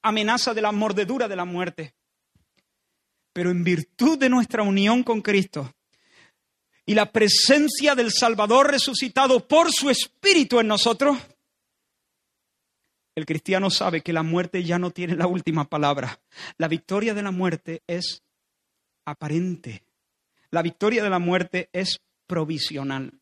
amenaza 0.00 0.54
de 0.54 0.62
la 0.62 0.70
mordedura 0.70 1.26
de 1.26 1.34
la 1.34 1.44
muerte. 1.44 1.94
Pero 3.32 3.50
en 3.50 3.64
virtud 3.64 4.16
de 4.16 4.28
nuestra 4.28 4.62
unión 4.62 5.02
con 5.02 5.20
Cristo 5.20 5.74
y 6.86 6.94
la 6.94 7.10
presencia 7.10 7.96
del 7.96 8.12
Salvador 8.12 8.70
resucitado 8.70 9.48
por 9.48 9.72
su 9.72 9.90
Espíritu 9.90 10.60
en 10.60 10.68
nosotros, 10.68 11.18
el 13.16 13.26
cristiano 13.26 13.68
sabe 13.68 14.02
que 14.02 14.12
la 14.12 14.22
muerte 14.22 14.62
ya 14.62 14.78
no 14.78 14.92
tiene 14.92 15.16
la 15.16 15.26
última 15.26 15.68
palabra. 15.68 16.20
La 16.56 16.68
victoria 16.68 17.14
de 17.14 17.22
la 17.22 17.32
muerte 17.32 17.82
es 17.88 18.22
aparente. 19.04 19.82
La 20.52 20.62
victoria 20.62 21.02
de 21.02 21.10
la 21.10 21.18
muerte 21.18 21.68
es 21.72 22.00
provisional. 22.28 23.12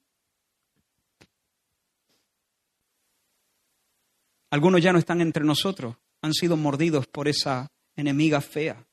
Algunos 4.53 4.83
ya 4.83 4.93
no 4.93 4.99
están 4.99 5.23
entre 5.23 5.45
nosotros, 5.45 5.97
han 6.21 6.35
sido 6.35 6.59
mordidos 6.59 7.07
por 7.07 7.27
esa 7.27 7.73
enemiga 7.97 8.43
fea. 8.43 8.87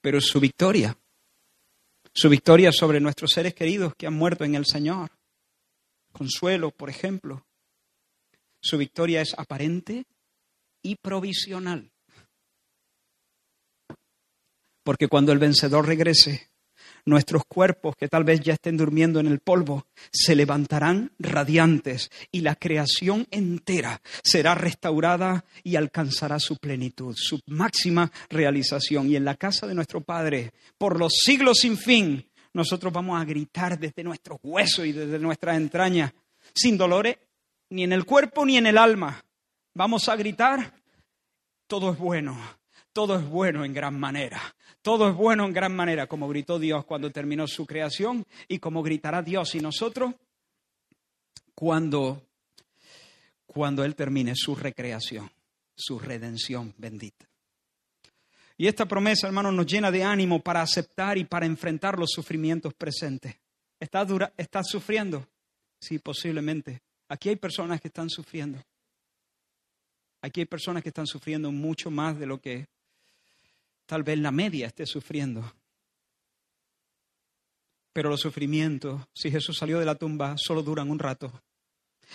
Pero 0.00 0.20
su 0.20 0.38
victoria, 0.38 0.96
su 2.12 2.28
victoria 2.28 2.70
sobre 2.70 3.00
nuestros 3.00 3.32
seres 3.32 3.52
queridos 3.52 3.94
que 3.96 4.06
han 4.06 4.14
muerto 4.14 4.44
en 4.44 4.54
el 4.54 4.64
Señor, 4.64 5.10
consuelo, 6.12 6.70
por 6.70 6.88
ejemplo. 6.88 7.44
Su 8.62 8.78
victoria 8.78 9.22
es 9.22 9.34
aparente 9.36 10.06
y 10.80 10.94
provisional. 10.94 11.90
Porque 14.84 15.08
cuando 15.08 15.32
el 15.32 15.40
vencedor 15.40 15.88
regrese, 15.88 16.48
nuestros 17.06 17.44
cuerpos, 17.46 17.96
que 17.96 18.08
tal 18.08 18.24
vez 18.24 18.40
ya 18.40 18.54
estén 18.54 18.76
durmiendo 18.76 19.20
en 19.20 19.26
el 19.26 19.40
polvo, 19.40 19.86
se 20.10 20.34
levantarán 20.34 21.12
radiantes 21.18 22.10
y 22.32 22.40
la 22.40 22.56
creación 22.56 23.26
entera 23.30 24.00
será 24.22 24.54
restaurada 24.54 25.44
y 25.62 25.76
alcanzará 25.76 26.38
su 26.38 26.56
plenitud, 26.56 27.14
su 27.16 27.40
máxima 27.46 28.10
realización. 28.30 29.10
Y 29.10 29.16
en 29.16 29.24
la 29.24 29.36
casa 29.36 29.66
de 29.66 29.74
nuestro 29.74 30.00
Padre, 30.00 30.52
por 30.78 30.98
los 30.98 31.12
siglos 31.24 31.58
sin 31.60 31.76
fin, 31.76 32.26
nosotros 32.52 32.92
vamos 32.92 33.20
a 33.20 33.24
gritar 33.24 33.78
desde 33.78 34.04
nuestros 34.04 34.38
huesos 34.42 34.86
y 34.86 34.92
desde 34.92 35.18
nuestras 35.18 35.56
entrañas, 35.56 36.12
sin 36.54 36.78
dolores 36.78 37.18
ni 37.70 37.82
en 37.82 37.92
el 37.92 38.04
cuerpo 38.04 38.44
ni 38.46 38.56
en 38.56 38.66
el 38.66 38.78
alma. 38.78 39.24
Vamos 39.74 40.08
a 40.08 40.16
gritar, 40.16 40.72
todo 41.66 41.92
es 41.92 41.98
bueno, 41.98 42.38
todo 42.92 43.18
es 43.18 43.26
bueno 43.26 43.64
en 43.64 43.72
gran 43.72 43.98
manera. 43.98 44.40
Todo 44.84 45.08
es 45.08 45.16
bueno 45.16 45.46
en 45.46 45.54
gran 45.54 45.74
manera, 45.74 46.06
como 46.06 46.28
gritó 46.28 46.58
Dios 46.58 46.84
cuando 46.84 47.10
terminó 47.10 47.46
su 47.48 47.64
creación 47.64 48.26
y 48.48 48.58
como 48.58 48.82
gritará 48.82 49.22
Dios 49.22 49.54
y 49.54 49.60
nosotros 49.60 50.14
cuando, 51.54 52.20
cuando 53.46 53.82
Él 53.82 53.94
termine 53.94 54.34
su 54.36 54.54
recreación, 54.54 55.30
su 55.74 55.98
redención 55.98 56.74
bendita. 56.76 57.26
Y 58.58 58.66
esta 58.66 58.84
promesa, 58.84 59.26
hermanos, 59.26 59.54
nos 59.54 59.64
llena 59.64 59.90
de 59.90 60.04
ánimo 60.04 60.40
para 60.42 60.60
aceptar 60.60 61.16
y 61.16 61.24
para 61.24 61.46
enfrentar 61.46 61.98
los 61.98 62.10
sufrimientos 62.10 62.74
presentes. 62.74 63.34
¿Estás, 63.80 64.06
dura, 64.06 64.34
¿Estás 64.36 64.66
sufriendo? 64.68 65.26
Sí, 65.80 65.98
posiblemente. 65.98 66.82
Aquí 67.08 67.30
hay 67.30 67.36
personas 67.36 67.80
que 67.80 67.88
están 67.88 68.10
sufriendo. 68.10 68.62
Aquí 70.20 70.40
hay 70.40 70.46
personas 70.46 70.82
que 70.82 70.90
están 70.90 71.06
sufriendo 71.06 71.50
mucho 71.50 71.90
más 71.90 72.18
de 72.18 72.26
lo 72.26 72.38
que 72.38 72.66
Tal 73.86 74.02
vez 74.02 74.18
la 74.18 74.30
media 74.30 74.66
esté 74.66 74.86
sufriendo. 74.86 75.54
Pero 77.92 78.10
los 78.10 78.20
sufrimientos, 78.20 79.02
si 79.14 79.30
Jesús 79.30 79.56
salió 79.56 79.78
de 79.78 79.84
la 79.84 79.94
tumba, 79.94 80.36
solo 80.36 80.62
duran 80.62 80.90
un 80.90 80.98
rato. 80.98 81.42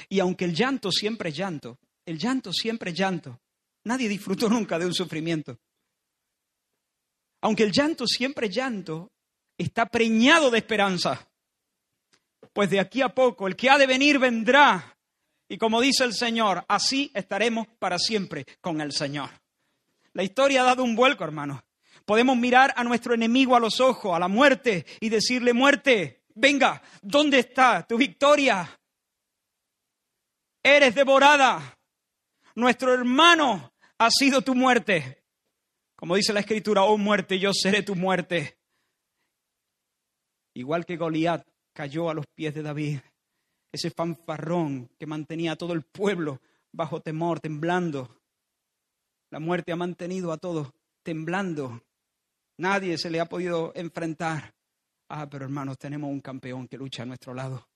Y 0.10 0.20
aunque 0.20 0.46
el 0.46 0.54
llanto 0.54 0.92
siempre 0.92 1.32
llanto, 1.32 1.80
el 2.06 2.18
llanto 2.18 2.52
siempre 2.52 2.94
llanto. 2.94 3.40
Nadie 3.86 4.10
disfrutó 4.10 4.50
nunca 4.50 4.78
de 4.78 4.86
un 4.86 4.94
sufrimiento. 4.94 5.58
Aunque 7.42 7.64
el 7.64 7.72
llanto 7.72 8.06
siempre 8.06 8.50
llanto, 8.50 9.12
está 9.58 9.86
preñado 9.86 10.52
de 10.52 10.58
esperanza. 10.58 11.30
Pues 12.52 12.70
de 12.70 12.80
aquí 12.80 13.02
a 13.02 13.10
poco 13.10 13.48
el 13.48 13.56
que 13.56 13.70
ha 13.70 13.78
de 13.78 13.88
venir 13.88 14.20
vendrá. 14.20 14.98
Y 15.48 15.58
como 15.58 15.82
dice 15.82 16.04
el 16.04 16.14
Señor, 16.14 16.66
así 16.68 17.12
estaremos 17.14 17.68
para 17.80 17.98
siempre 17.98 18.46
con 18.60 18.82
el 18.82 18.92
Señor. 18.92 19.30
La 20.14 20.24
historia 20.24 20.62
ha 20.62 20.66
dado 20.66 20.84
un 20.84 20.96
vuelco, 20.96 21.24
hermano. 21.24 21.64
Podemos 22.06 22.38
mirar 22.38 22.74
a 22.76 22.84
nuestro 22.84 23.14
enemigo 23.14 23.56
a 23.56 23.60
los 23.60 23.80
ojos, 23.80 24.16
a 24.16 24.20
la 24.20 24.28
muerte, 24.28 24.86
y 25.00 25.10
decirle, 25.10 25.54
muerte, 25.54 26.24
venga, 26.36 26.82
¿dónde 27.02 27.40
está 27.40 27.86
tu 27.88 27.98
victoria? 27.98 28.68
Eres 30.64 30.96
devorada. 30.96 31.78
Nuestro 32.56 32.94
hermano 32.94 33.74
ha 33.98 34.10
sido 34.10 34.42
tu 34.42 34.56
muerte. 34.56 35.24
Como 35.96 36.16
dice 36.16 36.34
la 36.34 36.40
escritura, 36.40 36.84
oh 36.84 36.98
muerte, 36.98 37.38
yo 37.40 37.52
seré 37.54 37.84
tu 37.84 37.96
muerte. 37.96 38.58
Igual 40.54 40.86
que 40.86 40.98
Goliat 40.98 41.46
cayó 41.74 42.10
a 42.10 42.14
los 42.14 42.26
pies 42.28 42.54
de 42.54 42.62
David, 42.62 43.00
ese 43.72 43.92
fanfarrón 43.92 44.90
que 44.98 45.06
mantenía 45.06 45.54
a 45.54 45.56
todo 45.56 45.74
el 45.74 45.84
pueblo 45.84 46.42
bajo 46.72 47.02
temor, 47.02 47.40
temblando. 47.40 48.19
La 49.32 49.40
muerte 49.40 49.72
ha 49.72 49.76
mantenido 49.76 50.32
a 50.32 50.38
todos 50.38 50.72
temblando. 51.04 51.84
Nadie 52.58 52.98
se 52.98 53.10
le 53.10 53.20
ha 53.20 53.26
podido 53.26 53.72
enfrentar. 53.76 54.54
Ah, 55.10 55.30
pero 55.30 55.46
hermanos, 55.46 55.78
tenemos 55.78 56.10
un 56.10 56.22
campeón 56.22 56.68
que 56.68 56.78
lucha 56.78 57.04
a 57.04 57.06
nuestro 57.06 57.34
lado. 57.34 57.68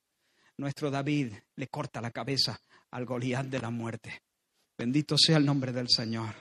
Nuestro 0.56 0.90
David 0.90 1.32
le 1.56 1.68
corta 1.68 2.00
la 2.00 2.10
cabeza 2.10 2.60
al 2.90 3.04
Goliat 3.04 3.46
de 3.46 3.58
la 3.60 3.70
muerte. 3.70 4.22
Bendito 4.76 5.16
sea 5.16 5.36
el 5.36 5.44
nombre 5.44 5.72
del 5.72 5.88
Señor. 5.88 6.34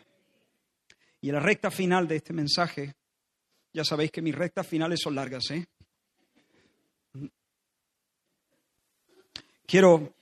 Y 1.22 1.32
la 1.32 1.40
recta 1.40 1.72
final 1.72 2.08
de 2.08 2.18
este 2.18 2.34
mensaje, 2.34 2.96
ya 3.72 3.84
sabéis 3.84 4.12
que 4.12 4.22
mis 4.22 4.36
rectas 4.36 4.68
finales 4.68 5.00
son 5.02 5.16
largas, 5.16 5.50
¿eh? 5.52 5.66
Quiero 9.66 10.14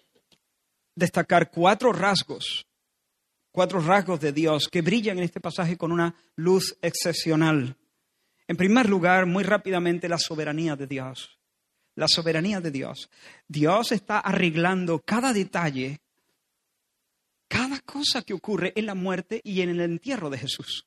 destacar 0.95 1.49
cuatro 1.49 1.91
rasgos 1.91 2.65
cuatro 3.51 3.79
rasgos 3.79 4.19
de 4.19 4.31
Dios 4.31 4.67
que 4.71 4.81
brillan 4.81 5.17
en 5.17 5.25
este 5.25 5.39
pasaje 5.39 5.77
con 5.77 5.91
una 5.91 6.15
luz 6.35 6.77
excepcional. 6.81 7.77
En 8.47 8.57
primer 8.57 8.89
lugar, 8.89 9.25
muy 9.25 9.43
rápidamente, 9.43 10.09
la 10.09 10.17
soberanía 10.17 10.75
de 10.75 10.87
Dios. 10.87 11.39
La 11.95 12.07
soberanía 12.07 12.61
de 12.61 12.71
Dios. 12.71 13.09
Dios 13.47 13.91
está 13.91 14.19
arreglando 14.19 15.01
cada 15.05 15.33
detalle, 15.33 16.01
cada 17.47 17.79
cosa 17.81 18.21
que 18.21 18.33
ocurre 18.33 18.73
en 18.75 18.85
la 18.85 18.95
muerte 18.95 19.41
y 19.43 19.61
en 19.61 19.69
el 19.69 19.81
entierro 19.81 20.29
de 20.29 20.37
Jesús. 20.37 20.85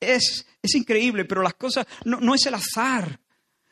Es, 0.00 0.46
es 0.62 0.74
increíble, 0.74 1.24
pero 1.24 1.42
las 1.42 1.54
cosas 1.54 1.86
no, 2.04 2.20
no 2.20 2.34
es 2.34 2.46
el 2.46 2.54
azar, 2.54 3.20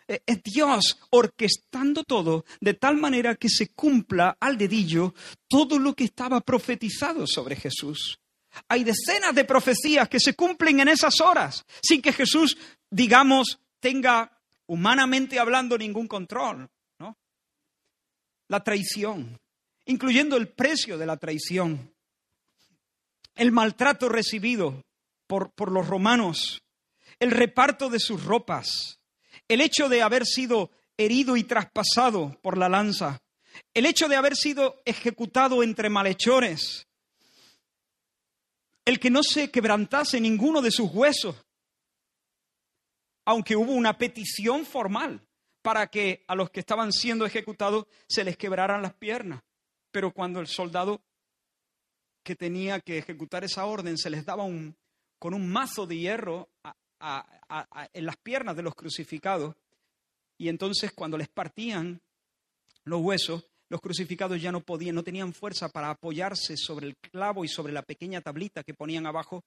es 0.06 0.42
Dios 0.42 0.98
orquestando 1.10 2.04
todo 2.04 2.44
de 2.60 2.74
tal 2.74 2.96
manera 2.96 3.34
que 3.34 3.48
se 3.48 3.68
cumpla 3.72 4.36
al 4.40 4.56
dedillo 4.56 5.14
todo 5.48 5.78
lo 5.78 5.94
que 5.94 6.04
estaba 6.04 6.40
profetizado 6.40 7.26
sobre 7.26 7.56
Jesús. 7.56 8.18
Hay 8.68 8.84
decenas 8.84 9.34
de 9.34 9.44
profecías 9.44 10.08
que 10.08 10.20
se 10.20 10.34
cumplen 10.34 10.80
en 10.80 10.88
esas 10.88 11.20
horas 11.20 11.64
sin 11.82 12.00
que 12.00 12.12
Jesús, 12.12 12.56
digamos, 12.90 13.58
tenga 13.80 14.40
humanamente 14.66 15.38
hablando 15.38 15.76
ningún 15.76 16.08
control. 16.08 16.68
La 18.48 18.62
traición, 18.62 19.40
incluyendo 19.86 20.36
el 20.36 20.48
precio 20.48 20.96
de 20.98 21.06
la 21.06 21.16
traición, 21.16 21.92
el 23.34 23.50
maltrato 23.50 24.08
recibido 24.08 24.84
por, 25.26 25.50
por 25.52 25.72
los 25.72 25.88
romanos, 25.88 26.62
el 27.18 27.32
reparto 27.32 27.90
de 27.90 27.98
sus 27.98 28.22
ropas, 28.22 29.00
el 29.48 29.60
hecho 29.60 29.88
de 29.88 30.02
haber 30.02 30.26
sido 30.26 30.70
herido 30.96 31.36
y 31.36 31.44
traspasado 31.44 32.38
por 32.42 32.58
la 32.58 32.68
lanza, 32.68 33.20
el 33.74 33.86
hecho 33.86 34.08
de 34.08 34.16
haber 34.16 34.36
sido 34.36 34.80
ejecutado 34.84 35.62
entre 35.62 35.88
malhechores, 35.88 36.86
el 38.84 39.00
que 39.00 39.10
no 39.10 39.22
se 39.22 39.50
quebrantase 39.50 40.20
ninguno 40.20 40.62
de 40.62 40.70
sus 40.70 40.90
huesos, 40.92 41.36
aunque 43.24 43.56
hubo 43.56 43.72
una 43.72 43.98
petición 43.98 44.64
formal 44.64 45.26
para 45.62 45.88
que 45.88 46.24
a 46.28 46.36
los 46.36 46.50
que 46.50 46.60
estaban 46.60 46.92
siendo 46.92 47.26
ejecutados 47.26 47.86
se 48.08 48.22
les 48.22 48.36
quebraran 48.36 48.82
las 48.82 48.94
piernas. 48.94 49.42
Pero 49.90 50.12
cuando 50.12 50.38
el 50.38 50.46
soldado 50.46 51.02
que 52.22 52.36
tenía 52.36 52.80
que 52.80 52.98
ejecutar 52.98 53.42
esa 53.42 53.64
orden 53.64 53.98
se 53.98 54.10
les 54.10 54.24
daba 54.24 54.44
un, 54.44 54.76
con 55.18 55.34
un 55.34 55.48
mazo 55.48 55.86
de 55.86 55.98
hierro 55.98 56.48
en 57.00 58.06
las 58.06 58.16
piernas 58.16 58.56
de 58.56 58.62
los 58.62 58.74
crucificados. 58.74 59.54
Y 60.38 60.48
entonces 60.48 60.92
cuando 60.92 61.16
les 61.16 61.28
partían 61.28 62.00
los 62.84 63.00
huesos, 63.00 63.46
los 63.68 63.80
crucificados 63.80 64.40
ya 64.40 64.52
no 64.52 64.60
podían, 64.60 64.94
no 64.94 65.02
tenían 65.02 65.32
fuerza 65.32 65.68
para 65.68 65.90
apoyarse 65.90 66.56
sobre 66.56 66.86
el 66.86 66.96
clavo 66.96 67.44
y 67.44 67.48
sobre 67.48 67.72
la 67.72 67.82
pequeña 67.82 68.20
tablita 68.20 68.62
que 68.62 68.74
ponían 68.74 69.06
abajo 69.06 69.44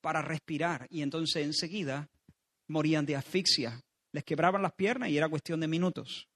para 0.00 0.22
respirar. 0.22 0.86
Y 0.90 1.02
entonces 1.02 1.44
enseguida 1.44 2.08
morían 2.68 3.06
de 3.06 3.16
asfixia. 3.16 3.80
Les 4.12 4.24
quebraban 4.24 4.62
las 4.62 4.72
piernas 4.72 5.10
y 5.10 5.16
era 5.16 5.28
cuestión 5.28 5.60
de 5.60 5.68
minutos. 5.68 6.28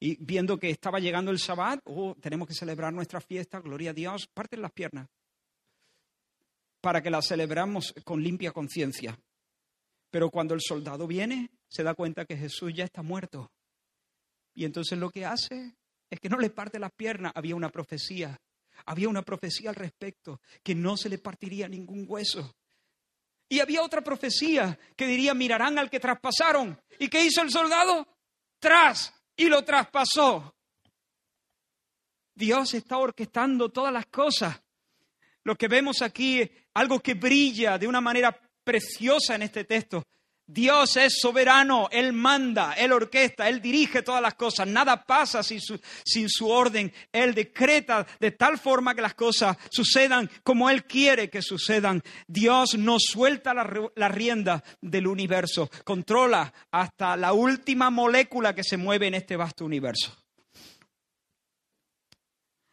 Y 0.00 0.16
viendo 0.22 0.58
que 0.58 0.70
estaba 0.70 1.00
llegando 1.00 1.30
el 1.30 1.38
Sabbat, 1.38 1.80
oh, 1.84 2.14
tenemos 2.20 2.48
que 2.48 2.54
celebrar 2.54 2.92
nuestra 2.92 3.20
fiesta, 3.20 3.60
gloria 3.60 3.90
a 3.90 3.94
Dios, 3.94 4.26
parten 4.26 4.60
las 4.60 4.72
piernas 4.72 5.08
para 6.84 7.00
que 7.00 7.08
la 7.08 7.22
celebramos 7.22 7.94
con 8.04 8.22
limpia 8.22 8.52
conciencia. 8.52 9.18
Pero 10.10 10.28
cuando 10.28 10.52
el 10.52 10.60
soldado 10.60 11.06
viene, 11.06 11.48
se 11.66 11.82
da 11.82 11.94
cuenta 11.94 12.26
que 12.26 12.36
Jesús 12.36 12.74
ya 12.74 12.84
está 12.84 13.00
muerto. 13.00 13.50
Y 14.52 14.66
entonces 14.66 14.98
lo 14.98 15.08
que 15.08 15.24
hace 15.24 15.78
es 16.10 16.20
que 16.20 16.28
no 16.28 16.36
le 16.36 16.50
parte 16.50 16.78
las 16.78 16.92
piernas. 16.92 17.32
Había 17.34 17.56
una 17.56 17.70
profecía, 17.70 18.38
había 18.84 19.08
una 19.08 19.22
profecía 19.22 19.70
al 19.70 19.76
respecto, 19.76 20.42
que 20.62 20.74
no 20.74 20.98
se 20.98 21.08
le 21.08 21.16
partiría 21.16 21.68
ningún 21.68 22.04
hueso. 22.06 22.54
Y 23.48 23.60
había 23.60 23.82
otra 23.82 24.02
profecía 24.02 24.78
que 24.94 25.06
diría, 25.06 25.32
mirarán 25.32 25.78
al 25.78 25.88
que 25.88 26.00
traspasaron. 26.00 26.78
¿Y 26.98 27.08
qué 27.08 27.24
hizo 27.24 27.40
el 27.40 27.50
soldado? 27.50 28.06
Tras, 28.58 29.10
y 29.34 29.46
lo 29.46 29.64
traspasó. 29.64 30.54
Dios 32.34 32.74
está 32.74 32.98
orquestando 32.98 33.70
todas 33.70 33.92
las 33.92 34.04
cosas. 34.04 34.60
Lo 35.44 35.56
que 35.56 35.68
vemos 35.68 36.02
aquí 36.02 36.50
algo 36.74 37.00
que 37.00 37.14
brilla 37.14 37.78
de 37.78 37.86
una 37.86 38.00
manera 38.00 38.38
preciosa 38.64 39.34
en 39.34 39.42
este 39.42 39.64
texto. 39.64 40.04
Dios 40.46 40.98
es 40.98 41.20
soberano, 41.20 41.88
Él 41.90 42.12
manda, 42.12 42.74
Él 42.74 42.92
orquesta, 42.92 43.48
Él 43.48 43.62
dirige 43.62 44.02
todas 44.02 44.20
las 44.20 44.34
cosas, 44.34 44.66
nada 44.68 45.02
pasa 45.04 45.42
sin 45.42 45.60
su, 46.28 46.48
orden, 46.48 46.92
Él 47.10 47.34
decreta 47.34 48.06
de 48.20 48.32
tal 48.32 48.58
forma 48.58 48.94
que 48.94 49.00
las 49.00 49.14
cosas 49.14 49.56
sucedan 49.70 50.30
como 50.42 50.68
Él 50.68 50.84
quiere 50.84 51.30
que 51.30 51.40
sucedan. 51.40 52.02
Dios 52.26 52.76
no 52.76 52.98
suelta 52.98 53.54
la, 53.54 53.90
la 53.96 54.08
rienda 54.08 54.62
del 54.82 55.06
universo, 55.06 55.70
controla 55.82 56.52
hasta 56.72 57.16
la 57.16 57.32
última 57.32 57.88
molécula 57.88 58.54
que 58.54 58.64
se 58.64 58.76
mueve 58.76 59.06
en 59.06 59.14
este 59.14 59.36
vasto 59.36 59.64
universo. 59.64 60.14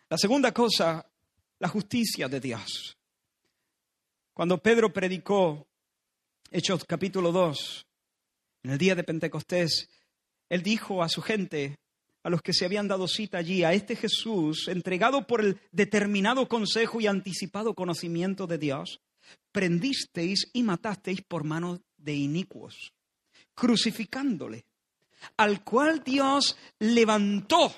La 0.10 0.18
segunda 0.18 0.52
cosa, 0.52 1.06
la 1.60 1.70
justicia 1.70 2.28
de 2.28 2.41
Dios. 2.41 2.97
Cuando 4.34 4.59
Pedro 4.59 4.93
predicó 4.93 5.67
Hechos 6.51 6.86
capítulo 6.86 7.34
2, 7.34 7.86
en 8.63 8.71
el 8.71 8.77
día 8.77 8.95
de 8.95 9.03
Pentecostés, 9.03 9.89
él 10.47 10.63
dijo 10.63 11.03
a 11.03 11.09
su 11.09 11.21
gente, 11.21 11.75
a 12.23 12.29
los 12.29 12.41
que 12.41 12.53
se 12.53 12.63
habían 12.63 12.88
dado 12.88 13.09
cita 13.09 13.39
allí, 13.39 13.65
a 13.65 13.73
este 13.73 13.97
Jesús, 13.97 14.69
entregado 14.69 15.27
por 15.27 15.41
el 15.41 15.59
determinado 15.73 16.47
consejo 16.47 17.01
y 17.01 17.07
anticipado 17.07 17.73
conocimiento 17.73 18.47
de 18.47 18.57
Dios, 18.57 19.01
prendisteis 19.51 20.49
y 20.53 20.63
matasteis 20.63 21.21
por 21.23 21.43
manos 21.43 21.82
de 21.97 22.13
inicuos, 22.13 22.93
crucificándole, 23.53 24.63
al 25.36 25.61
cual 25.63 26.03
Dios 26.05 26.57
levantó, 26.79 27.73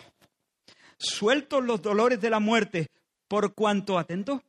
sueltos 0.97 1.63
los 1.63 1.81
dolores 1.81 2.21
de 2.21 2.29
la 2.29 2.39
muerte, 2.39 2.91
por 3.27 3.55
cuanto, 3.55 3.97
atento, 3.97 4.43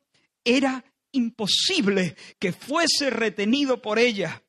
era 0.45 0.85
imposible 1.15 2.17
que 2.39 2.53
fuese 2.53 3.11
retenido 3.11 3.81
por 3.81 3.99
ella. 3.99 4.43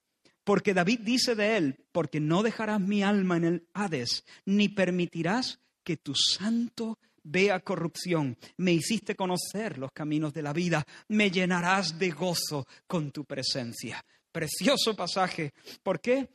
Porque 0.44 0.74
David 0.74 1.00
dice 1.02 1.34
de 1.36 1.58
él, 1.58 1.86
porque 1.92 2.20
no 2.20 2.44
dejarás 2.44 2.80
mi 2.80 3.02
alma 3.02 3.38
en 3.38 3.44
el 3.46 3.68
Hades, 3.74 4.26
ni 4.46 4.70
permitirás 4.70 5.60
que 5.84 5.98
tu 5.98 6.14
santo 6.14 7.00
vea 7.24 7.60
corrupción. 7.60 8.38
Me 8.58 8.72
hiciste 8.72 9.16
conocer 9.16 9.78
los 9.78 9.92
caminos 9.92 10.34
de 10.34 10.44
la 10.44 10.54
vida, 10.54 10.86
me 11.08 11.32
llenarás 11.32 11.98
de 11.98 12.12
gozo 12.12 12.68
con 12.86 13.12
tu 13.12 13.26
presencia. 13.26 14.06
Precioso 14.32 14.96
pasaje. 14.96 15.54
¿Por 15.82 16.00
qué? 16.00 16.30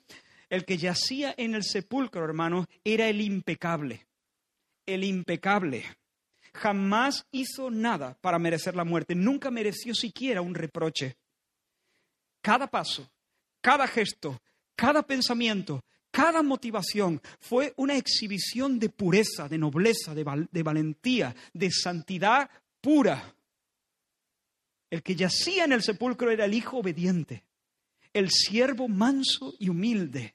El 0.48 0.64
que 0.64 0.76
yacía 0.76 1.34
en 1.36 1.54
el 1.54 1.62
sepulcro, 1.62 2.24
hermano, 2.24 2.66
era 2.82 3.08
el 3.08 3.20
impecable. 3.20 4.08
El 4.84 5.04
impecable 5.04 5.84
jamás 6.52 7.26
hizo 7.30 7.70
nada 7.70 8.16
para 8.20 8.38
merecer 8.38 8.76
la 8.76 8.84
muerte, 8.84 9.14
nunca 9.14 9.50
mereció 9.50 9.94
siquiera 9.94 10.42
un 10.42 10.54
reproche. 10.54 11.16
Cada 12.42 12.66
paso, 12.68 13.10
cada 13.60 13.86
gesto, 13.86 14.40
cada 14.74 15.02
pensamiento, 15.02 15.84
cada 16.10 16.42
motivación 16.42 17.20
fue 17.38 17.72
una 17.76 17.96
exhibición 17.96 18.78
de 18.78 18.88
pureza, 18.88 19.48
de 19.48 19.58
nobleza, 19.58 20.14
de, 20.14 20.62
valentía, 20.62 21.34
de 21.52 21.70
santidad 21.70 22.50
pura. 22.80 23.34
El 24.90 25.02
que 25.02 25.14
yacía 25.14 25.64
en 25.64 25.72
el 25.72 25.82
sepulcro 25.82 26.30
era 26.30 26.46
el 26.46 26.54
hijo 26.54 26.78
obediente, 26.78 27.44
el 28.12 28.30
siervo 28.30 28.88
manso 28.88 29.54
y 29.58 29.68
humilde, 29.68 30.34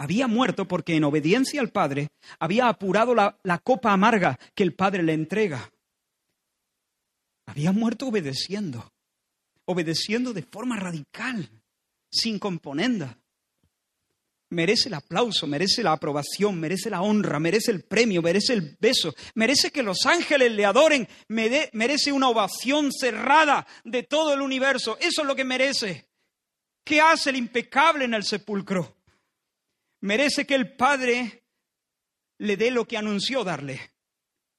había 0.00 0.26
muerto 0.26 0.66
porque 0.66 0.96
en 0.96 1.04
obediencia 1.04 1.60
al 1.60 1.68
Padre 1.68 2.08
había 2.38 2.68
apurado 2.68 3.14
la, 3.14 3.58
copa 3.62 3.92
amarga 3.92 4.38
que 4.54 4.62
el 4.62 4.74
Padre 4.74 5.02
le 5.02 5.12
entrega. 5.12 5.70
Había 7.44 7.70
muerto 7.72 8.06
obedeciendo, 8.06 8.90
obedeciendo 9.66 10.32
de 10.32 10.42
forma 10.42 10.78
radical, 10.78 11.50
sin 12.10 12.38
componenda. 12.38 13.18
Merece 14.48 14.88
el 14.88 14.94
aplauso, 14.94 15.46
merece 15.46 15.82
la 15.82 15.92
aprobación, 15.92 16.58
merece 16.58 16.88
la 16.88 17.02
honra, 17.02 17.38
merece 17.38 17.70
el 17.70 17.82
premio, 17.82 18.22
merece 18.22 18.54
el 18.54 18.78
beso, 18.80 19.14
merece 19.34 19.70
que 19.70 19.82
los 19.82 20.06
ángeles 20.06 20.50
le 20.52 20.64
adoren, 20.64 21.06
merece 21.28 22.10
una 22.10 22.30
ovación 22.30 22.90
cerrada 22.90 23.66
de 23.84 24.04
todo 24.04 24.32
el 24.32 24.40
universo. 24.40 24.96
Eso 24.98 25.20
es 25.20 25.28
lo 25.28 25.36
que 25.36 25.44
merece. 25.44 26.08
¿Qué 26.84 27.02
hace 27.02 27.28
el 27.28 27.36
impecable 27.36 28.06
en 28.06 28.14
el 28.14 28.24
sepulcro? 28.24 28.99
Merece 30.00 30.46
que 30.46 30.54
el 30.54 30.74
Padre 30.76 31.44
le 32.38 32.56
dé 32.56 32.70
lo 32.70 32.86
que 32.86 32.96
anunció 32.96 33.44
darle. 33.44 33.80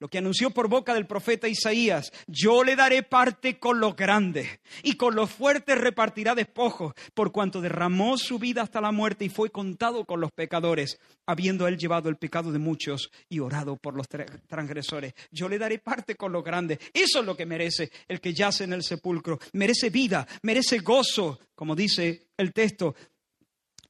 Lo 0.01 0.07
que 0.07 0.17
anunció 0.17 0.49
por 0.49 0.67
boca 0.67 0.95
del 0.95 1.05
profeta 1.05 1.47
Isaías, 1.47 2.11
yo 2.25 2.63
le 2.63 2.75
daré 2.75 3.03
parte 3.03 3.59
con 3.59 3.79
los 3.79 3.95
grandes 3.95 4.49
y 4.81 4.95
con 4.95 5.13
los 5.13 5.29
fuertes 5.29 5.77
repartirá 5.77 6.33
despojos, 6.33 6.93
por 7.13 7.31
cuanto 7.31 7.61
derramó 7.61 8.17
su 8.17 8.39
vida 8.39 8.63
hasta 8.63 8.81
la 8.81 8.91
muerte 8.91 9.25
y 9.25 9.29
fue 9.29 9.51
contado 9.51 10.05
con 10.05 10.19
los 10.19 10.31
pecadores, 10.31 10.97
habiendo 11.27 11.67
él 11.67 11.77
llevado 11.77 12.09
el 12.09 12.17
pecado 12.17 12.51
de 12.51 12.57
muchos 12.57 13.11
y 13.29 13.37
orado 13.41 13.77
por 13.77 13.93
los 13.93 14.07
transgresores. 14.47 15.13
Yo 15.29 15.47
le 15.47 15.59
daré 15.59 15.77
parte 15.77 16.15
con 16.15 16.31
los 16.31 16.43
grandes. 16.43 16.79
Eso 16.95 17.19
es 17.19 17.25
lo 17.27 17.37
que 17.37 17.45
merece 17.45 17.91
el 18.07 18.19
que 18.19 18.33
yace 18.33 18.63
en 18.63 18.73
el 18.73 18.81
sepulcro. 18.81 19.37
Merece 19.53 19.91
vida, 19.91 20.27
merece 20.41 20.79
gozo, 20.79 21.39
como 21.53 21.75
dice 21.75 22.29
el 22.37 22.53
texto, 22.53 22.95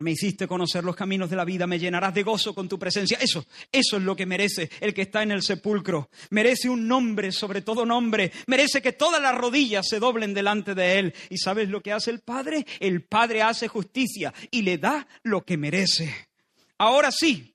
me 0.02 0.12
hiciste 0.12 0.48
conocer 0.48 0.84
los 0.84 0.96
caminos 0.96 1.30
de 1.30 1.36
la 1.36 1.46
vida, 1.46 1.68
me 1.68 1.80
llenarás 1.80 2.14
de 2.14 2.24
gozo 2.24 2.54
con 2.54 2.68
tu 2.68 2.78
presencia. 2.78 3.18
Eso, 3.22 3.46
eso 3.72 3.98
es 3.98 4.04
lo 4.04 4.16
que 4.16 4.26
merece 4.26 4.70
el 4.80 4.94
que 4.94 5.04
está 5.04 5.24
en 5.24 5.32
el 5.32 5.42
sepulcro. 5.42 6.10
Merece 6.30 6.70
un 6.70 6.88
nombre 6.88 7.32
sobre 7.32 7.62
todo 7.62 7.86
nombre. 7.86 8.32
Merece 8.48 8.82
que 8.82 8.94
todas 8.94 9.22
las 9.22 9.36
rodillas 9.36 9.88
se 9.88 10.00
doblen 10.00 10.34
delante 10.34 10.76
de 10.76 11.00
él. 11.00 11.14
¿Y 11.30 11.38
sabes 11.38 11.70
lo 11.70 11.82
que 11.82 11.92
hace 11.92 12.12
el 12.12 12.20
Padre? 12.20 12.66
El 12.80 13.04
Padre 13.04 13.42
hace 13.42 13.68
justicia 13.68 14.34
y 14.50 14.62
le 14.62 14.78
da 14.78 15.08
lo 15.24 15.42
que 15.42 15.58
merece. 15.58 16.30
Ahora 16.78 17.12
sí, 17.12 17.51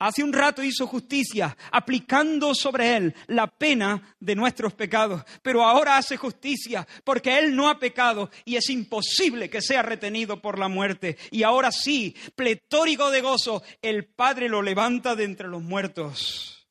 Hace 0.00 0.24
un 0.24 0.32
rato 0.32 0.62
hizo 0.62 0.86
justicia, 0.86 1.54
aplicando 1.70 2.54
sobre 2.54 2.96
él 2.96 3.14
la 3.26 3.46
pena 3.46 4.16
de 4.18 4.34
nuestros 4.34 4.72
pecados, 4.72 5.22
pero 5.42 5.62
ahora 5.62 5.98
hace 5.98 6.16
justicia 6.16 6.88
porque 7.04 7.38
él 7.38 7.54
no 7.54 7.68
ha 7.68 7.78
pecado 7.78 8.30
y 8.46 8.56
es 8.56 8.70
imposible 8.70 9.50
que 9.50 9.60
sea 9.60 9.82
retenido 9.82 10.40
por 10.40 10.58
la 10.58 10.68
muerte. 10.68 11.18
Y 11.30 11.42
ahora 11.42 11.70
sí, 11.70 12.16
pletórico 12.34 13.10
de 13.10 13.20
gozo, 13.20 13.62
el 13.82 14.06
Padre 14.06 14.48
lo 14.48 14.62
levanta 14.62 15.14
de 15.14 15.24
entre 15.24 15.48
los 15.48 15.62
muertos. 15.62 16.66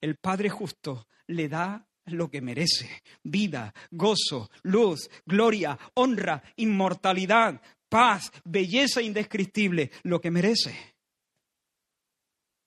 El 0.00 0.14
Padre 0.14 0.48
justo 0.48 1.08
le 1.26 1.48
da 1.48 1.88
lo 2.04 2.30
que 2.30 2.40
merece, 2.40 3.02
vida, 3.24 3.74
gozo, 3.90 4.50
luz, 4.62 5.10
gloria, 5.26 5.76
honra, 5.94 6.44
inmortalidad, 6.54 7.60
paz, 7.88 8.30
belleza 8.44 9.02
indescriptible, 9.02 9.90
lo 10.04 10.20
que 10.20 10.30
merece. 10.30 10.91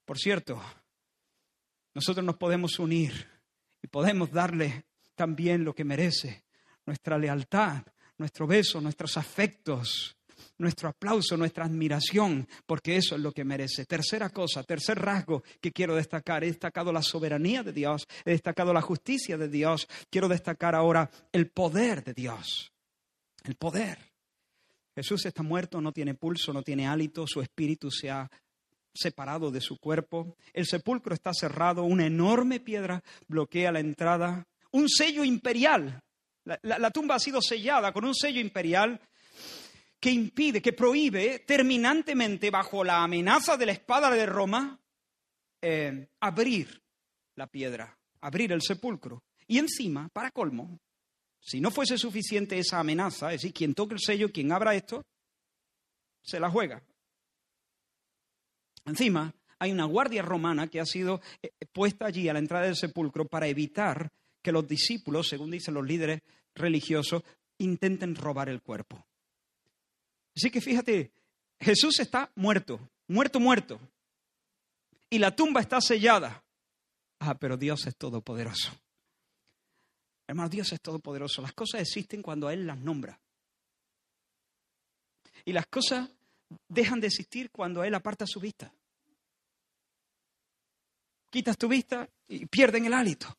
Por 0.05 0.19
cierto, 0.19 0.61
nosotros 1.93 2.23
nos 2.25 2.37
podemos 2.37 2.77
unir 2.77 3.27
y 3.81 3.87
podemos 3.87 4.31
darle 4.31 4.85
también 5.15 5.63
lo 5.63 5.73
que 5.73 5.83
merece, 5.83 6.43
nuestra 6.85 7.17
lealtad, 7.17 7.83
nuestro 8.17 8.45
beso, 8.45 8.79
nuestros 8.79 9.17
afectos, 9.17 10.15
nuestro 10.57 10.89
aplauso, 10.89 11.35
nuestra 11.37 11.65
admiración, 11.65 12.47
porque 12.65 12.97
eso 12.97 13.15
es 13.15 13.21
lo 13.21 13.31
que 13.31 13.43
merece. 13.43 13.85
Tercera 13.85 14.29
cosa, 14.29 14.63
tercer 14.63 14.99
rasgo 14.99 15.43
que 15.59 15.71
quiero 15.71 15.95
destacar, 15.95 16.43
he 16.43 16.47
destacado 16.47 16.93
la 16.93 17.01
soberanía 17.01 17.63
de 17.63 17.73
Dios, 17.73 18.05
he 18.23 18.31
destacado 18.31 18.73
la 18.73 18.81
justicia 18.81 19.37
de 19.37 19.49
Dios, 19.49 19.87
quiero 20.09 20.27
destacar 20.27 20.75
ahora 20.75 21.09
el 21.31 21.49
poder 21.49 22.03
de 22.03 22.13
Dios, 22.13 22.71
el 23.43 23.55
poder. 23.55 23.97
Jesús 24.95 25.25
está 25.25 25.43
muerto, 25.43 25.81
no 25.81 25.91
tiene 25.91 26.13
pulso, 26.13 26.53
no 26.53 26.63
tiene 26.63 26.87
hálito, 26.87 27.27
su 27.27 27.41
espíritu 27.41 27.91
se 27.91 28.09
ha 28.09 28.29
separado 28.95 29.51
de 29.51 29.61
su 29.61 29.77
cuerpo. 29.77 30.35
El 30.53 30.65
sepulcro 30.65 31.13
está 31.13 31.33
cerrado, 31.33 31.83
una 31.83 32.05
enorme 32.05 32.59
piedra 32.59 33.03
bloquea 33.27 33.71
la 33.71 33.79
entrada. 33.79 34.47
Un 34.71 34.89
sello 34.89 35.23
imperial. 35.23 36.01
La, 36.61 36.91
tumba 36.91 37.15
ha 37.15 37.19
sido 37.19 37.41
sellada 37.41 37.91
con 37.91 38.05
un 38.05 38.13
sello 38.13 38.39
imperial 38.39 38.99
que 39.99 40.11
impide, 40.11 40.61
que 40.61 40.73
prohíbe 40.73 41.39
terminantemente, 41.39 42.51
bajo 42.51 42.83
la 42.83 43.03
amenaza 43.03 43.57
de 43.57 43.65
la 43.65 43.71
espada 43.71 44.11
de 44.11 44.25
Roma, 44.25 44.79
eh, 45.61 46.07
abrir 46.19 46.81
la 47.35 47.47
piedra, 47.47 47.97
abrir 48.21 48.51
el 48.51 48.61
sepulcro. 48.61 49.23
Y 49.47 49.57
encima, 49.57 50.09
para 50.09 50.31
colmo, 50.31 50.79
si 51.39 51.59
no 51.59 51.71
fuese 51.71 51.97
suficiente 51.97 52.57
esa 52.57 52.79
amenaza, 52.79 53.33
es 53.33 53.41
decir, 53.41 53.53
quien 53.53 53.73
toque 53.73 53.95
el 53.95 53.99
sello, 53.99 54.31
quien 54.31 54.51
abra 54.51 54.75
esto, 54.75 55.03
se 56.21 56.39
la 56.39 56.49
juega. 56.49 56.83
Encima, 58.85 59.33
hay 59.59 59.71
una 59.71 59.85
guardia 59.85 60.21
romana 60.21 60.67
que 60.67 60.79
ha 60.79 60.85
sido 60.85 61.21
eh, 61.41 61.51
puesta 61.71 62.05
allí 62.05 62.29
a 62.29 62.33
la 62.33 62.39
entrada 62.39 62.65
del 62.65 62.75
sepulcro 62.75 63.25
para 63.25 63.47
evitar 63.47 64.11
que 64.41 64.51
los 64.51 64.67
discípulos, 64.67 65.27
según 65.27 65.51
dicen 65.51 65.73
los 65.73 65.85
líderes 65.85 66.21
religiosos, 66.53 67.23
intenten 67.57 68.15
robar 68.15 68.49
el 68.49 68.61
cuerpo. 68.61 69.03
Así 70.35 70.51
que 70.51 70.61
fíjate, 70.61 71.11
Jesús 71.59 71.99
está 71.99 72.31
muerto, 72.35 72.79
muerto, 73.07 73.39
muerto. 73.39 73.79
Y 75.09 75.19
la 75.19 75.35
tumba 75.35 75.61
está 75.61 75.79
sellada. 75.81 76.43
Ah, 77.19 77.35
pero 77.35 77.57
Dios 77.57 77.87
es 77.87 77.95
todopoderoso. 77.95 78.71
Hermano, 80.27 80.49
Dios 80.49 80.71
es 80.73 80.81
todopoderoso. 80.81 81.41
Las 81.41 81.53
cosas 81.53 81.81
existen 81.81 82.21
cuando 82.21 82.49
Él 82.49 82.67
las 82.67 82.77
nombra. 82.77 83.19
Y 85.45 85.53
las 85.53 85.67
cosas 85.67 86.09
dejan 86.67 86.99
de 86.99 87.07
existir 87.07 87.49
cuando 87.51 87.83
Él 87.83 87.93
aparta 87.95 88.25
su 88.27 88.39
vista. 88.39 88.71
Quitas 91.29 91.57
tu 91.57 91.67
vista 91.67 92.09
y 92.27 92.45
pierden 92.45 92.85
el 92.85 92.93
hálito. 92.93 93.37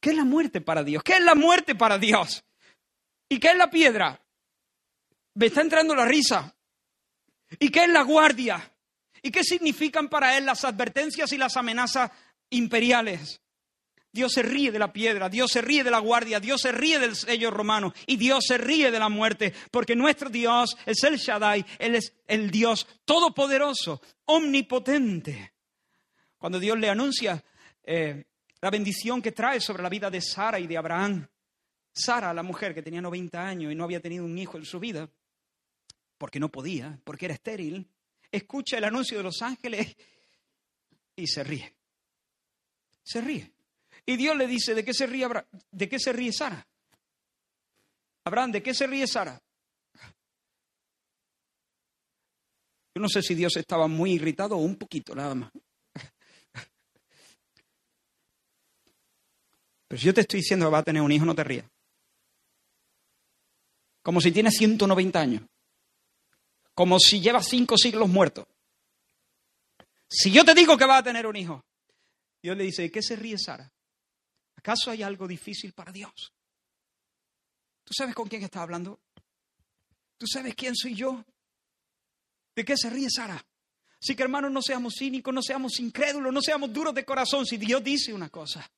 ¿Qué 0.00 0.10
es 0.10 0.16
la 0.16 0.24
muerte 0.24 0.60
para 0.60 0.82
Dios? 0.82 1.02
¿Qué 1.02 1.14
es 1.14 1.22
la 1.22 1.34
muerte 1.34 1.74
para 1.74 1.98
Dios? 1.98 2.44
¿Y 3.28 3.38
qué 3.38 3.50
es 3.50 3.56
la 3.56 3.70
piedra? 3.70 4.20
Me 5.34 5.46
está 5.46 5.60
entrando 5.60 5.94
la 5.94 6.04
risa. 6.04 6.54
¿Y 7.58 7.70
qué 7.70 7.84
es 7.84 7.88
la 7.88 8.02
guardia? 8.02 8.72
¿Y 9.22 9.30
qué 9.30 9.44
significan 9.44 10.08
para 10.08 10.36
él 10.36 10.46
las 10.46 10.64
advertencias 10.64 11.32
y 11.32 11.38
las 11.38 11.56
amenazas 11.56 12.10
imperiales? 12.50 13.40
Dios 14.12 14.32
se 14.32 14.42
ríe 14.42 14.72
de 14.72 14.78
la 14.78 14.92
piedra, 14.92 15.28
Dios 15.28 15.52
se 15.52 15.62
ríe 15.62 15.84
de 15.84 15.90
la 15.90 16.00
guardia, 16.00 16.40
Dios 16.40 16.60
se 16.60 16.72
ríe 16.72 16.98
del 16.98 17.14
sello 17.14 17.50
romano 17.50 17.94
y 18.06 18.16
Dios 18.16 18.44
se 18.46 18.58
ríe 18.58 18.90
de 18.90 18.98
la 18.98 19.08
muerte, 19.08 19.54
porque 19.70 19.94
nuestro 19.94 20.28
Dios 20.28 20.76
es 20.84 21.02
el 21.04 21.16
Shaddai, 21.16 21.64
Él 21.78 21.94
es 21.94 22.12
el 22.26 22.50
Dios 22.50 22.86
todopoderoso, 23.04 24.00
omnipotente. 24.24 25.52
Cuando 26.36 26.58
Dios 26.58 26.78
le 26.78 26.88
anuncia 26.88 27.42
eh, 27.84 28.24
la 28.60 28.70
bendición 28.70 29.22
que 29.22 29.32
trae 29.32 29.60
sobre 29.60 29.82
la 29.82 29.88
vida 29.88 30.10
de 30.10 30.20
Sara 30.20 30.58
y 30.58 30.66
de 30.66 30.76
Abraham, 30.76 31.28
Sara, 31.92 32.34
la 32.34 32.42
mujer 32.42 32.74
que 32.74 32.82
tenía 32.82 33.00
90 33.00 33.40
años 33.40 33.72
y 33.72 33.74
no 33.74 33.84
había 33.84 34.00
tenido 34.00 34.24
un 34.24 34.36
hijo 34.38 34.56
en 34.56 34.64
su 34.64 34.80
vida, 34.80 35.08
porque 36.18 36.40
no 36.40 36.50
podía, 36.50 36.98
porque 37.04 37.26
era 37.26 37.34
estéril, 37.34 37.88
escucha 38.32 38.78
el 38.78 38.84
anuncio 38.84 39.16
de 39.18 39.24
los 39.24 39.40
ángeles 39.42 39.96
y 41.14 41.26
se 41.26 41.44
ríe. 41.44 41.74
Se 43.02 43.20
ríe. 43.20 43.52
Y 44.06 44.16
Dios 44.16 44.36
le 44.36 44.46
dice, 44.46 44.74
¿de 44.74 44.84
qué 44.84 44.94
se 44.94 45.06
ríe, 45.06 45.28
¿De 45.70 45.88
qué 45.88 45.98
se 45.98 46.12
ríe 46.12 46.32
Sara? 46.32 46.66
Abraham, 48.24 48.52
¿de 48.52 48.62
qué 48.62 48.74
se 48.74 48.86
ríe 48.86 49.06
Sara? 49.06 49.40
Yo 52.94 53.00
no 53.00 53.08
sé 53.08 53.22
si 53.22 53.34
Dios 53.34 53.56
estaba 53.56 53.86
muy 53.86 54.12
irritado 54.12 54.56
o 54.56 54.60
un 54.60 54.76
poquito, 54.76 55.14
nada 55.14 55.34
más. 55.34 55.52
Pero 59.88 60.00
si 60.00 60.06
yo 60.06 60.14
te 60.14 60.20
estoy 60.22 60.40
diciendo 60.40 60.66
que 60.66 60.72
va 60.72 60.78
a 60.78 60.84
tener 60.84 61.02
un 61.02 61.10
hijo, 61.10 61.24
no 61.24 61.34
te 61.34 61.44
rías. 61.44 61.66
Como 64.02 64.20
si 64.20 64.32
tiene 64.32 64.50
190 64.50 65.20
años. 65.20 65.42
Como 66.74 66.98
si 66.98 67.20
lleva 67.20 67.42
cinco 67.42 67.76
siglos 67.76 68.08
muerto. 68.08 68.48
Si 70.08 70.30
yo 70.30 70.44
te 70.44 70.54
digo 70.54 70.76
que 70.76 70.86
va 70.86 70.98
a 70.98 71.02
tener 71.02 71.26
un 71.26 71.36
hijo, 71.36 71.64
Dios 72.42 72.56
le 72.56 72.64
dice, 72.64 72.82
¿de 72.82 72.90
qué 72.90 73.02
se 73.02 73.16
ríe 73.16 73.38
Sara? 73.38 73.70
¿Acaso 74.60 74.90
hay 74.90 75.02
algo 75.02 75.26
difícil 75.26 75.72
para 75.72 75.90
Dios? 75.90 76.34
¿Tú 77.82 77.94
sabes 77.96 78.14
con 78.14 78.28
quién 78.28 78.42
está 78.42 78.60
hablando? 78.60 79.00
¿Tú 80.18 80.26
sabes 80.26 80.54
quién 80.54 80.76
soy 80.76 80.94
yo? 80.94 81.24
¿De 82.54 82.62
qué 82.62 82.76
se 82.76 82.90
ríe 82.90 83.08
Sara? 83.08 83.42
Así 84.02 84.14
que 84.14 84.22
hermanos, 84.22 84.52
no 84.52 84.60
seamos 84.60 84.96
cínicos, 84.98 85.32
no 85.32 85.40
seamos 85.40 85.80
incrédulos, 85.80 86.30
no 86.30 86.42
seamos 86.42 86.70
duros 86.74 86.94
de 86.94 87.06
corazón. 87.06 87.46
Si 87.46 87.56
Dios 87.56 87.82
dice 87.82 88.12
una 88.12 88.28
cosa 88.28 88.70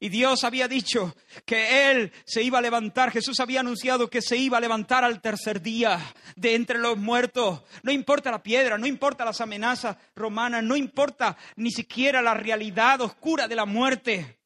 y 0.00 0.08
Dios 0.08 0.42
había 0.42 0.66
dicho 0.66 1.14
que 1.46 1.88
Él 1.92 2.12
se 2.26 2.42
iba 2.42 2.58
a 2.58 2.62
levantar, 2.62 3.12
Jesús 3.12 3.38
había 3.38 3.60
anunciado 3.60 4.10
que 4.10 4.22
se 4.22 4.36
iba 4.36 4.58
a 4.58 4.60
levantar 4.60 5.04
al 5.04 5.20
tercer 5.20 5.62
día 5.62 6.00
de 6.34 6.56
entre 6.56 6.80
los 6.80 6.98
muertos. 6.98 7.62
No 7.84 7.92
importa 7.92 8.32
la 8.32 8.42
piedra, 8.42 8.76
no 8.76 8.88
importa 8.88 9.24
las 9.24 9.40
amenazas 9.40 9.98
romanas, 10.16 10.64
no 10.64 10.74
importa 10.74 11.36
ni 11.54 11.70
siquiera 11.70 12.22
la 12.22 12.34
realidad 12.34 13.00
oscura 13.02 13.46
de 13.46 13.54
la 13.54 13.66
muerte. 13.66 14.37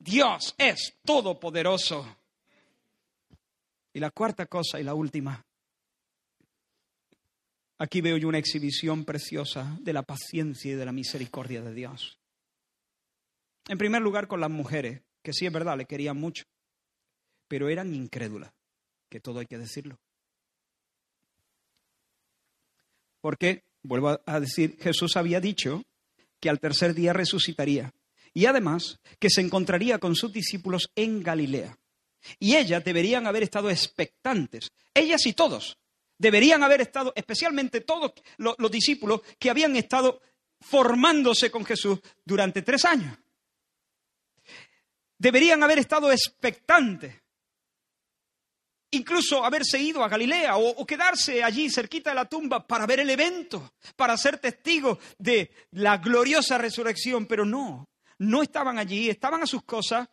Dios 0.00 0.54
es 0.56 0.94
todopoderoso. 1.04 2.16
Y 3.92 4.00
la 4.00 4.10
cuarta 4.10 4.46
cosa 4.46 4.80
y 4.80 4.82
la 4.82 4.94
última. 4.94 5.44
Aquí 7.78 8.00
veo 8.00 8.16
yo 8.16 8.28
una 8.28 8.38
exhibición 8.38 9.04
preciosa 9.04 9.78
de 9.80 9.92
la 9.92 10.02
paciencia 10.02 10.72
y 10.72 10.74
de 10.74 10.84
la 10.84 10.92
misericordia 10.92 11.62
de 11.62 11.74
Dios. 11.74 12.18
En 13.68 13.78
primer 13.78 14.00
lugar 14.02 14.26
con 14.26 14.40
las 14.40 14.50
mujeres, 14.50 15.02
que 15.22 15.32
sí 15.32 15.46
es 15.46 15.52
verdad, 15.52 15.76
le 15.76 15.86
querían 15.86 16.16
mucho, 16.16 16.44
pero 17.46 17.68
eran 17.68 17.94
incrédulas, 17.94 18.52
que 19.08 19.20
todo 19.20 19.40
hay 19.40 19.46
que 19.46 19.58
decirlo. 19.58 19.98
Porque, 23.20 23.64
vuelvo 23.82 24.20
a 24.24 24.40
decir, 24.40 24.78
Jesús 24.80 25.16
había 25.16 25.40
dicho 25.40 25.82
que 26.40 26.48
al 26.48 26.58
tercer 26.58 26.94
día 26.94 27.12
resucitaría 27.12 27.92
y 28.32 28.46
además 28.46 29.00
que 29.18 29.30
se 29.30 29.40
encontraría 29.40 29.98
con 29.98 30.14
sus 30.14 30.32
discípulos 30.32 30.90
en 30.94 31.22
Galilea. 31.22 31.76
Y 32.38 32.56
ellas 32.56 32.84
deberían 32.84 33.26
haber 33.26 33.42
estado 33.42 33.70
expectantes, 33.70 34.72
ellas 34.94 35.24
y 35.26 35.32
todos, 35.32 35.78
deberían 36.18 36.62
haber 36.62 36.82
estado, 36.82 37.12
especialmente 37.16 37.80
todos 37.80 38.12
los, 38.36 38.70
discípulos 38.70 39.22
que 39.38 39.48
habían 39.48 39.74
estado 39.74 40.20
formándose 40.60 41.50
con 41.50 41.64
Jesús 41.64 41.98
durante 42.24 42.60
tres 42.60 42.84
años. 42.84 43.16
Deberían 45.16 45.62
haber 45.62 45.78
estado 45.78 46.12
expectantes, 46.12 47.14
incluso 48.90 49.42
haberse 49.44 49.80
ido 49.80 50.04
a 50.04 50.08
Galilea 50.08 50.58
o, 50.58 50.68
o, 50.68 50.86
quedarse 50.86 51.42
allí 51.42 51.70
cerquita 51.70 52.10
de 52.10 52.16
la 52.16 52.28
tumba 52.28 52.66
para 52.66 52.86
ver 52.86 53.00
el 53.00 53.08
evento, 53.08 53.72
para 53.96 54.16
ser 54.18 54.38
testigos 54.38 54.98
de 55.18 55.50
la 55.72 55.96
gloriosa 55.98 56.58
resurrección, 56.58 57.24
pero 57.24 57.46
no, 57.46 57.88
no 58.20 58.42
estaban 58.42 58.78
allí, 58.78 59.08
estaban 59.08 59.42
a 59.42 59.46
sus 59.46 59.62
cosas 59.62 60.08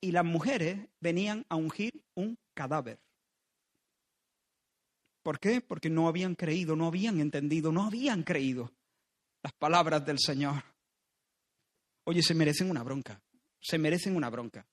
y 0.00 0.12
las 0.12 0.24
mujeres 0.24 0.88
venían 1.00 1.44
a 1.48 1.56
ungir 1.56 2.04
un 2.14 2.38
cadáver. 2.54 3.00
¿Por 5.24 5.40
qué? 5.40 5.60
Porque 5.60 5.90
no 5.90 6.06
habían 6.06 6.36
creído, 6.36 6.76
no 6.76 6.86
habían 6.86 7.20
entendido, 7.20 7.72
no 7.72 7.82
habían 7.84 8.22
creído 8.22 8.72
las 9.42 9.52
palabras 9.52 10.06
del 10.06 10.18
Señor. 10.20 10.62
Oye, 12.04 12.22
se 12.22 12.34
merecen 12.34 12.70
una 12.70 12.84
bronca, 12.84 13.20
se 13.60 13.78
merecen 13.78 14.14
una 14.14 14.30
bronca. 14.30 14.64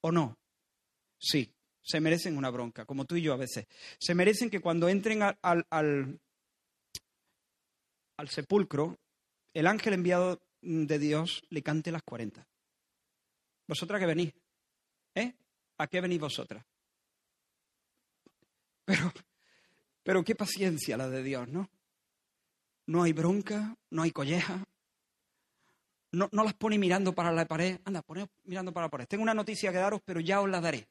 ¿O 0.00 0.10
no? 0.10 0.38
Sí, 1.18 1.52
se 1.82 2.00
merecen 2.00 2.38
una 2.38 2.48
bronca, 2.48 2.86
como 2.86 3.04
tú 3.04 3.16
y 3.16 3.22
yo 3.22 3.34
a 3.34 3.36
veces. 3.36 3.66
Se 4.00 4.14
merecen 4.14 4.48
que 4.48 4.60
cuando 4.60 4.88
entren 4.88 5.22
al, 5.22 5.38
al, 5.42 5.66
al, 5.68 6.18
al 8.16 8.28
sepulcro, 8.30 8.98
el 9.52 9.66
ángel 9.66 9.92
enviado 9.92 10.40
de 10.60 10.98
Dios 10.98 11.42
le 11.50 11.62
cante 11.62 11.92
las 11.92 12.02
40. 12.02 12.46
¿Vosotras 13.66 14.00
que 14.00 14.06
venís? 14.06 14.32
¿Eh? 15.14 15.34
¿A 15.78 15.86
qué 15.86 16.00
venís 16.00 16.20
vosotras? 16.20 16.64
Pero, 18.84 19.12
pero 20.02 20.24
qué 20.24 20.34
paciencia 20.34 20.96
la 20.96 21.08
de 21.08 21.22
Dios, 21.22 21.48
¿no? 21.48 21.68
No 22.86 23.02
hay 23.02 23.12
bronca, 23.12 23.76
no 23.90 24.02
hay 24.02 24.10
colleja. 24.10 24.64
No, 26.12 26.28
no 26.32 26.42
las 26.42 26.54
pone 26.54 26.78
mirando 26.78 27.14
para 27.14 27.30
la 27.30 27.46
pared. 27.46 27.78
Anda, 27.84 28.00
poneos 28.00 28.30
mirando 28.44 28.72
para 28.72 28.86
la 28.86 28.90
pared. 28.90 29.06
Tengo 29.06 29.22
una 29.22 29.34
noticia 29.34 29.70
que 29.70 29.76
daros, 29.76 30.00
pero 30.02 30.20
ya 30.20 30.40
os 30.40 30.48
la 30.48 30.62
daré. 30.62 30.88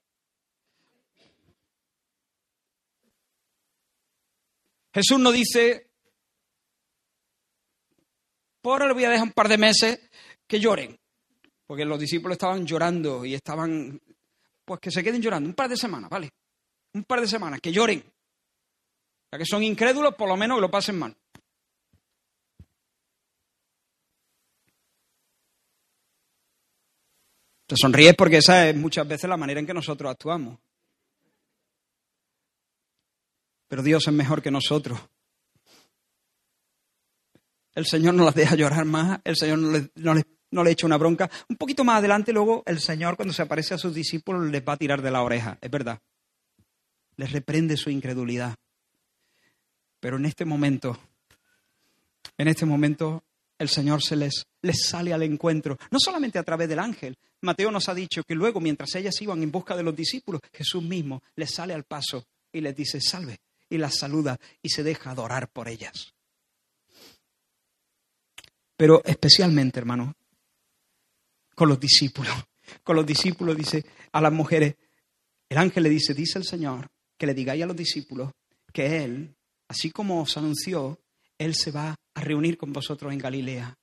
Jesús 4.94 5.20
no 5.20 5.32
dice, 5.32 5.87
ahora 8.72 8.88
le 8.88 8.94
voy 8.94 9.06
a 9.06 9.10
dejar 9.10 9.28
un 9.28 9.34
par 9.34 9.48
de 9.48 9.58
meses 9.58 10.10
que 10.48 10.60
lloren. 10.60 10.98
Porque 11.66 11.86
los 11.86 12.00
discípulos 12.00 12.36
estaban 12.36 12.66
llorando 12.66 13.26
y 13.26 13.34
estaban, 13.34 14.02
pues 14.64 14.80
que 14.80 14.92
se 14.92 15.04
queden 15.04 15.22
llorando, 15.22 15.50
un 15.50 15.56
par 15.56 15.70
de 15.70 15.78
semanas, 15.78 16.10
¿vale? 16.10 16.30
Un 16.94 17.04
par 17.04 17.22
de 17.22 17.28
semanas, 17.28 17.60
que 17.62 17.72
lloren. 17.72 18.04
Ya 19.32 19.38
que 19.38 19.46
son 19.46 19.64
incrédulos, 19.64 20.16
por 20.16 20.30
lo 20.30 20.38
menos 20.38 20.58
que 20.58 20.62
lo 20.62 20.72
pasen 20.72 20.98
mal. 20.98 21.16
Te 27.68 27.76
sonríes 27.76 28.16
porque 28.16 28.38
esa 28.38 28.70
es 28.70 28.76
muchas 28.78 29.06
veces 29.06 29.30
la 29.30 29.36
manera 29.36 29.60
en 29.60 29.68
que 29.68 29.74
nosotros 29.74 30.10
actuamos. 30.10 30.58
Pero 33.68 33.84
Dios 33.84 34.08
es 34.08 34.14
mejor 34.14 34.42
que 34.42 34.50
nosotros 34.50 34.98
el 37.78 37.86
Señor 37.86 38.16
no 38.16 38.26
las 38.26 38.34
deja 38.34 38.56
llorar 38.56 38.86
más, 38.86 39.20
el 39.24 39.36
Señor 39.36 39.60
no 39.60 40.64
le, 40.64 40.72
echa 40.72 40.88
una 40.88 40.98
bronca. 40.98 41.30
Un 41.48 41.58
poquito 41.58 41.84
más 41.84 42.00
adelante, 42.00 42.34
luego, 42.34 42.64
el 42.66 42.80
Señor, 42.80 43.16
cuando 43.16 43.36
se 43.36 43.44
aparece 43.44 43.76
a 43.76 43.78
sus 43.78 43.94
discípulos, 43.94 44.50
les 44.50 44.68
va 44.68 44.74
a 44.74 44.78
tirar 44.78 45.04
de 45.04 45.12
la 45.12 45.22
oreja, 45.22 45.60
es 45.62 45.70
verdad. 45.70 46.00
Les 47.18 47.32
reprende 47.32 47.78
su 47.78 47.92
incredulidad. 47.92 48.56
Pero 50.00 50.18
en 50.18 50.26
este 50.26 50.44
momento, 50.44 50.98
en 52.36 52.48
este 52.48 52.66
momento, 52.66 53.24
el 53.60 53.70
Señor 53.70 54.02
se 54.02 54.16
les, 54.16 54.48
les 54.64 54.88
sale 54.88 55.14
al 55.14 55.22
encuentro, 55.22 55.78
no 55.92 56.00
solamente 56.00 56.40
a 56.40 56.44
través 56.44 56.68
del 56.68 56.80
ángel. 56.80 57.16
Mateo 57.42 57.70
nos 57.70 57.90
ha 57.90 57.94
dicho 57.94 58.24
que 58.24 58.34
luego, 58.34 58.60
mientras 58.60 58.96
ellas 58.96 59.22
iban 59.22 59.44
en 59.44 59.52
busca 59.52 59.78
de 59.78 59.84
los 59.84 59.96
discípulos, 59.96 60.42
Jesús 60.52 60.82
mismo 60.82 61.22
les 61.36 61.54
sale 61.54 61.76
al 61.76 61.84
paso 61.84 62.26
y 62.52 62.60
les 62.60 62.76
dice, 62.76 63.00
salve, 63.00 63.38
y 63.70 63.78
las 63.78 64.00
saluda 64.00 64.40
y 64.64 64.70
se 64.70 64.82
deja 64.82 65.12
adorar 65.12 65.48
por 65.50 65.68
ellas. 65.68 66.17
Pero 68.78 69.02
especialmente, 69.04 69.80
hermano, 69.80 70.16
con 71.56 71.68
los 71.68 71.80
discípulos. 71.80 72.34
Con 72.84 72.96
los 72.96 73.06
discípulos 73.06 73.58
dice 73.58 73.84
a 74.12 74.22
las 74.22 74.32
mujeres, 74.32 74.76
el 75.50 75.58
ángel 75.58 75.84
le 75.84 75.90
dice, 75.90 76.14
dice 76.14 76.38
el 76.38 76.46
Señor, 76.46 76.88
que 77.18 77.26
le 77.26 77.34
digáis 77.34 77.64
a 77.64 77.66
los 77.66 77.76
discípulos 77.76 78.32
que 78.72 79.04
Él, 79.04 79.36
así 79.68 79.90
como 79.90 80.22
os 80.22 80.38
anunció, 80.38 81.00
Él 81.38 81.56
se 81.56 81.72
va 81.72 81.96
a 82.14 82.22
reunir 82.22 82.58
con 82.58 82.72
vosotros 82.72 83.12
en 83.12 83.20
Galilea. 83.20 83.76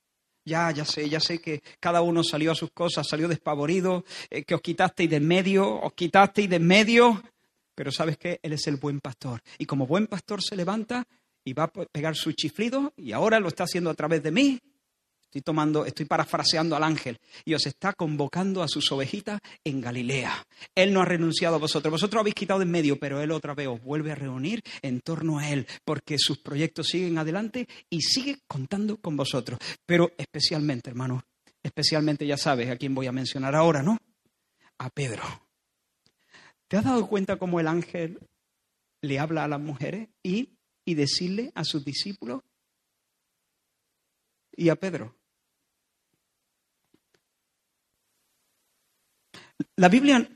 Ya, 0.45 0.71
ya 0.71 0.85
sé, 0.85 1.09
ya 1.09 1.21
sé 1.21 1.41
que 1.41 1.63
cada 1.81 2.03
uno 2.03 2.23
salió 2.23 2.53
a 2.53 2.55
sus 2.55 2.71
cosas, 2.71 3.09
salió 3.09 3.27
despavorido, 3.27 4.05
eh, 4.31 4.45
que 4.45 4.55
os 4.55 4.61
quitasteis 4.61 5.09
de 5.09 5.19
medio, 5.19 5.81
os 5.81 5.95
quitasteis 5.95 6.51
de 6.51 6.59
medio, 6.59 7.23
pero 7.75 7.91
sabes 7.91 8.19
que 8.19 8.39
Él 8.43 8.53
es 8.53 8.67
el 8.67 8.77
buen 8.77 9.01
pastor. 9.01 9.41
Y 9.59 9.65
como 9.65 9.87
buen 9.87 10.07
pastor 10.07 10.43
se 10.43 10.55
levanta 10.55 11.09
y 11.45 11.55
va 11.55 11.65
a 11.65 11.73
pegar 11.73 12.15
su 12.15 12.33
chiflido, 12.33 12.93
y 12.97 13.13
ahora 13.13 13.41
lo 13.41 13.49
está 13.49 13.65
haciendo 13.65 13.91
a 13.91 13.95
través 13.95 14.23
de 14.23 14.31
mí, 14.31 14.61
Estoy 15.35 15.43
tomando, 15.43 15.85
estoy 15.85 16.07
parafraseando 16.07 16.77
al 16.77 16.85
ángel 16.85 17.19
y 17.45 17.55
os 17.55 17.67
está 17.67 17.93
convocando 17.93 18.63
a 18.63 18.69
sus 18.69 18.93
ovejitas 18.93 19.41
en 19.65 19.81
Galilea. 19.81 20.47
Él 20.77 20.93
no 20.93 21.01
ha 21.01 21.05
renunciado 21.05 21.57
a 21.57 21.59
vosotros. 21.59 21.91
Vosotros 21.91 22.21
habéis 22.21 22.37
quitado 22.37 22.63
en 22.63 22.71
medio, 22.71 23.01
pero 23.01 23.21
él 23.21 23.33
otra 23.33 23.53
vez 23.53 23.67
os 23.67 23.83
vuelve 23.83 24.13
a 24.13 24.15
reunir 24.15 24.63
en 24.81 25.01
torno 25.01 25.41
a 25.41 25.51
él, 25.51 25.67
porque 25.85 26.19
sus 26.21 26.39
proyectos 26.39 26.87
siguen 26.87 27.19
adelante 27.19 27.67
y 27.91 28.01
sigue 28.03 28.39
contando 28.47 28.99
con 28.99 29.17
vosotros. 29.17 29.59
Pero 29.85 30.13
especialmente, 30.17 30.91
hermanos, 30.91 31.25
especialmente 31.65 32.25
ya 32.25 32.37
sabes 32.37 32.71
a 32.71 32.77
quién 32.77 32.95
voy 32.95 33.09
a 33.09 33.13
mencionar 33.13 33.57
ahora, 33.57 33.83
¿no? 33.83 33.99
A 34.79 34.89
Pedro. 34.89 35.25
¿Te 36.69 36.77
has 36.77 36.85
dado 36.85 37.09
cuenta 37.09 37.39
cómo 37.39 37.59
el 37.59 37.67
ángel 37.67 38.21
le 39.03 39.19
habla 39.19 39.43
a 39.43 39.49
las 39.49 39.61
mujeres 39.61 40.11
y, 40.23 40.51
y 40.85 40.95
decirle 40.95 41.51
a 41.57 41.65
sus 41.65 41.85
discípulos 41.85 42.41
y 44.57 44.69
a 44.69 44.77
Pedro? 44.77 45.17
La 49.77 49.89
Biblia, 49.89 50.29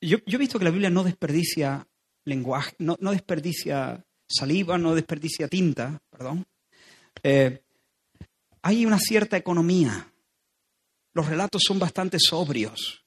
yo, 0.00 0.18
he 0.26 0.36
visto 0.36 0.58
que 0.58 0.64
la 0.64 0.70
Biblia 0.70 0.90
no 0.90 1.04
desperdicia 1.04 1.86
lenguaje, 2.24 2.74
no, 2.78 2.96
desperdicia 2.96 4.04
saliva, 4.26 4.78
no 4.78 4.94
desperdicia 4.94 5.48
tinta, 5.48 6.00
perdón. 6.10 6.46
Eh, 7.22 7.62
hay 8.62 8.86
una 8.86 8.98
cierta 8.98 9.36
economía. 9.36 10.10
Los 11.12 11.28
relatos 11.28 11.62
son 11.64 11.78
bastante 11.78 12.18
sobrios. 12.18 13.04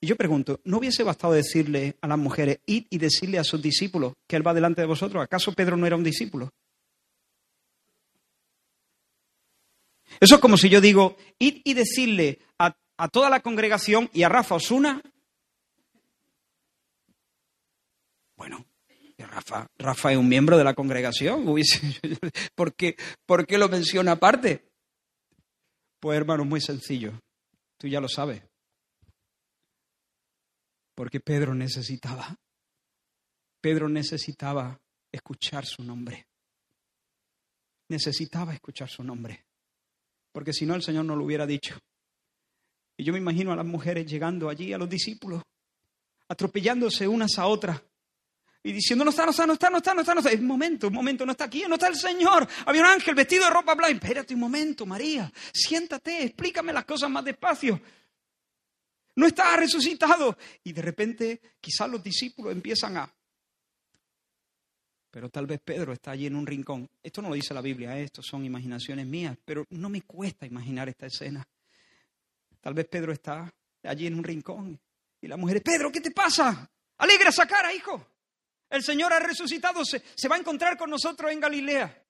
Y 0.00 0.06
yo 0.06 0.16
pregunto, 0.16 0.60
¿no 0.64 0.78
hubiese 0.78 1.04
bastado 1.04 1.32
decirle 1.32 1.96
a 2.00 2.08
las 2.08 2.18
mujeres, 2.18 2.60
id 2.66 2.86
y 2.90 2.98
decirle 2.98 3.38
a 3.38 3.44
sus 3.44 3.62
discípulos 3.62 4.14
que 4.26 4.36
Él 4.36 4.46
va 4.46 4.54
delante 4.54 4.80
de 4.80 4.86
vosotros? 4.88 5.22
¿Acaso 5.22 5.52
Pedro 5.52 5.76
no 5.76 5.86
era 5.86 5.96
un 5.96 6.04
discípulo? 6.04 6.50
Eso 10.20 10.34
es 10.34 10.40
como 10.40 10.56
si 10.56 10.68
yo 10.68 10.80
digo, 10.80 11.16
id 11.38 11.62
y 11.64 11.74
decirle 11.74 12.40
a 12.58 12.76
a 12.96 13.08
toda 13.08 13.30
la 13.30 13.40
congregación 13.40 14.08
y 14.12 14.22
a 14.22 14.28
Rafa 14.28 14.56
Osuna. 14.56 15.02
Bueno, 18.36 18.64
Rafa, 19.18 19.66
Rafa 19.78 20.12
es 20.12 20.18
un 20.18 20.28
miembro 20.28 20.58
de 20.58 20.64
la 20.64 20.74
congregación. 20.74 21.44
¿Por 22.54 22.74
qué, 22.74 22.96
¿Por 23.26 23.46
qué 23.46 23.58
lo 23.58 23.68
menciona 23.68 24.12
aparte? 24.12 24.68
Pues 26.00 26.16
hermano, 26.16 26.44
muy 26.44 26.60
sencillo. 26.60 27.12
Tú 27.78 27.88
ya 27.88 28.00
lo 28.00 28.08
sabes. 28.08 28.42
Porque 30.94 31.20
Pedro 31.20 31.54
necesitaba. 31.54 32.36
Pedro 33.60 33.88
necesitaba 33.88 34.80
escuchar 35.10 35.64
su 35.64 35.82
nombre. 35.82 36.26
Necesitaba 37.88 38.54
escuchar 38.54 38.88
su 38.88 39.04
nombre. 39.04 39.44
Porque 40.32 40.52
si 40.52 40.66
no, 40.66 40.74
el 40.74 40.82
Señor 40.82 41.04
no 41.04 41.16
lo 41.16 41.24
hubiera 41.24 41.46
dicho. 41.46 41.78
Y 43.02 43.04
yo 43.04 43.12
me 43.12 43.18
imagino 43.18 43.50
a 43.50 43.56
las 43.56 43.66
mujeres 43.66 44.06
llegando 44.06 44.48
allí, 44.48 44.72
a 44.72 44.78
los 44.78 44.88
discípulos, 44.88 45.42
atropellándose 46.28 47.08
unas 47.08 47.36
a 47.36 47.48
otras 47.48 47.82
y 48.62 48.70
diciendo, 48.70 49.04
no 49.04 49.10
está, 49.10 49.24
no 49.24 49.32
está, 49.32 49.44
no 49.44 49.54
está, 49.54 49.70
no 49.70 49.78
está, 49.78 49.92
no 49.92 50.00
está, 50.02 50.14
no 50.14 50.20
está. 50.20 50.32
Un 50.38 50.46
momento, 50.46 50.86
un 50.86 50.94
momento, 50.94 51.26
no 51.26 51.32
está 51.32 51.46
aquí, 51.46 51.64
no 51.66 51.74
está 51.74 51.88
el 51.88 51.96
Señor. 51.96 52.46
Había 52.64 52.82
un 52.82 52.86
ángel 52.86 53.16
vestido 53.16 53.42
de 53.42 53.50
ropa 53.50 53.74
blanca. 53.74 54.06
Espérate 54.06 54.34
un 54.34 54.38
momento, 54.38 54.86
María, 54.86 55.32
siéntate, 55.52 56.26
explícame 56.26 56.72
las 56.72 56.84
cosas 56.84 57.10
más 57.10 57.24
despacio. 57.24 57.80
No 59.16 59.26
está 59.26 59.56
resucitado. 59.56 60.38
Y 60.62 60.72
de 60.72 60.82
repente 60.82 61.40
quizás 61.60 61.90
los 61.90 62.00
discípulos 62.04 62.52
empiezan 62.52 62.98
a... 62.98 63.12
Pero 65.10 65.28
tal 65.28 65.48
vez 65.48 65.60
Pedro 65.60 65.92
está 65.92 66.12
allí 66.12 66.26
en 66.26 66.36
un 66.36 66.46
rincón. 66.46 66.88
Esto 67.02 67.20
no 67.20 67.30
lo 67.30 67.34
dice 67.34 67.52
la 67.52 67.62
Biblia, 67.62 67.98
¿eh? 67.98 68.04
esto 68.04 68.22
son 68.22 68.44
imaginaciones 68.44 69.08
mías, 69.08 69.36
pero 69.44 69.66
no 69.70 69.88
me 69.88 70.02
cuesta 70.02 70.46
imaginar 70.46 70.88
esta 70.88 71.06
escena. 71.06 71.44
Tal 72.62 72.74
vez 72.74 72.86
Pedro 72.88 73.12
está 73.12 73.52
allí 73.82 74.06
en 74.06 74.14
un 74.14 74.24
rincón 74.24 74.80
y 75.20 75.26
la 75.26 75.36
mujer, 75.36 75.62
Pedro, 75.62 75.90
¿qué 75.90 76.00
te 76.00 76.12
pasa? 76.12 76.68
Alegra 76.98 77.30
esa 77.30 77.46
cara, 77.46 77.74
hijo. 77.74 78.06
El 78.70 78.82
Señor 78.82 79.12
ha 79.12 79.18
resucitado, 79.18 79.84
se, 79.84 80.02
se 80.14 80.28
va 80.28 80.36
a 80.36 80.38
encontrar 80.38 80.78
con 80.78 80.88
nosotros 80.88 81.30
en 81.30 81.40
Galilea. 81.40 82.06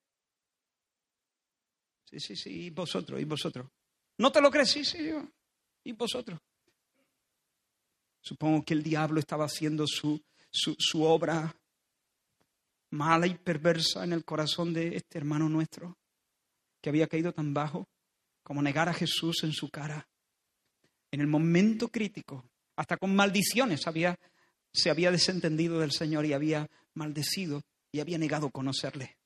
Sí, 2.05 2.21
sí, 2.21 2.37
sí, 2.37 2.51
y 2.67 2.71
vosotros, 2.71 3.21
y 3.21 3.25
vosotros. 3.25 3.67
¿No 4.19 4.31
te 4.31 4.41
lo 4.41 4.51
crees? 4.51 4.71
Sí, 4.71 4.85
sí, 4.85 5.11
y 5.85 5.93
vosotros. 5.93 6.39
Supongo 8.21 8.63
que 8.63 8.75
el 8.75 8.83
diablo 8.83 9.19
estaba 9.19 9.47
haciendo 9.47 9.87
su, 9.87 10.23
su, 10.51 10.77
su 10.79 11.03
obra 11.03 11.57
mala 12.91 13.27
y 13.27 13.35
perversa 13.35 14.05
en 14.05 14.13
el 14.13 14.25
corazón 14.25 14.75
de 14.75 14.97
este 14.97 15.19
hermano 15.19 15.49
nuestro, 15.49 15.99
que 16.81 16.91
había 16.91 17.09
caído 17.09 17.33
tan 17.33 17.55
bajo 17.55 17.89
como 18.43 18.61
negar 18.63 18.89
a 18.89 18.95
Jesús 18.95 19.43
en 19.45 19.53
su 19.53 19.71
cara 19.71 20.07
en 21.13 21.21
el 21.21 21.29
momento 21.29 21.89
crítico, 21.89 22.51
hasta 22.75 22.97
con 22.97 23.15
maldiciones, 23.15 23.87
había, 23.87 24.19
se 24.73 24.91
había 24.91 25.13
desentendido 25.13 25.79
del 25.79 25.93
Señor 25.93 26.27
y 26.27 26.33
había 26.33 26.69
maldecido 26.95 27.63
y 27.93 28.01
había 28.01 28.19
negado 28.19 28.51
conocerle. 28.51 29.19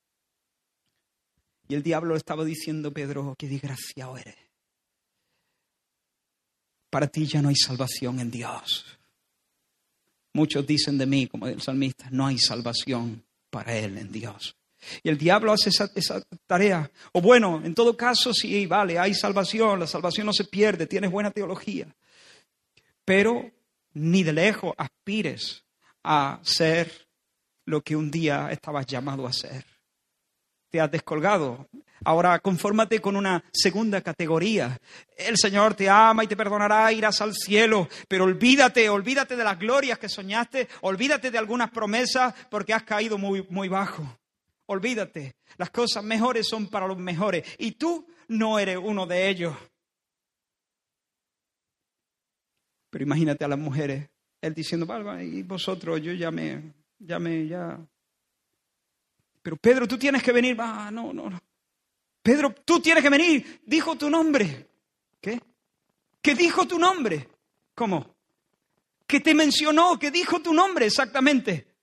Y 1.69 1.75
el 1.75 1.83
diablo 1.83 2.17
estaba 2.17 2.45
diciendo, 2.45 2.93
Pedro, 2.93 3.35
qué 3.39 3.49
desgraciado 3.49 4.19
eres. 4.19 4.37
Para 6.91 7.09
ti 7.09 7.27
ya 7.27 7.41
no 7.41 7.49
hay 7.49 7.57
salvación 7.57 8.21
en 8.21 8.31
Dios. 8.31 8.99
Muchos 10.33 10.67
dicen 10.67 10.99
de 10.99 11.07
mí, 11.07 11.27
como 11.29 11.47
el 11.47 11.63
salmista, 11.63 12.09
no 12.11 12.27
hay 12.27 12.39
salvación 12.39 13.25
para 13.51 13.77
él 13.77 13.97
en 13.99 14.13
Dios. 14.13 14.57
Y 15.03 15.09
el 15.09 15.19
diablo 15.19 15.53
hace 15.53 15.71
esa, 15.71 16.23
tarea. 16.47 16.91
O 17.13 17.21
bueno, 17.21 17.61
en 17.65 17.75
todo 17.75 17.97
caso, 17.97 18.33
sí, 18.33 18.67
vale, 18.67 18.99
hay 18.99 19.15
salvación, 19.15 19.81
la 19.81 19.87
salvación 19.87 20.27
no 20.27 20.33
se 20.33 20.45
pierde, 20.45 20.87
tienes 20.87 21.11
buena 21.11 21.31
teología. 21.31 21.87
Pero 23.05 23.51
ni 23.95 24.23
de 24.23 24.33
lejos 24.33 24.75
aspires 24.77 25.65
a 26.03 26.41
ser 26.43 27.09
lo 27.65 27.83
que 27.83 27.97
un 27.97 28.11
día 28.11 28.49
estabas 28.51 28.87
llamado 28.87 29.27
a 29.27 29.33
ser. 29.33 29.65
Te 30.71 30.81
has 30.81 30.91
descolgado. 30.91 31.69
Ahora 32.05 32.39
confórmate 32.39 33.01
con 33.01 33.17
una 33.17 33.43
segunda 33.53 34.01
categoría. 34.01 34.79
El 35.17 35.37
Señor 35.37 35.75
te 35.75 35.89
ama 35.89 36.25
y 36.25 36.27
te 36.27 36.37
perdonará, 36.37 36.93
irás 36.93 37.21
al 37.21 37.35
cielo, 37.35 37.89
pero 38.09 38.25
olvídate, 38.25 38.89
olvídate 38.89 39.35
de 39.35 39.45
las 39.45 39.59
glorias 39.59 39.99
que 39.99 40.09
soñaste, 40.09 40.69
olvídate 40.83 41.31
de 41.31 41.39
algunas 41.39 41.71
promesas 41.71 42.35
porque 42.51 42.75
has 42.75 42.85
caído 42.85 43.19
muy, 43.19 43.47
muy 43.49 43.69
bajo. 43.69 44.19
Olvídate, 44.67 45.37
las 45.59 45.71
cosas 45.71 46.03
mejores 46.03 46.49
son 46.49 46.69
para 46.69 46.87
los 46.87 46.99
mejores 46.99 47.47
y 47.59 47.73
tú 47.73 48.07
no 48.29 48.59
eres 48.59 48.79
uno 48.83 49.07
de 49.07 49.29
ellos. 49.29 49.57
Pero 52.91 53.05
imagínate 53.05 53.45
a 53.45 53.49
las 53.49 53.59
mujeres, 53.59 54.09
él 54.41 54.55
diciendo, 54.55 54.87
y 55.21 55.43
vosotros, 55.43 56.01
yo 56.03 56.13
ya 56.13 56.31
me, 56.31 56.73
ya. 56.99 57.79
Pero 59.43 59.57
Pedro, 59.57 59.87
tú 59.87 59.99
tienes 59.99 60.23
que 60.23 60.33
venir, 60.33 60.59
va, 60.59 60.91
no, 60.91 61.13
no, 61.13 61.31
no. 61.31 61.41
Pedro, 62.23 62.53
tú 62.65 62.81
tienes 62.81 63.05
que 63.05 63.11
venir, 63.11 63.61
dijo 63.65 63.97
tu 63.97 64.11
nombre. 64.11 64.67
¿Qué? 65.21 65.41
¿Qué 66.21 66.35
dijo 66.35 66.67
tu 66.67 66.79
nombre? 66.79 67.29
¿Cómo? 67.75 68.17
Que 69.07 69.21
te 69.21 69.33
mencionó, 69.33 69.97
que 69.97 70.11
dijo 70.11 70.41
tu 70.41 70.53
nombre 70.53 70.87
exactamente. 70.87 71.76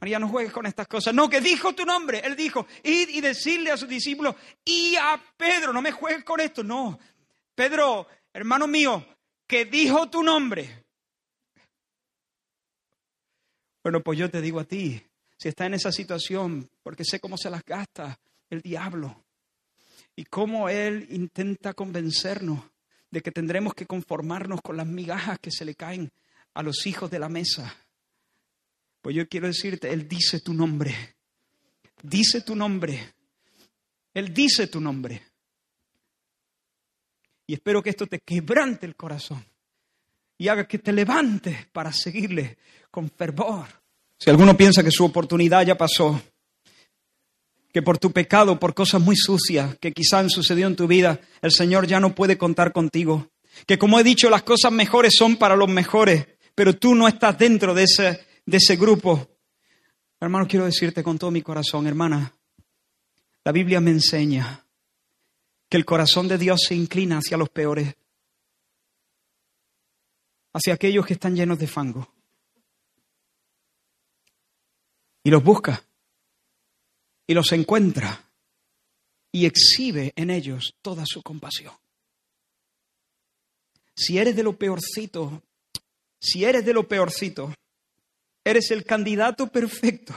María, 0.00 0.18
no 0.18 0.28
juegues 0.28 0.52
con 0.52 0.66
estas 0.66 0.86
cosas. 0.86 1.12
No, 1.12 1.28
que 1.28 1.40
dijo 1.40 1.74
tu 1.74 1.84
nombre. 1.84 2.20
Él 2.24 2.36
dijo, 2.36 2.66
id 2.84 3.08
y 3.08 3.20
decirle 3.20 3.72
a 3.72 3.76
sus 3.76 3.88
discípulos 3.88 4.36
y 4.64 4.94
a 4.96 5.20
Pedro, 5.36 5.72
no 5.72 5.82
me 5.82 5.92
juegues 5.92 6.24
con 6.24 6.40
esto. 6.40 6.62
No, 6.62 6.98
Pedro, 7.54 8.06
hermano 8.32 8.68
mío, 8.68 9.04
que 9.46 9.64
dijo 9.64 10.08
tu 10.08 10.22
nombre. 10.22 10.84
Bueno, 13.82 14.02
pues 14.02 14.18
yo 14.18 14.30
te 14.30 14.40
digo 14.40 14.60
a 14.60 14.64
ti, 14.64 15.02
si 15.36 15.48
está 15.48 15.66
en 15.66 15.74
esa 15.74 15.90
situación, 15.90 16.68
porque 16.82 17.04
sé 17.04 17.18
cómo 17.18 17.36
se 17.36 17.50
las 17.50 17.64
gasta 17.64 18.18
el 18.50 18.60
diablo 18.60 19.24
y 20.14 20.24
cómo 20.24 20.68
él 20.68 21.06
intenta 21.10 21.74
convencernos 21.74 22.60
de 23.10 23.20
que 23.20 23.32
tendremos 23.32 23.74
que 23.74 23.86
conformarnos 23.86 24.60
con 24.60 24.76
las 24.76 24.86
migajas 24.86 25.38
que 25.38 25.50
se 25.50 25.64
le 25.64 25.74
caen 25.74 26.12
a 26.54 26.62
los 26.62 26.86
hijos 26.86 27.10
de 27.10 27.18
la 27.18 27.28
mesa 27.28 27.87
pues 29.00 29.14
yo 29.16 29.28
quiero 29.28 29.46
decirte, 29.46 29.92
Él 29.92 30.08
dice 30.08 30.40
tu 30.40 30.52
nombre. 30.54 30.94
Dice 32.02 32.42
tu 32.42 32.54
nombre. 32.54 33.14
Él 34.14 34.32
dice 34.32 34.66
tu 34.66 34.80
nombre. 34.80 35.22
Y 37.46 37.54
espero 37.54 37.82
que 37.82 37.90
esto 37.90 38.06
te 38.06 38.20
quebrante 38.20 38.86
el 38.86 38.94
corazón 38.94 39.44
y 40.36 40.48
haga 40.48 40.66
que 40.68 40.78
te 40.78 40.92
levantes 40.92 41.66
para 41.72 41.92
seguirle 41.92 42.58
con 42.90 43.10
fervor, 43.10 43.66
Si 44.18 44.30
alguno 44.30 44.56
piensa 44.56 44.82
que 44.82 44.90
su 44.90 45.04
oportunidad 45.04 45.64
ya 45.64 45.76
pasó, 45.76 46.20
que 47.72 47.82
por 47.82 47.98
tu 47.98 48.10
pecado, 48.12 48.58
por 48.58 48.74
cosas 48.74 49.00
muy 49.00 49.16
sucias 49.16 49.76
que 49.78 49.92
quizá 49.92 50.20
han 50.20 50.30
sucedido 50.30 50.68
en 50.68 50.76
tu 50.76 50.86
vida, 50.86 51.20
el 51.42 51.52
Señor 51.52 51.86
ya 51.86 52.00
no 52.00 52.14
puede 52.14 52.38
contar 52.38 52.72
contigo. 52.72 53.30
Que 53.66 53.78
como 53.78 53.98
he 53.98 54.04
dicho, 54.04 54.30
las 54.30 54.42
cosas 54.42 54.72
mejores 54.72 55.14
son 55.16 55.36
para 55.36 55.56
los 55.56 55.68
mejores, 55.68 56.26
pero 56.54 56.74
tú 56.74 56.94
no 56.94 57.08
estás 57.08 57.38
dentro 57.38 57.74
de 57.74 57.84
ese, 57.84 58.26
de 58.48 58.56
ese 58.56 58.76
grupo. 58.76 59.28
Hermano, 60.18 60.46
quiero 60.48 60.64
decirte 60.64 61.02
con 61.02 61.18
todo 61.18 61.30
mi 61.30 61.42
corazón, 61.42 61.86
hermana, 61.86 62.34
la 63.44 63.52
Biblia 63.52 63.78
me 63.78 63.90
enseña 63.90 64.64
que 65.68 65.76
el 65.76 65.84
corazón 65.84 66.28
de 66.28 66.38
Dios 66.38 66.62
se 66.66 66.74
inclina 66.74 67.18
hacia 67.18 67.36
los 67.36 67.50
peores, 67.50 67.94
hacia 70.54 70.72
aquellos 70.72 71.04
que 71.04 71.12
están 71.12 71.36
llenos 71.36 71.58
de 71.58 71.66
fango. 71.66 72.10
Y 75.24 75.30
los 75.30 75.44
busca 75.44 75.84
y 77.26 77.34
los 77.34 77.52
encuentra 77.52 78.30
y 79.30 79.44
exhibe 79.44 80.14
en 80.16 80.30
ellos 80.30 80.74
toda 80.80 81.04
su 81.06 81.22
compasión. 81.22 81.74
Si 83.94 84.16
eres 84.16 84.34
de 84.34 84.42
lo 84.42 84.56
peorcito, 84.56 85.42
si 86.18 86.46
eres 86.46 86.64
de 86.64 86.72
lo 86.72 86.88
peorcito, 86.88 87.52
eres 88.50 88.70
el 88.70 88.84
candidato 88.84 89.48
perfecto 89.48 90.14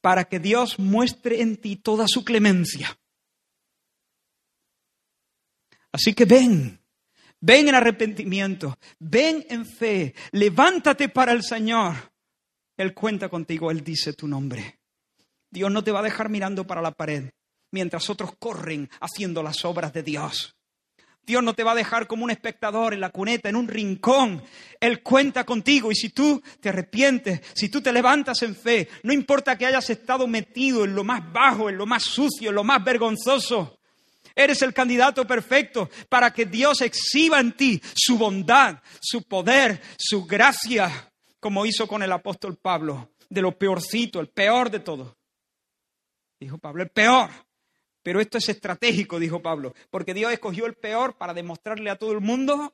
para 0.00 0.24
que 0.24 0.38
Dios 0.38 0.78
muestre 0.78 1.40
en 1.40 1.56
ti 1.56 1.76
toda 1.76 2.06
su 2.08 2.24
clemencia. 2.24 2.98
Así 5.92 6.14
que 6.14 6.24
ven, 6.24 6.80
ven 7.40 7.68
en 7.68 7.74
arrepentimiento, 7.74 8.78
ven 8.98 9.44
en 9.48 9.66
fe, 9.66 10.14
levántate 10.32 11.08
para 11.08 11.32
el 11.32 11.42
Señor. 11.42 11.94
Él 12.76 12.94
cuenta 12.94 13.28
contigo, 13.28 13.70
Él 13.70 13.82
dice 13.82 14.12
tu 14.12 14.28
nombre. 14.28 14.78
Dios 15.50 15.70
no 15.70 15.82
te 15.82 15.90
va 15.90 16.00
a 16.00 16.04
dejar 16.04 16.28
mirando 16.28 16.66
para 16.66 16.80
la 16.80 16.92
pared 16.92 17.30
mientras 17.72 18.10
otros 18.10 18.32
corren 18.38 18.88
haciendo 19.00 19.42
las 19.42 19.64
obras 19.64 19.92
de 19.92 20.02
Dios. 20.02 20.56
Dios 21.26 21.42
no 21.42 21.54
te 21.54 21.62
va 21.62 21.72
a 21.72 21.76
dejar 21.76 22.06
como 22.06 22.24
un 22.24 22.30
espectador 22.30 22.92
en 22.92 23.00
la 23.00 23.10
cuneta, 23.10 23.48
en 23.48 23.56
un 23.56 23.68
rincón. 23.68 24.42
Él 24.80 25.02
cuenta 25.02 25.44
contigo 25.44 25.92
y 25.92 25.94
si 25.94 26.10
tú 26.10 26.42
te 26.60 26.70
arrepientes, 26.70 27.40
si 27.54 27.68
tú 27.68 27.80
te 27.80 27.92
levantas 27.92 28.42
en 28.42 28.56
fe, 28.56 28.88
no 29.02 29.12
importa 29.12 29.56
que 29.56 29.66
hayas 29.66 29.90
estado 29.90 30.26
metido 30.26 30.84
en 30.84 30.94
lo 30.94 31.04
más 31.04 31.32
bajo, 31.32 31.68
en 31.68 31.76
lo 31.76 31.86
más 31.86 32.02
sucio, 32.02 32.50
en 32.50 32.56
lo 32.56 32.64
más 32.64 32.82
vergonzoso, 32.82 33.78
eres 34.34 34.62
el 34.62 34.72
candidato 34.72 35.26
perfecto 35.26 35.90
para 36.08 36.32
que 36.32 36.46
Dios 36.46 36.80
exhiba 36.80 37.38
en 37.40 37.52
ti 37.52 37.80
su 37.94 38.18
bondad, 38.18 38.78
su 39.00 39.22
poder, 39.22 39.80
su 39.98 40.24
gracia, 40.24 41.12
como 41.38 41.66
hizo 41.66 41.86
con 41.86 42.02
el 42.02 42.12
apóstol 42.12 42.56
Pablo, 42.56 43.12
de 43.28 43.42
lo 43.42 43.56
peorcito, 43.56 44.20
el 44.20 44.28
peor 44.28 44.70
de 44.70 44.80
todo. 44.80 45.16
Dijo 46.38 46.58
Pablo, 46.58 46.82
el 46.82 46.90
peor. 46.90 47.30
Pero 48.02 48.20
esto 48.20 48.38
es 48.38 48.48
estratégico, 48.48 49.18
dijo 49.18 49.42
Pablo, 49.42 49.74
porque 49.90 50.14
Dios 50.14 50.32
escogió 50.32 50.66
el 50.66 50.74
peor 50.74 51.16
para 51.18 51.34
demostrarle 51.34 51.90
a 51.90 51.96
todo 51.96 52.12
el 52.12 52.20
mundo 52.20 52.72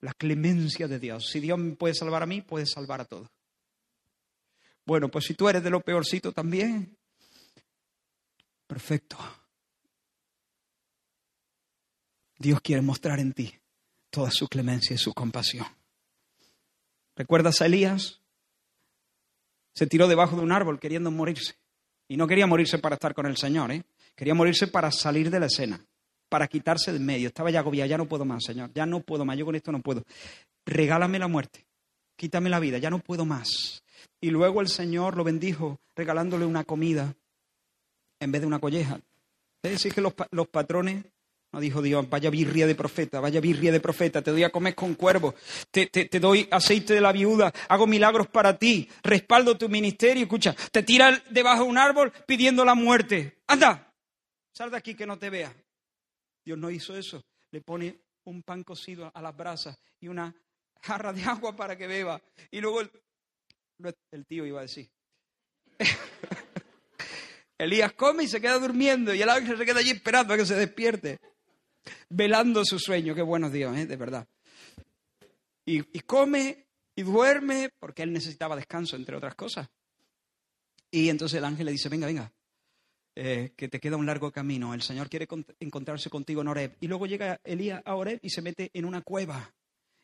la 0.00 0.12
clemencia 0.14 0.88
de 0.88 0.98
Dios. 0.98 1.28
Si 1.30 1.40
Dios 1.40 1.58
me 1.58 1.74
puede 1.74 1.94
salvar 1.94 2.22
a 2.22 2.26
mí, 2.26 2.42
puede 2.42 2.66
salvar 2.66 3.00
a 3.00 3.04
todos. 3.04 3.28
Bueno, 4.84 5.10
pues 5.10 5.26
si 5.26 5.34
tú 5.34 5.48
eres 5.48 5.62
de 5.62 5.70
lo 5.70 5.80
peorcito 5.80 6.32
también, 6.32 6.96
perfecto. 8.66 9.16
Dios 12.38 12.60
quiere 12.62 12.82
mostrar 12.82 13.20
en 13.20 13.32
ti 13.32 13.54
toda 14.10 14.30
su 14.30 14.48
clemencia 14.48 14.94
y 14.94 14.98
su 14.98 15.12
compasión. 15.12 15.66
¿Recuerdas 17.14 17.60
a 17.60 17.66
Elías? 17.66 18.20
Se 19.74 19.86
tiró 19.86 20.08
debajo 20.08 20.36
de 20.36 20.42
un 20.42 20.52
árbol 20.52 20.80
queriendo 20.80 21.10
morirse. 21.10 21.59
Y 22.10 22.16
no 22.16 22.26
quería 22.26 22.48
morirse 22.48 22.78
para 22.78 22.94
estar 22.94 23.14
con 23.14 23.26
el 23.26 23.36
Señor, 23.36 23.70
¿eh? 23.70 23.84
Quería 24.16 24.34
morirse 24.34 24.66
para 24.66 24.90
salir 24.90 25.30
de 25.30 25.38
la 25.38 25.46
escena, 25.46 25.80
para 26.28 26.48
quitarse 26.48 26.92
del 26.92 27.00
medio. 27.00 27.28
Estaba 27.28 27.52
ya 27.52 27.60
agobiado, 27.60 27.88
ya 27.88 27.96
no 27.96 28.06
puedo 28.06 28.24
más, 28.24 28.42
Señor, 28.42 28.72
ya 28.74 28.84
no 28.84 28.98
puedo 28.98 29.24
más, 29.24 29.38
yo 29.38 29.44
con 29.44 29.54
esto 29.54 29.70
no 29.70 29.80
puedo. 29.80 30.02
Regálame 30.66 31.20
la 31.20 31.28
muerte, 31.28 31.64
quítame 32.16 32.50
la 32.50 32.58
vida, 32.58 32.78
ya 32.78 32.90
no 32.90 32.98
puedo 32.98 33.24
más. 33.24 33.84
Y 34.20 34.30
luego 34.30 34.60
el 34.60 34.66
Señor 34.66 35.16
lo 35.16 35.22
bendijo 35.22 35.78
regalándole 35.94 36.46
una 36.46 36.64
comida 36.64 37.14
en 38.18 38.32
vez 38.32 38.40
de 38.40 38.48
una 38.48 38.58
colleja. 38.58 38.98
Es 39.62 39.84
que 39.94 40.00
los, 40.00 40.12
los 40.32 40.48
patrones 40.48 41.04
no 41.52 41.60
dijo 41.60 41.82
Dios, 41.82 42.08
vaya 42.08 42.30
birria 42.30 42.66
de 42.66 42.74
profeta, 42.74 43.20
vaya 43.20 43.40
birria 43.40 43.72
de 43.72 43.80
profeta, 43.80 44.22
te 44.22 44.30
doy 44.30 44.44
a 44.44 44.50
comer 44.50 44.74
con 44.74 44.94
cuervos, 44.94 45.34
te, 45.70 45.86
te, 45.86 46.20
doy 46.20 46.46
aceite 46.50 46.94
de 46.94 47.00
la 47.00 47.12
viuda, 47.12 47.52
hago 47.68 47.86
milagros 47.86 48.28
para 48.28 48.56
ti, 48.56 48.88
respaldo 49.02 49.58
tu 49.58 49.68
ministerio, 49.68 50.22
escucha, 50.22 50.54
te 50.70 50.82
tira 50.84 51.22
debajo 51.30 51.64
de 51.64 51.70
un 51.70 51.78
árbol 51.78 52.12
pidiendo 52.26 52.64
la 52.64 52.74
muerte. 52.74 53.38
Anda, 53.48 53.92
sal 54.52 54.70
de 54.70 54.76
aquí 54.76 54.94
que 54.94 55.06
no 55.06 55.18
te 55.18 55.28
vea. 55.28 55.52
Dios 56.44 56.56
no 56.56 56.70
hizo 56.70 56.96
eso, 56.96 57.24
le 57.50 57.60
pone 57.60 58.00
un 58.24 58.42
pan 58.42 58.62
cocido 58.62 59.10
a 59.12 59.20
las 59.20 59.36
brasas 59.36 59.76
y 59.98 60.06
una 60.06 60.34
jarra 60.82 61.12
de 61.12 61.24
agua 61.24 61.56
para 61.56 61.76
que 61.76 61.88
beba. 61.88 62.22
Y 62.52 62.60
luego 62.60 62.80
el, 62.82 62.90
el 64.12 64.24
tío 64.24 64.46
iba 64.46 64.60
a 64.60 64.62
decir. 64.62 64.88
Elías 67.58 67.92
come 67.92 68.24
y 68.24 68.28
se 68.28 68.40
queda 68.40 68.58
durmiendo 68.58 69.12
y 69.12 69.20
el 69.20 69.28
ángel 69.28 69.58
se 69.58 69.66
queda 69.66 69.80
allí 69.80 69.90
esperando 69.90 70.32
a 70.32 70.36
que 70.36 70.46
se 70.46 70.54
despierte 70.54 71.18
velando 72.08 72.64
su 72.64 72.78
sueño. 72.78 73.14
Qué 73.14 73.22
buenos 73.22 73.52
días, 73.52 73.76
¿eh? 73.76 73.86
de 73.86 73.96
verdad. 73.96 74.26
Y, 75.64 75.82
come 76.00 76.66
y 76.96 77.02
duerme 77.02 77.70
porque 77.78 78.02
él 78.02 78.12
necesitaba 78.12 78.56
descanso, 78.56 78.96
entre 78.96 79.16
otras 79.16 79.34
cosas. 79.34 79.68
Y 80.90 81.08
entonces 81.08 81.38
el 81.38 81.44
ángel 81.44 81.66
le 81.66 81.72
dice, 81.72 81.88
venga, 81.88 82.06
venga, 82.06 82.32
eh, 83.14 83.52
que 83.56 83.68
te 83.68 83.78
queda 83.78 83.96
un 83.96 84.06
largo 84.06 84.32
camino. 84.32 84.74
El 84.74 84.82
Señor 84.82 85.08
quiere 85.08 85.28
encontrarse 85.60 86.10
contigo 86.10 86.40
en 86.40 86.48
Oreb. 86.48 86.76
Y 86.80 86.88
luego 86.88 87.06
llega 87.06 87.40
Elías 87.44 87.82
a 87.84 87.94
Oreb 87.94 88.18
y 88.22 88.30
se 88.30 88.42
mete 88.42 88.70
en 88.74 88.84
una 88.84 89.02
cueva. 89.02 89.54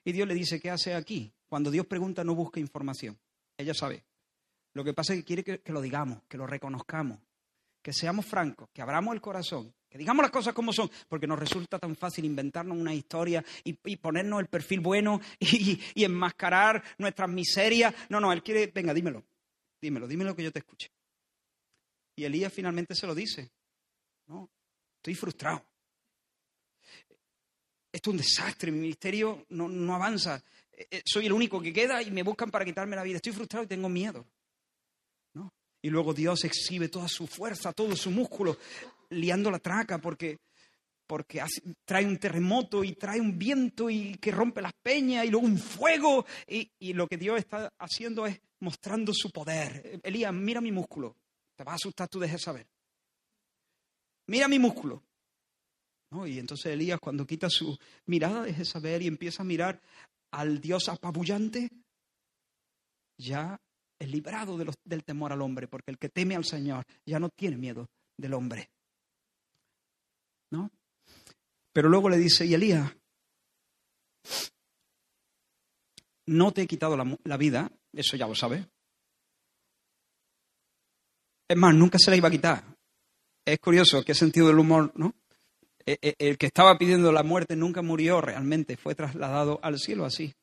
Y 0.05 0.13
Dios 0.13 0.29
le 0.29 0.35
dice, 0.35 0.61
¿qué 0.61 0.71
hace 0.71 0.95
aquí? 0.95 1.33
Cuando 1.49 1.71
Dios 1.71 1.87
pregunta, 1.87 2.23
no 2.23 2.35
busca 2.35 2.61
información. 2.61 3.19
Ella 3.57 3.75
sabe. 3.75 4.05
Lo 4.73 4.85
que 4.85 4.95
pasa 4.95 5.15
es 5.15 5.21
que 5.21 5.25
quiere 5.25 5.43
que 5.43 5.73
lo 5.73 5.81
digamos, 5.81 6.23
que 6.29 6.37
lo 6.37 6.47
reconozcamos, 6.47 7.19
que 7.83 7.93
seamos 7.93 8.27
francos, 8.27 8.69
que 8.73 8.83
abramos 8.83 9.15
el 9.15 9.21
corazón 9.21 9.75
digamos 9.97 10.23
las 10.23 10.31
cosas 10.31 10.55
como 10.55 10.73
son, 10.73 10.91
porque 11.09 11.27
nos 11.27 11.39
resulta 11.39 11.79
tan 11.79 11.97
fácil 11.97 12.25
inventarnos 12.25 12.77
una 12.77 12.95
historia 12.95 13.45
y, 13.65 13.75
ponernos 13.97 14.41
el 14.41 14.47
perfil 14.47 14.81
bueno 14.81 15.21
y, 15.41 16.05
enmascarar 16.05 16.83
nuestras 16.99 17.29
miserias. 17.29 17.95
No, 18.09 18.21
no, 18.21 18.33
él 18.33 18.43
quiere, 18.43 18.71
venga, 18.75 18.93
dímelo, 18.95 19.25
dímelo, 19.81 20.07
dímelo 20.07 20.37
que 20.37 20.45
yo 20.45 20.53
te 20.53 20.61
escuche. 20.61 20.91
Y 22.17 22.25
Elías 22.25 22.53
finalmente 22.53 22.95
se 22.95 23.07
lo 23.07 23.15
dice. 23.15 23.51
No, 24.27 24.51
estoy 24.97 25.15
frustrado. 25.15 25.65
Esto 27.93 28.11
es 28.11 28.13
un 28.13 28.19
desastre, 28.19 28.71
mi 28.71 28.79
ministerio 28.79 29.47
no, 29.51 29.69
no 29.69 29.95
avanza. 29.95 30.43
Eh, 30.73 30.87
eh, 30.91 31.03
soy 31.05 31.27
el 31.27 31.33
único 31.33 31.61
que 31.61 31.73
queda 31.73 32.03
y 32.03 32.11
me 32.11 32.23
buscan 32.23 32.51
para 32.51 32.65
quitarme 32.65 32.97
la 32.97 33.03
vida. 33.03 33.17
Estoy 33.17 33.33
frustrado 33.33 33.65
y 33.65 33.69
tengo 33.69 33.89
miedo. 33.89 34.27
Y 35.83 35.91
luego 35.91 36.13
Dios 36.13 36.43
exhibe 36.45 36.89
toda 36.89 37.07
su 37.07 37.29
fuerza, 37.29 37.73
todo 37.73 37.95
su 37.95 38.11
músculo 38.11 38.59
liando 39.11 39.51
la 39.51 39.59
traca 39.59 39.99
porque, 39.99 40.39
porque 41.07 41.43
trae 41.85 42.05
un 42.05 42.19
terremoto 42.19 42.85
y 42.85 42.95
trae 42.95 43.21
un 43.21 43.39
viento 43.39 43.91
y 43.91 44.15
que 44.17 44.31
rompe 44.31 44.63
las 44.63 44.73
peñas 44.75 45.25
y 45.25 45.31
luego 45.31 45.47
un 45.47 45.59
fuego. 45.59 46.27
Y, 46.47 46.93
lo 46.93 47.07
que 47.07 47.17
Dios 47.17 47.39
está 47.39 47.73
haciendo 47.79 48.27
es 48.27 48.41
mostrando 48.61 49.13
su 49.15 49.31
poder. 49.31 50.01
Elías, 50.03 50.33
mira 50.33 50.61
mi 50.61 50.73
músculo. 50.73 51.17
Te 51.55 51.65
vas 51.65 51.73
a 51.73 51.77
asustar, 51.77 52.09
tú 52.09 52.19
dejes 52.19 52.43
saber. 52.43 52.67
Mira 54.27 54.49
mi 54.49 54.59
músculo. 54.59 55.03
Y 56.27 56.39
entonces 56.39 56.73
Elías, 56.73 56.99
cuando 57.01 57.27
quita 57.27 57.51
su 57.51 57.77
mirada 58.07 58.43
de 58.43 58.65
saber 58.65 59.03
y 59.03 59.07
empieza 59.07 59.43
a 59.43 59.47
mirar 59.47 59.81
al 60.31 60.61
Dios 60.61 60.89
apabullante, 60.89 61.71
ya 63.19 63.61
es 63.99 64.11
librado 64.11 64.59
del 64.85 65.05
temor 65.05 65.33
al 65.33 65.43
hombre, 65.43 65.69
porque 65.69 65.91
el 65.91 65.99
que 65.99 66.09
teme 66.09 66.37
al 66.37 66.45
Señor 66.45 66.85
ya 67.05 67.19
no 67.19 67.29
tiene 67.31 67.57
miedo 67.57 67.89
del 68.17 68.35
hombre. 68.35 68.71
¿No? 70.51 70.71
Pero 71.73 71.89
luego 71.89 72.09
le 72.09 72.19
dice, 72.19 72.47
y 72.47 72.55
Elías, 72.55 72.91
no 76.27 76.53
te 76.53 76.63
he 76.63 76.67
quitado 76.67 76.97
la, 76.97 77.37
vida, 77.37 77.71
eso 77.93 78.17
ya 78.17 78.27
lo 78.27 78.35
sabes. 78.35 78.67
Es 81.49 81.57
más, 81.57 81.75
nunca 81.75 81.99
se 81.99 82.11
la 82.11 82.17
iba 82.17 82.29
a 82.29 82.31
quitar. 82.33 82.65
Es 83.45 83.59
curioso, 83.61 84.05
qué 84.05 84.15
sentido 84.15 84.49
del 84.49 84.59
humor, 84.59 84.93
¿no? 84.97 85.15
E, 85.85 85.99
e, 86.03 86.15
el 86.19 86.37
que 86.37 86.47
estaba 86.47 86.77
pidiendo 86.77 87.13
la 87.13 87.23
muerte 87.23 87.55
nunca 87.55 87.83
murió 87.83 88.21
realmente, 88.21 88.77
fue 88.77 88.97
trasladado 88.97 89.61
al 89.63 89.79
cielo 89.79 90.05
así. 90.05 90.35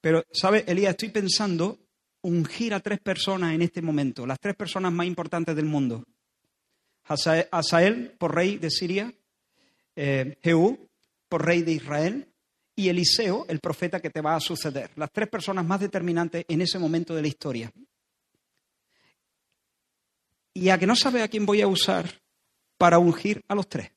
Pero, 0.00 0.24
¿sabes, 0.32 0.64
Elías? 0.66 0.92
Estoy 0.92 1.10
pensando 1.10 1.78
ungir 2.22 2.72
a 2.74 2.80
tres 2.80 3.00
personas 3.00 3.54
en 3.54 3.62
este 3.62 3.82
momento, 3.82 4.26
las 4.26 4.40
tres 4.40 4.56
personas 4.56 4.92
más 4.92 5.06
importantes 5.06 5.54
del 5.56 5.66
mundo. 5.66 6.04
Asael 7.04 8.12
por 8.18 8.34
rey 8.34 8.58
de 8.58 8.70
Siria, 8.70 9.12
eh, 10.02 10.38
Jehú 10.42 10.88
por 11.28 11.44
rey 11.44 11.60
de 11.60 11.72
Israel 11.72 12.26
y 12.74 12.88
Eliseo, 12.88 13.44
el 13.48 13.60
profeta 13.60 14.00
que 14.00 14.08
te 14.08 14.22
va 14.22 14.34
a 14.34 14.40
suceder. 14.40 14.90
Las 14.96 15.12
tres 15.12 15.28
personas 15.28 15.66
más 15.66 15.78
determinantes 15.78 16.46
en 16.48 16.62
ese 16.62 16.78
momento 16.78 17.14
de 17.14 17.20
la 17.20 17.28
historia. 17.28 17.70
Y 20.54 20.70
a 20.70 20.78
que 20.78 20.86
no 20.86 20.96
sabe 20.96 21.22
a 21.22 21.28
quién 21.28 21.44
voy 21.44 21.60
a 21.60 21.66
usar 21.66 22.10
para 22.78 22.98
ungir 22.98 23.44
a 23.46 23.54
los 23.54 23.68
tres. 23.68 23.92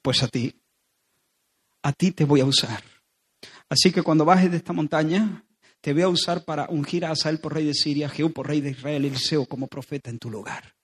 Pues 0.00 0.22
a 0.22 0.28
ti, 0.28 0.58
a 1.82 1.92
ti 1.92 2.12
te 2.12 2.24
voy 2.24 2.40
a 2.40 2.46
usar. 2.46 2.82
Así 3.68 3.92
que 3.92 4.02
cuando 4.02 4.24
bajes 4.24 4.50
de 4.50 4.56
esta 4.56 4.72
montaña, 4.72 5.44
te 5.82 5.92
voy 5.92 6.02
a 6.02 6.08
usar 6.08 6.46
para 6.46 6.66
ungir 6.70 7.04
a 7.04 7.10
Asael 7.10 7.40
por 7.40 7.52
rey 7.52 7.66
de 7.66 7.74
Siria, 7.74 8.08
Jehú 8.08 8.32
por 8.32 8.48
rey 8.48 8.62
de 8.62 8.70
Israel, 8.70 9.04
Eliseo 9.04 9.44
como 9.44 9.66
profeta 9.66 10.08
en 10.08 10.18
tu 10.18 10.30
lugar. 10.30 10.75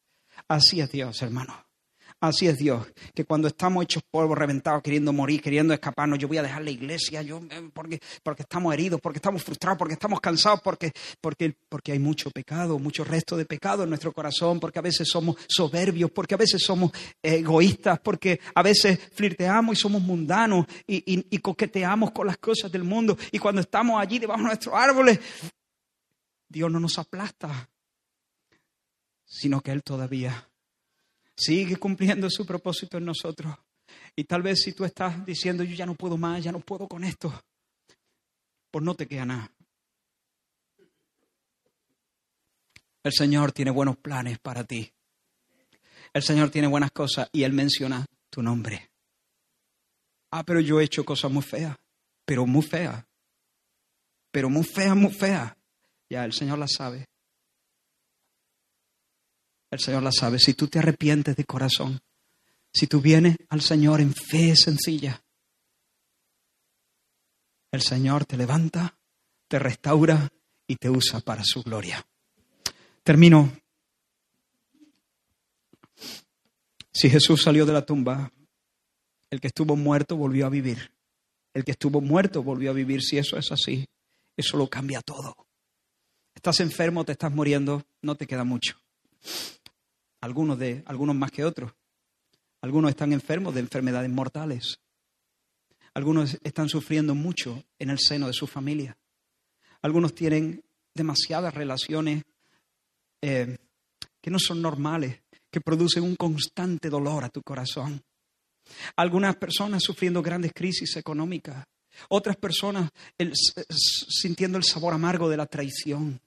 Así 0.49 0.81
es 0.81 0.91
Dios, 0.91 1.23
hermano. 1.23 1.55
Así 2.23 2.47
es 2.47 2.57
Dios, 2.57 2.87
que 3.17 3.25
cuando 3.25 3.49
estamos 3.49 3.83
hechos 3.83 4.05
polvo, 4.09 4.37
reventados, 4.37 4.81
queriendo 4.81 5.13
morir, 5.13 5.43
queriendo 5.43 5.75
escaparnos, 5.75 6.21
yo 6.21 6.29
voy 6.29 6.39
a 6.39 6.43
dejar 6.43 6.63
la 6.63 6.71
iglesia, 6.71 7.21
yo, 7.21 7.41
eh, 7.51 7.69
porque, 7.75 7.99
porque 8.23 8.43
estamos 8.43 8.73
heridos, 8.73 9.01
porque 9.01 9.17
estamos 9.17 9.43
frustrados, 9.43 9.77
porque 9.77 9.95
estamos 9.95 10.21
cansados, 10.21 10.61
porque, 10.63 10.93
porque, 11.21 11.57
porque 11.69 11.91
hay 11.91 11.99
mucho 11.99 12.31
pecado, 12.31 12.79
mucho 12.79 13.03
resto 13.03 13.37
de 13.37 13.45
pecado 13.45 13.83
en 13.83 13.89
nuestro 13.89 14.13
corazón, 14.13 14.61
porque 14.61 14.79
a 14.79 14.83
veces 14.83 15.09
somos 15.09 15.35
soberbios, 15.49 16.13
porque 16.13 16.35
a 16.35 16.39
veces 16.39 16.63
somos 16.63 16.93
egoístas, 17.21 17.99
porque 17.99 18.39
a 18.55 18.63
veces 18.63 19.01
flirteamos 19.13 19.77
y 19.77 19.81
somos 19.81 20.01
mundanos 20.01 20.67
y, 20.87 21.27
y 21.29 21.39
coqueteamos 21.39 22.13
con 22.13 22.29
las 22.29 22.39
cosas 22.39 22.71
del 22.71 22.85
mundo. 22.85 23.19
Y 23.33 23.41
cuando 23.41 23.63
estamos 23.63 24.01
allí 24.01 24.21
debajo 24.21 24.43
de 24.43 24.47
nuestros 24.47 24.77
árboles, 24.77 25.19
Dios 26.49 26.71
no 26.71 26.79
nos 26.79 26.97
aplasta, 27.01 27.69
sino 29.33 29.63
que 29.63 29.71
Él 29.71 29.83
todavía 29.83 30.47
sigue 31.35 31.77
cumpliendo 31.77 32.29
su 32.29 32.45
propósito 32.45 32.99
en 32.99 33.07
nosotros. 33.07 33.57
Y 34.15 34.25
tal 34.25 34.43
vez 34.43 34.61
si 34.63 34.75
tú 34.75 34.85
estás 34.85 35.25
diciendo, 35.25 35.65
yo 35.65 35.75
ya 35.75 35.87
no 35.87 35.95
puedo 35.95 36.19
más, 36.19 36.45
ya 36.45 36.53
no 36.53 36.61
puedo 36.61 36.87
con 36.87 37.03
esto, 37.03 37.33
pues 38.71 38.85
no 38.85 38.95
te 38.95 39.09
queda 39.09 39.25
nada. 39.25 39.51
El 43.03 43.13
Señor 43.13 43.53
tiene 43.53 43.71
buenos 43.71 43.97
planes 43.97 44.39
para 44.39 44.65
ti. 44.65 44.93
El 46.13 46.23
Señor 46.23 46.51
tiene 46.51 46.69
buenas 46.69 46.93
cosas 46.93 47.31
y 47.33 47.43
Él 47.43 47.55
menciona 47.55 48.05
tu 48.29 48.43
nombre. 48.43 48.91
Ah, 50.31 50.45
pero 50.45 50.61
yo 50.61 50.79
he 50.79 50.85
hecho 50.85 51.05
cosas 51.05 51.33
muy 51.33 51.43
feas, 51.43 51.77
pero 52.27 52.47
muy 52.47 52.63
feas. 52.63 53.03
Pero 54.31 54.51
muy 54.51 54.65
feas, 54.65 54.95
muy 54.95 55.13
feas. 55.13 55.55
Ya, 56.11 56.25
el 56.27 56.35
Señor 56.35 56.59
las 56.59 56.75
sabe. 56.75 57.09
El 59.73 59.81
Señor 59.81 60.03
la 60.03 60.13
sabe. 60.13 60.39
Si 60.39 60.53
tú 60.53 60.69
te 60.69 60.79
arrepientes 60.79 61.35
de 61.35 61.47
corazón, 61.47 61.99
si 62.75 62.87
tú 62.87 63.01
vienes 63.01 63.39
al 63.49 63.63
Señor 63.63 64.03
en 64.03 64.13
fe 64.13 64.55
sencilla, 64.55 65.25
el 67.71 67.81
Señor 67.81 68.27
te 68.27 68.37
levanta, 68.37 68.99
te 69.49 69.59
restaura 69.59 70.31
y 70.67 70.77
te 70.77 70.91
usa 70.91 71.21
para 71.21 71.43
su 71.43 71.63
gloria. 71.63 72.07
Termino. 73.03 73.51
Si 76.93 77.09
Jesús 77.09 77.43
salió 77.43 77.65
de 77.65 77.73
la 77.73 77.87
tumba, 77.87 78.31
el 79.31 79.41
que 79.41 79.47
estuvo 79.47 79.75
muerto 79.75 80.19
volvió 80.19 80.45
a 80.45 80.51
vivir. 80.51 80.93
El 81.55 81.65
que 81.65 81.71
estuvo 81.71 82.03
muerto 82.03 82.43
volvió 82.43 82.73
a 82.73 82.75
vivir. 82.75 83.01
Si 83.01 83.17
eso 83.17 83.39
es 83.39 83.51
así, 83.51 83.89
eso 84.37 84.59
lo 84.59 84.69
cambia 84.69 85.01
todo. 85.01 85.35
Estás 86.35 86.61
enfermo, 86.61 87.07
te 87.07 87.13
estás 87.13 87.33
muriendo, 87.33 87.87
no 88.03 88.17
te 88.17 88.27
queda 88.27 88.45
mucho 88.45 88.77
algunos, 90.23 90.59
de, 90.59 90.83
algunos 90.87 91.15
más 91.15 91.31
que 91.31 91.45
otros. 91.45 91.73
Algunos 92.63 92.91
están 92.91 93.13
enfermos 93.13 93.55
de 93.55 93.61
enfermedades 93.61 94.11
mortales. 94.11 94.79
Algunos 95.95 96.39
están 96.43 96.69
sufriendo 96.69 97.15
mucho 97.15 97.63
en 97.79 97.91
el 97.91 97.99
seno 97.99 98.29
de 98.29 98.33
su 98.33 98.47
familia. 98.47 98.97
Algunos 99.83 100.15
tienen 100.15 100.65
demasiadas 100.95 101.53
relaciones 101.53 102.23
eh, 103.21 103.59
que 104.21 104.31
no 104.31 104.39
son 104.39 104.63
normales, 104.63 105.21
que 105.51 105.61
producen 105.61 106.05
un 106.05 106.17
constante 106.17 106.89
dolor 106.89 107.25
a 107.25 107.29
tu 107.29 107.43
corazón. 107.43 108.01
Algunas 108.97 109.37
personas 109.37 109.83
sufriendo 109.83 110.23
grandes 110.23 110.53
crisis 110.55 110.97
económicas. 110.97 111.67
Otras 112.09 112.37
personas 112.37 112.91
sintiendo 114.09 114.57
el 114.57 114.65
sabor 114.65 114.95
amargo 114.95 115.29
de 115.29 115.37
la 115.37 115.47
traición. 115.47 116.21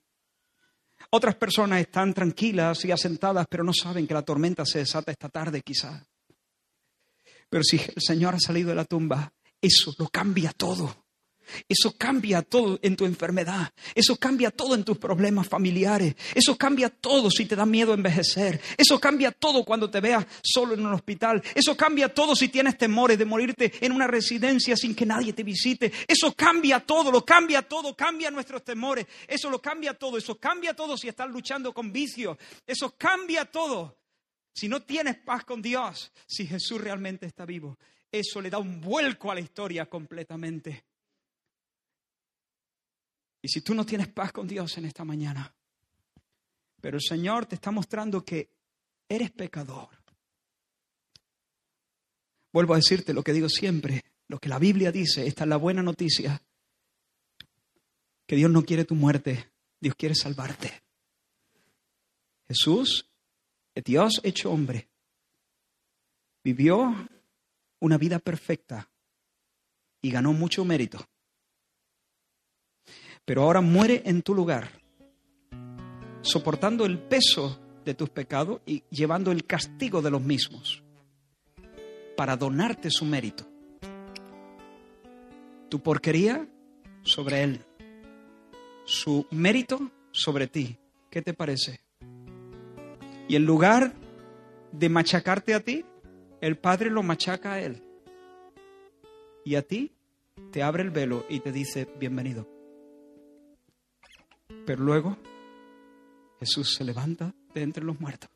Otras 1.12 1.36
personas 1.36 1.82
están 1.82 2.14
tranquilas 2.14 2.84
y 2.86 2.92
asentadas, 2.92 3.46
pero 3.50 3.64
no 3.64 3.74
saben 3.74 4.08
que 4.08 4.14
la 4.14 4.24
tormenta 4.24 4.66
se 4.66 4.80
desata 4.80 5.12
esta 5.12 5.30
tarde 5.30 5.62
quizás. 5.62 6.04
Pero 7.50 7.64
si 7.64 7.78
el 7.78 8.02
Señor 8.02 8.36
ha 8.36 8.40
salido 8.40 8.70
de 8.70 8.76
la 8.76 8.86
tumba, 8.86 9.32
eso 9.62 9.94
lo 9.98 10.08
cambia 10.10 10.52
todo. 10.52 11.05
Eso 11.68 11.96
cambia 11.98 12.42
todo 12.42 12.80
en 12.82 12.96
tu 12.96 13.06
enfermedad. 13.06 13.72
Eso 13.94 14.16
cambia 14.16 14.52
todo 14.52 14.76
en 14.76 14.84
tus 14.84 14.98
problemas 14.98 15.48
familiares. 15.48 16.16
Eso 16.34 16.58
cambia 16.58 16.90
todo 16.90 17.30
si 17.30 17.46
te 17.46 17.56
da 17.56 17.66
miedo 17.66 17.94
envejecer. 17.94 18.60
Eso 18.78 19.00
cambia 19.00 19.32
todo 19.32 19.64
cuando 19.64 19.90
te 19.90 20.02
veas 20.02 20.26
solo 20.44 20.74
en 20.74 20.86
un 20.86 20.94
hospital. 20.94 21.42
Eso 21.54 21.76
cambia 21.76 22.14
todo 22.14 22.36
si 22.36 22.50
tienes 22.50 22.78
temores 22.78 23.18
de 23.18 23.26
morirte 23.26 23.74
en 23.82 23.92
una 23.92 24.08
residencia 24.08 24.76
sin 24.76 24.96
que 24.96 25.06
nadie 25.06 25.34
te 25.34 25.44
visite. 25.44 25.92
Eso 26.08 26.34
cambia 26.34 26.80
todo, 26.80 27.12
lo 27.12 27.26
cambia 27.26 27.62
todo, 27.62 27.96
cambia 27.96 28.32
nuestros 28.32 28.64
temores. 28.64 29.06
Eso 29.28 29.50
lo 29.50 29.62
cambia 29.62 29.94
todo. 29.94 30.18
Eso 30.18 30.38
cambia 30.38 30.74
todo 30.74 30.98
si 30.98 31.08
estás 31.08 31.30
luchando 31.30 31.74
con 31.74 31.92
vicios. 31.92 32.38
Eso 32.66 32.96
cambia 32.98 33.46
todo. 33.46 33.98
Si 34.54 34.70
no 34.70 34.82
tienes 34.82 35.18
paz 35.18 35.44
con 35.44 35.62
Dios, 35.62 36.14
si 36.26 36.48
Jesús 36.48 36.80
realmente 36.80 37.26
está 37.26 37.46
vivo, 37.46 37.78
eso 38.10 38.40
le 38.40 38.50
da 38.50 38.58
un 38.58 38.80
vuelco 38.80 39.30
a 39.30 39.36
la 39.36 39.42
historia 39.42 39.86
completamente. 39.88 40.86
Y 43.46 43.48
si 43.48 43.62
tú 43.62 43.76
no 43.76 43.86
tienes 43.86 44.08
paz 44.08 44.32
con 44.32 44.48
Dios 44.48 44.76
en 44.80 44.86
esta 44.86 45.04
mañana, 45.04 45.54
pero 46.82 46.98
el 46.98 47.04
Señor 47.04 47.46
te 47.46 47.54
está 47.54 47.70
mostrando 47.70 48.26
que 48.26 48.50
eres 49.08 49.30
pecador. 49.30 49.90
Vuelvo 52.52 52.74
a 52.74 52.78
decirte 52.78 53.14
lo 53.14 53.24
que 53.24 53.34
digo 53.34 53.48
siempre, 53.48 54.04
lo 54.30 54.40
que 54.40 54.50
la 54.50 54.58
Biblia 54.58 54.92
dice, 54.92 55.28
esta 55.28 55.44
es 55.44 55.50
la 55.52 55.58
buena 55.58 55.84
noticia, 55.84 56.42
que 58.26 58.36
Dios 58.36 58.50
no 58.50 58.64
quiere 58.64 58.84
tu 58.84 58.96
muerte, 58.96 59.52
Dios 59.80 59.94
quiere 59.94 60.16
salvarte. 60.16 60.82
Jesús, 62.48 63.12
Dios 63.76 64.22
hecho 64.24 64.50
hombre, 64.50 64.90
vivió 66.44 66.96
una 67.80 68.00
vida 68.00 68.18
perfecta 68.18 68.90
y 70.02 70.10
ganó 70.10 70.34
mucho 70.34 70.66
mérito 70.66 71.08
pero 73.26 73.42
ahora 73.42 73.62
muere 73.62 74.04
en 74.06 74.22
tu 74.22 74.34
lugar, 74.36 74.70
soportando 76.22 76.86
el 76.86 77.00
peso 77.00 77.60
de 77.84 77.96
tus 77.96 78.10
pecados 78.10 78.62
y 78.66 78.84
llevando 78.90 79.32
el 79.32 79.46
castigo 79.46 80.02
de 80.02 80.12
los 80.12 80.22
mismos, 80.22 80.84
para 82.16 82.38
donarte 82.38 82.90
su 82.92 83.04
mérito. 83.04 83.46
Tu 85.70 85.82
porquería 85.82 86.48
sobre 87.04 87.44
Él, 87.44 87.62
su 88.86 89.28
mérito 89.32 89.92
sobre 90.12 90.48
ti. 90.48 90.78
¿Qué 91.10 91.22
te 91.22 91.34
parece? 91.34 91.80
Y 93.28 93.36
en 93.36 93.46
lugar 93.46 93.94
de 94.72 94.90
machacarte 94.90 95.54
a 95.54 95.60
ti, 95.60 95.84
el 96.42 96.58
Padre 96.58 96.92
lo 96.92 97.02
machaca 97.02 97.54
a 97.54 97.62
Él. 97.62 97.82
Y 99.44 99.56
a 99.56 99.62
ti 99.62 99.94
te 100.52 100.62
abre 100.62 100.84
el 100.84 100.92
velo 100.92 101.26
y 101.30 101.40
te 101.40 101.52
dice, 101.52 101.88
bienvenido. 102.00 102.55
Pero 104.66 104.84
luego 104.84 105.18
Jesús 106.40 106.76
se 106.76 106.84
levanta 106.84 107.34
de 107.54 107.62
entre 107.62 107.84
los 107.84 108.00
muertos 108.00 108.30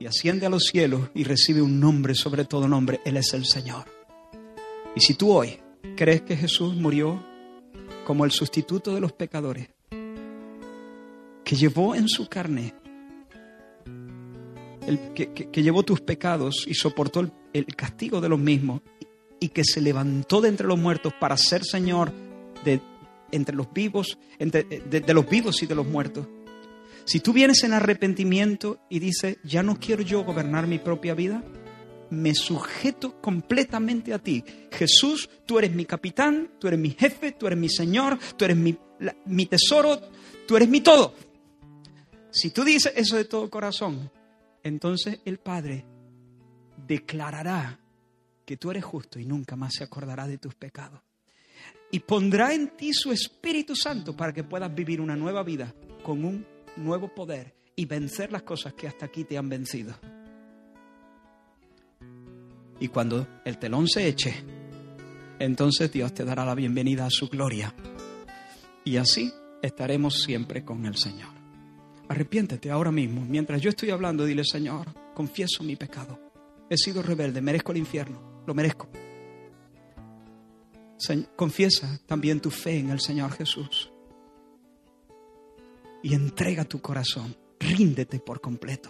y 0.00 0.06
asciende 0.06 0.46
a 0.46 0.48
los 0.48 0.64
cielos 0.64 1.10
y 1.14 1.24
recibe 1.24 1.60
un 1.60 1.78
nombre 1.78 2.14
sobre 2.14 2.46
todo 2.46 2.66
nombre. 2.66 3.00
Él 3.04 3.18
es 3.18 3.34
el 3.34 3.44
Señor. 3.44 3.84
Y 4.96 5.00
si 5.00 5.14
tú 5.14 5.30
hoy 5.30 5.58
crees 5.94 6.22
que 6.22 6.36
Jesús 6.36 6.74
murió 6.74 7.22
como 8.06 8.24
el 8.24 8.32
sustituto 8.32 8.94
de 8.94 9.00
los 9.00 9.12
pecadores, 9.12 9.68
que 11.44 11.56
llevó 11.56 11.94
en 11.94 12.08
su 12.08 12.28
carne, 12.28 12.74
el, 14.86 15.12
que, 15.12 15.62
llevó 15.62 15.82
tus 15.82 16.00
pecados 16.00 16.64
y 16.66 16.74
soportó 16.74 17.20
el, 17.20 17.32
el 17.52 17.66
castigo 17.76 18.22
de 18.22 18.30
los 18.30 18.38
mismos, 18.38 18.80
y 19.38 19.50
que 19.50 19.64
se 19.64 19.82
levantó 19.82 20.40
de 20.40 20.48
entre 20.48 20.66
los 20.66 20.78
muertos 20.78 21.12
para 21.20 21.36
ser 21.36 21.62
Señor 21.64 22.10
de 22.64 22.80
entre 23.32 23.54
los 23.54 23.72
vivos, 23.72 24.18
entre, 24.38 24.64
de, 24.64 25.14
los 25.14 25.28
vivos 25.28 25.62
y 25.62 25.66
de 25.66 25.74
los 25.74 25.86
muertos. 25.86 26.26
Si 27.04 27.20
tú 27.20 27.32
vienes 27.32 27.64
en 27.64 27.72
arrepentimiento 27.72 28.80
y 28.88 28.98
dices, 28.98 29.38
ya 29.42 29.62
no 29.62 29.78
quiero 29.78 30.02
yo 30.02 30.24
gobernar 30.24 30.66
mi 30.66 30.78
propia 30.78 31.14
vida, 31.14 31.42
me 32.10 32.34
sujeto 32.34 33.20
completamente 33.20 34.12
a 34.12 34.18
ti. 34.18 34.44
Jesús, 34.70 35.28
tú 35.46 35.58
eres 35.58 35.72
mi 35.72 35.84
capitán, 35.86 36.52
tú 36.58 36.68
eres 36.68 36.78
mi 36.78 36.90
jefe, 36.90 37.32
tú 37.32 37.46
eres 37.46 37.58
mi 37.58 37.68
Señor, 37.68 38.18
tú 38.36 38.44
eres 38.44 38.56
mi, 38.56 38.76
mi 39.26 39.46
tesoro, 39.46 40.00
tú 40.46 40.56
eres 40.56 40.68
mi 40.68 40.80
todo. 40.80 41.14
Si 42.30 42.50
tú 42.50 42.64
dices 42.64 42.92
eso 42.96 43.16
de 43.16 43.24
todo 43.24 43.50
corazón, 43.50 44.10
entonces 44.62 45.20
el 45.24 45.38
Padre 45.38 45.84
declarará 46.86 47.80
que 48.44 48.56
tú 48.56 48.70
eres 48.70 48.84
justo 48.84 49.18
y 49.18 49.24
nunca 49.24 49.56
más 49.56 49.74
se 49.74 49.84
acordará 49.84 50.26
de 50.26 50.38
tus 50.38 50.54
pecados. 50.54 51.00
Y 51.90 52.00
pondrá 52.00 52.54
en 52.54 52.76
ti 52.76 52.92
su 52.92 53.12
Espíritu 53.12 53.74
Santo 53.74 54.16
para 54.16 54.32
que 54.32 54.44
puedas 54.44 54.72
vivir 54.74 55.00
una 55.00 55.16
nueva 55.16 55.42
vida 55.42 55.74
con 56.02 56.24
un 56.24 56.46
nuevo 56.76 57.08
poder 57.14 57.54
y 57.74 57.84
vencer 57.84 58.30
las 58.30 58.42
cosas 58.42 58.74
que 58.74 58.86
hasta 58.86 59.06
aquí 59.06 59.24
te 59.24 59.36
han 59.36 59.48
vencido. 59.48 59.94
Y 62.78 62.88
cuando 62.88 63.26
el 63.44 63.58
telón 63.58 63.88
se 63.88 64.06
eche, 64.06 64.42
entonces 65.38 65.92
Dios 65.92 66.14
te 66.14 66.24
dará 66.24 66.44
la 66.44 66.54
bienvenida 66.54 67.06
a 67.06 67.10
su 67.10 67.28
gloria. 67.28 67.74
Y 68.84 68.96
así 68.96 69.32
estaremos 69.62 70.22
siempre 70.22 70.64
con 70.64 70.86
el 70.86 70.96
Señor. 70.96 71.30
Arrepiéntete 72.08 72.70
ahora 72.70 72.90
mismo. 72.90 73.24
Mientras 73.24 73.60
yo 73.60 73.70
estoy 73.70 73.90
hablando, 73.90 74.24
dile, 74.24 74.44
Señor, 74.44 74.88
confieso 75.14 75.62
mi 75.62 75.76
pecado. 75.76 76.18
He 76.68 76.76
sido 76.76 77.02
rebelde, 77.02 77.40
merezco 77.40 77.72
el 77.72 77.78
infierno, 77.78 78.42
lo 78.46 78.54
merezco. 78.54 78.88
Confiesa 81.36 82.00
también 82.06 82.40
tu 82.40 82.50
fe 82.50 82.78
en 82.78 82.90
el 82.90 83.00
Señor 83.00 83.32
Jesús. 83.32 83.92
Y 86.02 86.14
entrega 86.14 86.64
tu 86.64 86.80
corazón, 86.80 87.36
ríndete 87.58 88.20
por 88.20 88.40
completo. 88.40 88.88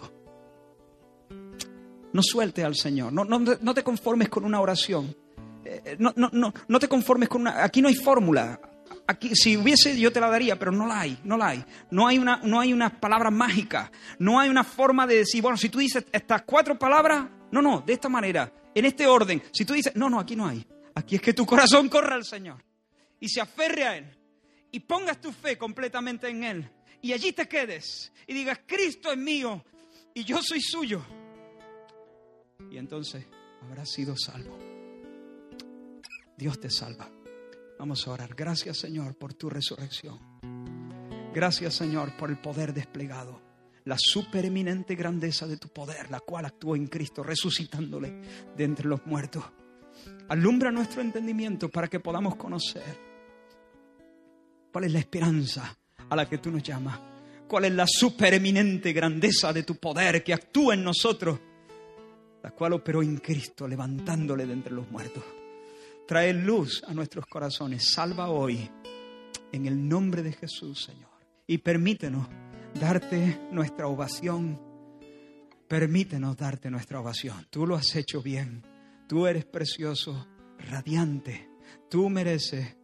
No 2.13 2.21
suelte 2.21 2.63
al 2.63 2.75
Señor, 2.75 3.13
no, 3.13 3.23
no, 3.23 3.73
te 3.73 3.83
conformes 3.83 4.29
con 4.29 4.43
una 4.43 4.59
oración. 4.59 5.15
Eh, 5.63 5.95
no, 5.99 6.13
no, 6.15 6.29
no, 6.33 6.53
no 6.67 6.79
te 6.79 6.87
conformes 6.87 7.29
con 7.29 7.41
una... 7.41 7.63
Aquí 7.63 7.81
no 7.81 7.87
hay 7.87 7.95
fórmula. 7.95 8.59
Aquí, 9.07 9.35
si 9.35 9.57
hubiese, 9.57 9.97
yo 9.97 10.11
te 10.11 10.19
la 10.19 10.29
daría, 10.29 10.57
pero 10.59 10.71
no 10.71 10.87
la 10.87 11.01
hay, 11.01 11.17
no 11.23 11.37
la 11.37 11.49
hay. 11.49 11.65
No 11.89 12.07
hay, 12.07 12.17
una, 12.17 12.41
no 12.43 12.59
hay 12.59 12.73
unas 12.73 12.93
palabras 12.93 13.31
mágicas, 13.31 13.91
no 14.19 14.39
hay 14.39 14.49
una 14.49 14.63
forma 14.63 15.07
de 15.07 15.17
decir, 15.17 15.41
bueno, 15.41 15.57
si 15.57 15.69
tú 15.69 15.79
dices 15.79 16.05
estas 16.11 16.43
cuatro 16.43 16.77
palabras, 16.77 17.27
no, 17.51 17.61
no, 17.61 17.81
de 17.85 17.93
esta 17.93 18.09
manera, 18.09 18.51
en 18.73 18.85
este 18.85 19.07
orden. 19.07 19.41
Si 19.51 19.65
tú 19.65 19.73
dices, 19.73 19.95
no, 19.95 20.09
no, 20.09 20.19
aquí 20.19 20.35
no 20.35 20.47
hay. 20.47 20.65
Aquí 20.95 21.15
es 21.15 21.21
que 21.21 21.33
tu 21.33 21.45
corazón 21.45 21.89
corra 21.89 22.15
al 22.15 22.25
Señor 22.25 22.63
y 23.19 23.29
se 23.29 23.41
aferre 23.41 23.83
a 23.85 23.97
Él 23.97 24.17
y 24.71 24.79
pongas 24.81 25.19
tu 25.21 25.31
fe 25.31 25.57
completamente 25.57 26.27
en 26.29 26.43
Él 26.43 26.71
y 27.01 27.13
allí 27.13 27.33
te 27.33 27.47
quedes 27.47 28.11
y 28.27 28.33
digas, 28.33 28.59
Cristo 28.65 29.11
es 29.11 29.17
mío 29.17 29.63
y 30.13 30.23
yo 30.23 30.41
soy 30.41 30.61
suyo. 30.61 31.03
Y 32.69 32.77
entonces 32.77 33.25
habrás 33.61 33.89
sido 33.89 34.15
salvo. 34.15 34.57
Dios 36.37 36.59
te 36.59 36.69
salva. 36.69 37.09
Vamos 37.79 38.07
a 38.07 38.11
orar. 38.11 38.35
Gracias 38.35 38.77
Señor 38.77 39.15
por 39.17 39.33
tu 39.33 39.49
resurrección. 39.49 40.19
Gracias 41.33 41.75
Señor 41.75 42.15
por 42.17 42.29
el 42.29 42.39
poder 42.39 42.73
desplegado. 42.73 43.41
La 43.85 43.97
supereminente 43.97 44.93
grandeza 44.93 45.47
de 45.47 45.57
tu 45.57 45.69
poder, 45.69 46.11
la 46.11 46.19
cual 46.19 46.45
actuó 46.45 46.75
en 46.75 46.85
Cristo, 46.85 47.23
resucitándole 47.23 48.21
de 48.55 48.63
entre 48.63 48.87
los 48.87 49.03
muertos. 49.07 49.43
Alumbra 50.31 50.71
nuestro 50.71 51.01
entendimiento 51.01 51.67
para 51.67 51.89
que 51.89 51.99
podamos 51.99 52.37
conocer 52.37 52.97
cuál 54.71 54.85
es 54.85 54.93
la 54.93 54.99
esperanza 54.99 55.77
a 56.09 56.15
la 56.15 56.29
que 56.29 56.37
tú 56.37 56.49
nos 56.49 56.63
llamas. 56.63 56.97
Cuál 57.49 57.65
es 57.65 57.73
la 57.73 57.85
supereminente 57.85 58.93
grandeza 58.93 59.51
de 59.51 59.63
tu 59.63 59.75
poder 59.75 60.23
que 60.23 60.33
actúa 60.33 60.73
en 60.73 60.85
nosotros, 60.85 61.37
la 62.41 62.51
cual 62.51 62.71
operó 62.71 63.03
en 63.03 63.17
Cristo, 63.17 63.67
levantándole 63.67 64.45
de 64.45 64.53
entre 64.53 64.71
los 64.71 64.89
muertos. 64.89 65.21
Trae 66.07 66.31
luz 66.31 66.81
a 66.87 66.93
nuestros 66.93 67.25
corazones. 67.25 67.91
Salva 67.91 68.29
hoy 68.29 68.71
en 69.51 69.65
el 69.65 69.85
nombre 69.85 70.23
de 70.23 70.31
Jesús, 70.31 70.85
Señor. 70.85 71.11
Y 71.45 71.57
permítenos 71.57 72.25
darte 72.79 73.37
nuestra 73.51 73.87
ovación. 73.87 74.57
Permítenos 75.67 76.37
darte 76.37 76.71
nuestra 76.71 77.01
ovación. 77.01 77.47
Tú 77.49 77.67
lo 77.67 77.75
has 77.75 77.93
hecho 77.97 78.21
bien. 78.21 78.70
Tú 79.11 79.27
eres 79.27 79.43
precioso, 79.43 80.25
radiante. 80.57 81.49
Tú 81.89 82.09
mereces 82.09 82.77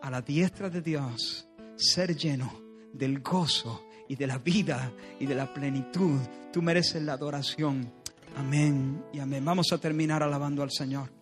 a 0.00 0.08
la 0.08 0.22
diestra 0.22 0.70
de 0.70 0.80
Dios 0.80 1.46
ser 1.76 2.16
lleno 2.16 2.50
del 2.94 3.20
gozo 3.20 3.84
y 4.08 4.16
de 4.16 4.26
la 4.26 4.38
vida 4.38 4.90
y 5.20 5.26
de 5.26 5.34
la 5.34 5.52
plenitud. 5.52 6.20
Tú 6.54 6.62
mereces 6.62 7.02
la 7.02 7.12
adoración. 7.12 7.92
Amén 8.34 9.04
y 9.12 9.18
amén. 9.18 9.44
Vamos 9.44 9.70
a 9.70 9.76
terminar 9.76 10.22
alabando 10.22 10.62
al 10.62 10.70
Señor. 10.70 11.17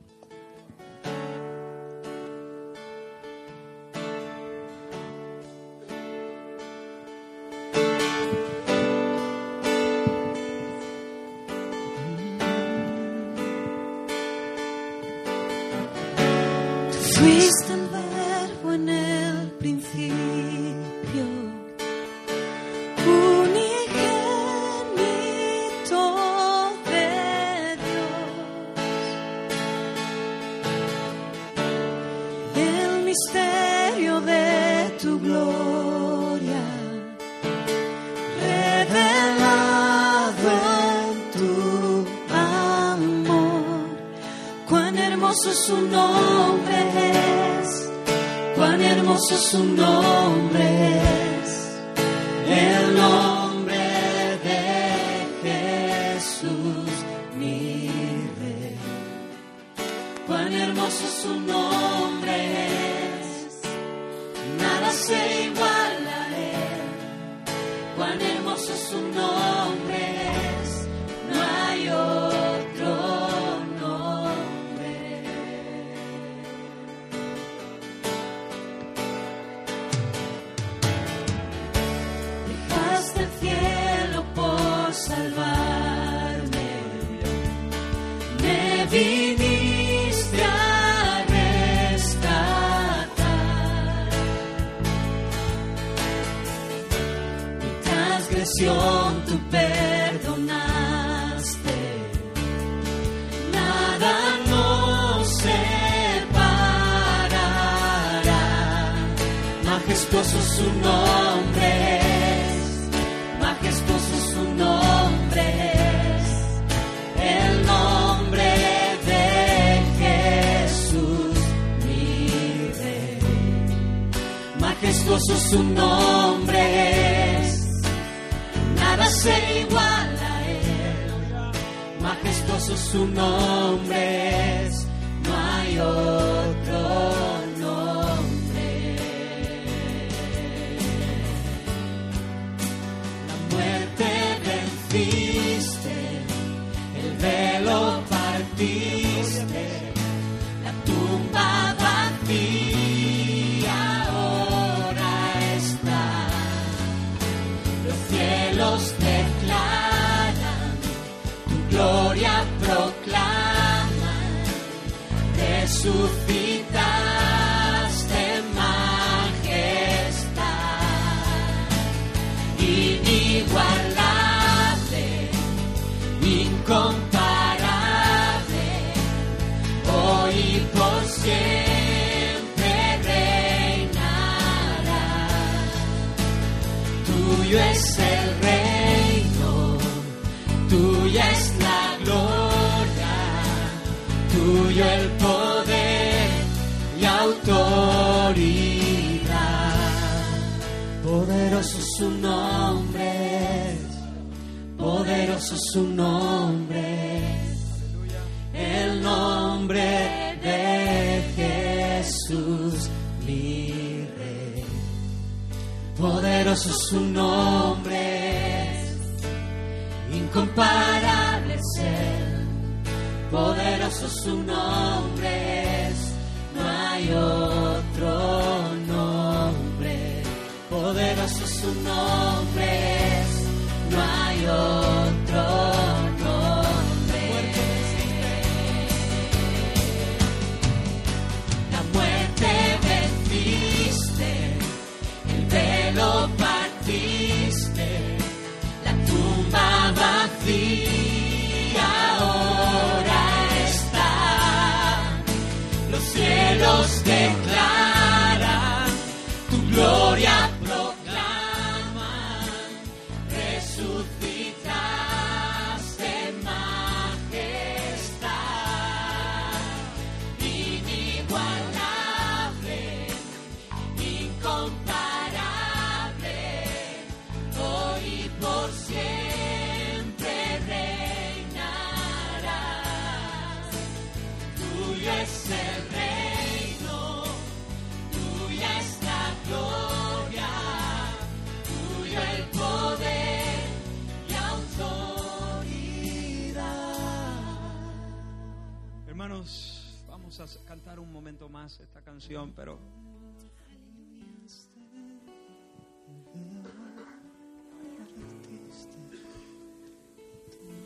Vamos 300.08 300.40
a 300.40 300.46
cantar 300.64 300.98
un 300.98 301.12
momento 301.12 301.50
más 301.50 301.78
esta 301.80 302.00
canción, 302.00 302.54
pero 302.56 302.78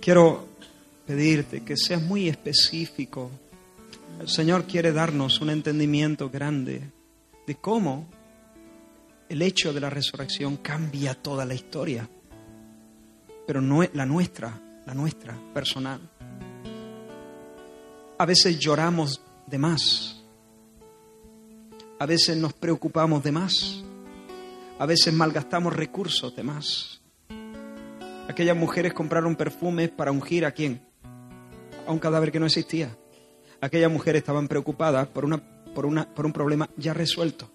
quiero 0.01 0.49
pedirte 1.07 1.63
que 1.63 1.77
seas 1.77 2.03
muy 2.03 2.29
específico. 2.29 3.31
El 4.19 4.29
Señor 4.29 4.65
quiere 4.65 4.91
darnos 4.91 5.41
un 5.41 5.51
entendimiento 5.51 6.29
grande 6.29 6.91
de 7.47 7.55
cómo 7.55 8.09
el 9.29 9.43
hecho 9.43 9.73
de 9.73 9.81
la 9.81 9.91
resurrección 9.91 10.57
cambia 10.57 11.15
toda 11.15 11.45
la 11.45 11.55
historia, 11.55 12.09
pero 13.47 13.61
no 13.61 13.85
la 13.93 14.07
nuestra, 14.07 14.61
la 14.87 14.95
nuestra 14.95 15.39
personal. 15.55 16.01
A 18.21 18.27
veces 18.27 18.59
lloramos 18.59 19.23
de 19.47 19.57
más. 19.57 20.21
A 21.99 22.05
veces 22.05 22.37
nos 22.37 22.53
preocupamos 22.53 23.25
de 23.25 23.33
más. 23.33 23.83
A 24.79 24.85
veces 24.85 25.15
malgastamos 25.15 25.75
recursos 25.75 26.37
de 26.37 26.43
más. 26.43 27.01
Aquellas 28.29 28.59
mujeres 28.59 28.93
compraron 28.93 29.37
perfumes 29.37 29.89
para 29.89 30.13
ungir 30.13 30.45
a 30.45 30.53
quién? 30.53 30.83
A 31.87 31.93
un 31.93 31.99
cadáver 31.99 32.31
que 32.31 32.39
no 32.39 32.45
existía. 32.45 32.95
Aquellas 33.63 33.91
mujeres 33.91 34.21
estaban 34.21 34.49
preocupadas 34.49 35.09
por, 35.09 35.25
una, 35.25 35.39
por, 35.75 35.87
una, 35.87 36.07
por 36.15 36.27
un 36.27 36.35
problema 36.35 36.69
ya 36.77 36.93
resuelto. 36.93 37.51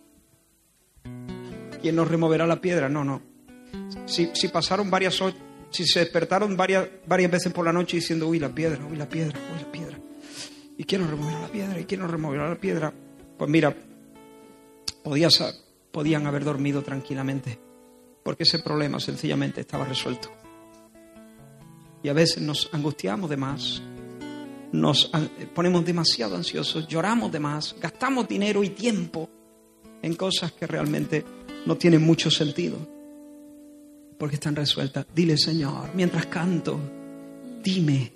¿Quién 1.80 1.96
nos 1.96 2.08
removerá 2.08 2.48
la 2.48 2.60
piedra? 2.60 2.90
No, 2.90 3.04
no. 3.04 3.22
Si, 4.08 4.32
si 4.34 4.48
pasaron 4.48 4.90
varias 4.90 5.22
horas, 5.22 5.38
si 5.70 5.86
se 5.86 6.00
despertaron 6.00 6.58
varias, 6.58 6.88
varias 7.06 7.30
veces 7.30 7.54
por 7.54 7.66
la 7.66 7.72
noche 7.72 7.98
diciendo, 7.98 8.28
uy, 8.28 8.40
la 8.40 8.50
piedra, 8.50 8.84
uy, 8.90 8.98
la 8.98 9.08
piedra, 9.08 9.40
uy, 9.54 9.62
la 9.62 9.72
piedra. 9.72 9.95
¿Y 10.77 10.84
quién 10.84 11.02
nos 11.02 11.10
removerá 11.10 11.39
la 11.41 11.47
piedra? 11.47 11.80
¿Y 11.80 11.85
quién 11.85 12.02
nos 12.02 12.11
removerá 12.11 12.49
la 12.49 12.56
piedra? 12.56 12.93
Pues 13.38 13.49
mira, 13.49 13.76
podía 15.03 15.30
sa- 15.30 15.53
podían 15.91 16.27
haber 16.27 16.43
dormido 16.43 16.81
tranquilamente, 16.81 17.57
porque 18.23 18.43
ese 18.43 18.60
problema 18.60 18.99
sencillamente 18.99 19.61
estaba 19.61 19.85
resuelto. 19.85 20.30
Y 22.03 22.10
a 22.10 22.14
veces 22.14 22.41
nos 22.43 22.69
angustiamos 22.73 23.30
de 23.30 23.38
más, 23.38 23.81
nos 24.72 25.10
an- 25.14 25.30
ponemos 25.53 25.85
demasiado 25.85 26.35
ansiosos, 26.35 26.88
lloramos 26.88 27.31
de 27.31 27.39
más, 27.39 27.76
gastamos 27.80 28.27
dinero 28.27 28.64
y 28.64 28.69
tiempo 28.69 29.30
en 30.02 30.15
cosas 30.15 30.52
que 30.52 30.68
realmente 30.68 31.23
no 31.65 31.77
tienen 31.77 32.03
mucho 32.06 32.30
sentido, 32.30 32.77
porque 34.19 34.35
están 34.35 34.56
resueltas. 34.56 35.06
Dile, 35.15 35.38
Señor, 35.38 35.89
mientras 35.95 36.26
canto, 36.27 36.77
dime, 37.64 38.11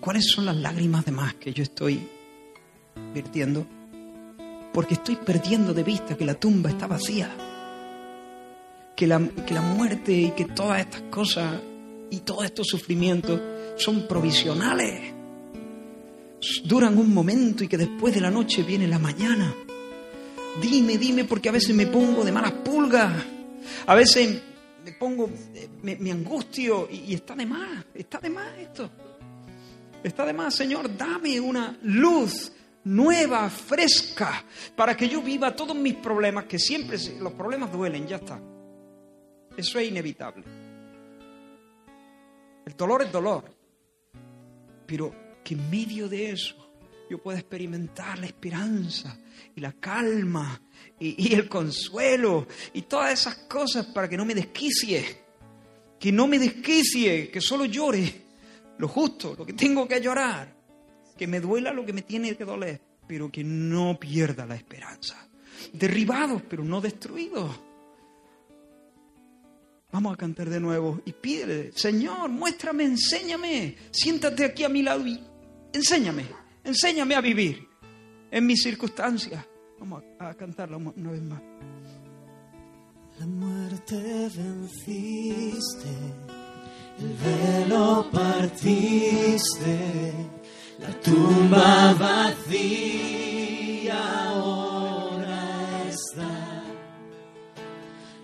¿cuáles 0.00 0.30
son 0.30 0.46
las 0.46 0.56
lágrimas 0.56 1.04
de 1.04 1.12
más 1.12 1.34
que 1.34 1.52
yo 1.52 1.62
estoy 1.62 2.00
virtiendo? 3.14 3.66
Porque 4.72 4.94
estoy 4.94 5.16
perdiendo 5.16 5.74
de 5.74 5.82
vista 5.82 6.16
que 6.16 6.24
la 6.24 6.34
tumba 6.34 6.70
está 6.70 6.86
vacía, 6.86 7.30
que 8.96 9.06
la, 9.06 9.20
que 9.46 9.54
la 9.54 9.62
muerte 9.62 10.12
y 10.12 10.30
que 10.30 10.46
todas 10.46 10.80
estas 10.80 11.02
cosas 11.02 11.60
y 12.10 12.20
todos 12.20 12.44
estos 12.44 12.66
sufrimientos 12.68 13.40
son 13.76 14.06
provisionales, 14.06 15.14
duran 16.64 16.96
un 16.96 17.12
momento 17.12 17.64
y 17.64 17.68
que 17.68 17.76
después 17.76 18.14
de 18.14 18.20
la 18.20 18.30
noche 18.30 18.62
viene 18.62 18.86
la 18.86 18.98
mañana. 18.98 19.54
Dime, 20.60 20.98
dime, 20.98 21.24
porque 21.24 21.48
a 21.48 21.52
veces 21.52 21.74
me 21.74 21.86
pongo 21.86 22.24
de 22.24 22.32
malas 22.32 22.52
pulgas, 22.52 23.24
a 23.86 23.94
veces 23.94 24.42
me 24.84 24.92
pongo, 24.92 25.30
eh, 25.54 25.68
me, 25.82 26.10
angustio 26.10 26.88
y 26.90 27.14
está 27.14 27.34
de 27.34 27.46
más, 27.46 27.84
está 27.94 28.18
de 28.18 28.30
más 28.30 28.58
esto. 28.58 28.90
Está 30.02 30.24
de 30.24 30.32
más, 30.32 30.54
Señor, 30.54 30.96
dame 30.96 31.38
una 31.38 31.78
luz 31.82 32.52
nueva, 32.84 33.50
fresca, 33.50 34.44
para 34.74 34.96
que 34.96 35.08
yo 35.08 35.20
viva 35.20 35.54
todos 35.54 35.76
mis 35.76 35.94
problemas, 35.96 36.44
que 36.44 36.58
siempre 36.58 36.96
los 37.20 37.34
problemas 37.34 37.70
duelen, 37.70 38.06
ya 38.06 38.16
está. 38.16 38.40
Eso 39.56 39.78
es 39.78 39.88
inevitable. 39.88 40.44
El 42.64 42.76
dolor 42.76 43.02
es 43.02 43.12
dolor, 43.12 43.44
pero 44.86 45.14
que 45.44 45.54
en 45.54 45.70
medio 45.70 46.08
de 46.08 46.30
eso 46.30 46.56
yo 47.10 47.18
pueda 47.18 47.38
experimentar 47.38 48.18
la 48.18 48.26
esperanza 48.26 49.18
y 49.54 49.60
la 49.60 49.72
calma 49.72 50.62
y, 50.98 51.28
y 51.30 51.34
el 51.34 51.48
consuelo 51.48 52.46
y 52.72 52.82
todas 52.82 53.12
esas 53.12 53.34
cosas 53.48 53.86
para 53.86 54.08
que 54.08 54.16
no 54.16 54.24
me 54.24 54.34
desquicie, 54.34 55.24
que 55.98 56.12
no 56.12 56.26
me 56.26 56.38
desquicie, 56.38 57.30
que 57.30 57.40
solo 57.40 57.64
llore 57.66 58.29
lo 58.80 58.88
justo, 58.88 59.34
lo 59.38 59.44
que 59.44 59.52
tengo 59.52 59.86
que 59.86 60.00
llorar, 60.00 60.52
que 61.16 61.26
me 61.26 61.38
duela 61.38 61.72
lo 61.72 61.84
que 61.84 61.92
me 61.92 62.02
tiene 62.02 62.34
que 62.34 62.44
doler, 62.44 62.80
pero 63.06 63.30
que 63.30 63.44
no 63.44 63.98
pierda 64.00 64.46
la 64.46 64.56
esperanza. 64.56 65.28
Derribados, 65.72 66.42
pero 66.48 66.64
no 66.64 66.80
destruidos. 66.80 67.60
Vamos 69.92 70.14
a 70.14 70.16
cantar 70.16 70.48
de 70.48 70.60
nuevo 70.60 71.00
y 71.04 71.12
pídele, 71.12 71.72
Señor, 71.74 72.30
muéstrame, 72.30 72.84
enséñame, 72.84 73.76
siéntate 73.90 74.44
aquí 74.44 74.64
a 74.64 74.68
mi 74.68 74.82
lado 74.82 75.06
y 75.06 75.20
enséñame, 75.72 76.26
enséñame 76.64 77.14
a 77.14 77.20
vivir. 77.20 77.68
en 78.30 78.46
mis 78.46 78.62
circunstancias. 78.62 79.44
Vamos 79.78 80.02
a, 80.20 80.28
a 80.28 80.34
cantarla 80.34 80.76
una 80.76 81.10
vez 81.10 81.22
más. 81.22 81.42
La 83.18 83.26
muerte 83.26 83.96
venciste, 84.36 85.88
el 86.98 87.12
velo 87.14 88.08
partiste, 88.12 89.78
la 90.78 90.90
tumba 91.00 91.94
vacía 91.98 93.10
ahora 94.28 95.44
está. 95.88 96.62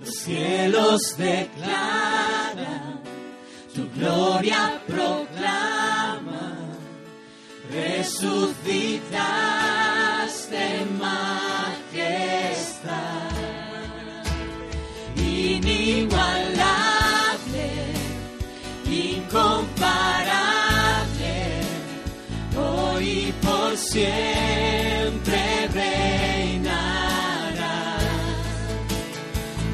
Los 0.01 0.11
cielos 0.15 1.01
declaran, 1.17 3.01
tu 3.75 3.89
gloria 3.95 4.81
proclama, 4.87 6.45
resucitaste 7.71 9.17
majestad 11.01 11.56
siempre 23.97 25.43
reinará. 25.73 27.79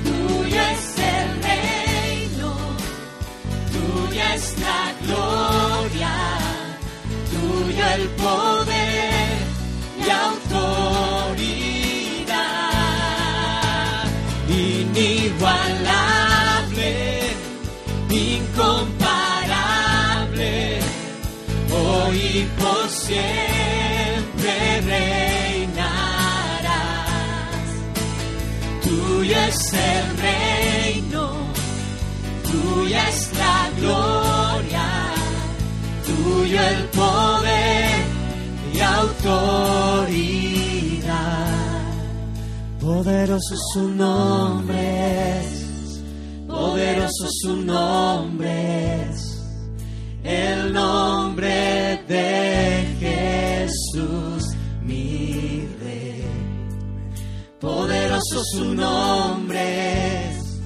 Tuyo 0.04 0.60
es 0.74 0.86
el 1.14 1.28
reino, 1.50 2.50
tuya 3.74 4.26
es 4.36 4.46
la 4.66 4.82
gloria, 5.02 6.16
tuyo 7.32 7.84
el 7.96 8.04
poder 8.26 9.38
y 10.06 10.08
autoridad 10.10 11.34
inigualable, 14.48 16.90
incomparable, 18.08 20.52
hoy 21.72 22.16
y 22.16 22.18
por 22.60 22.84
siempre 22.88 23.51
es 29.52 29.72
el 29.74 30.04
reino, 30.28 31.24
tuya 32.50 33.08
es 33.08 33.20
la 33.42 33.70
gloria, 33.78 34.88
tuyo 36.06 36.58
el 36.72 36.84
poder 37.00 38.00
y 38.74 38.80
autoridad. 38.80 39.92
Poderoso 42.80 43.54
su 43.72 43.88
nombre 43.88 45.40
es, 45.40 45.50
poderoso 46.48 47.26
su 47.42 47.56
nombre 47.56 49.08
es, 49.10 49.20
el 50.24 50.72
nombre 50.72 52.02
de 52.08 52.26
Jesús, 53.00 54.31
Poderoso 57.62 58.42
su 58.42 58.74
nombre 58.74 60.30
es, 60.30 60.60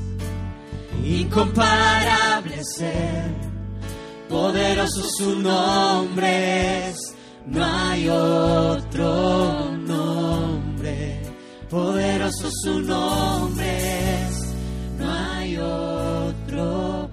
incomparable 1.05 2.65
ser, 2.65 3.35
poderoso 4.31 5.03
su 5.19 5.39
nombre 5.39 6.89
es, 6.89 7.15
no 7.49 7.63
hay 7.63 8.09
otro 8.09 9.73
nombre. 9.77 11.21
Poderoso 11.69 12.49
su 12.65 12.81
nombre 12.81 14.23
es, 14.23 14.55
no 14.99 15.13
hay 15.13 15.59
otro 15.59 17.11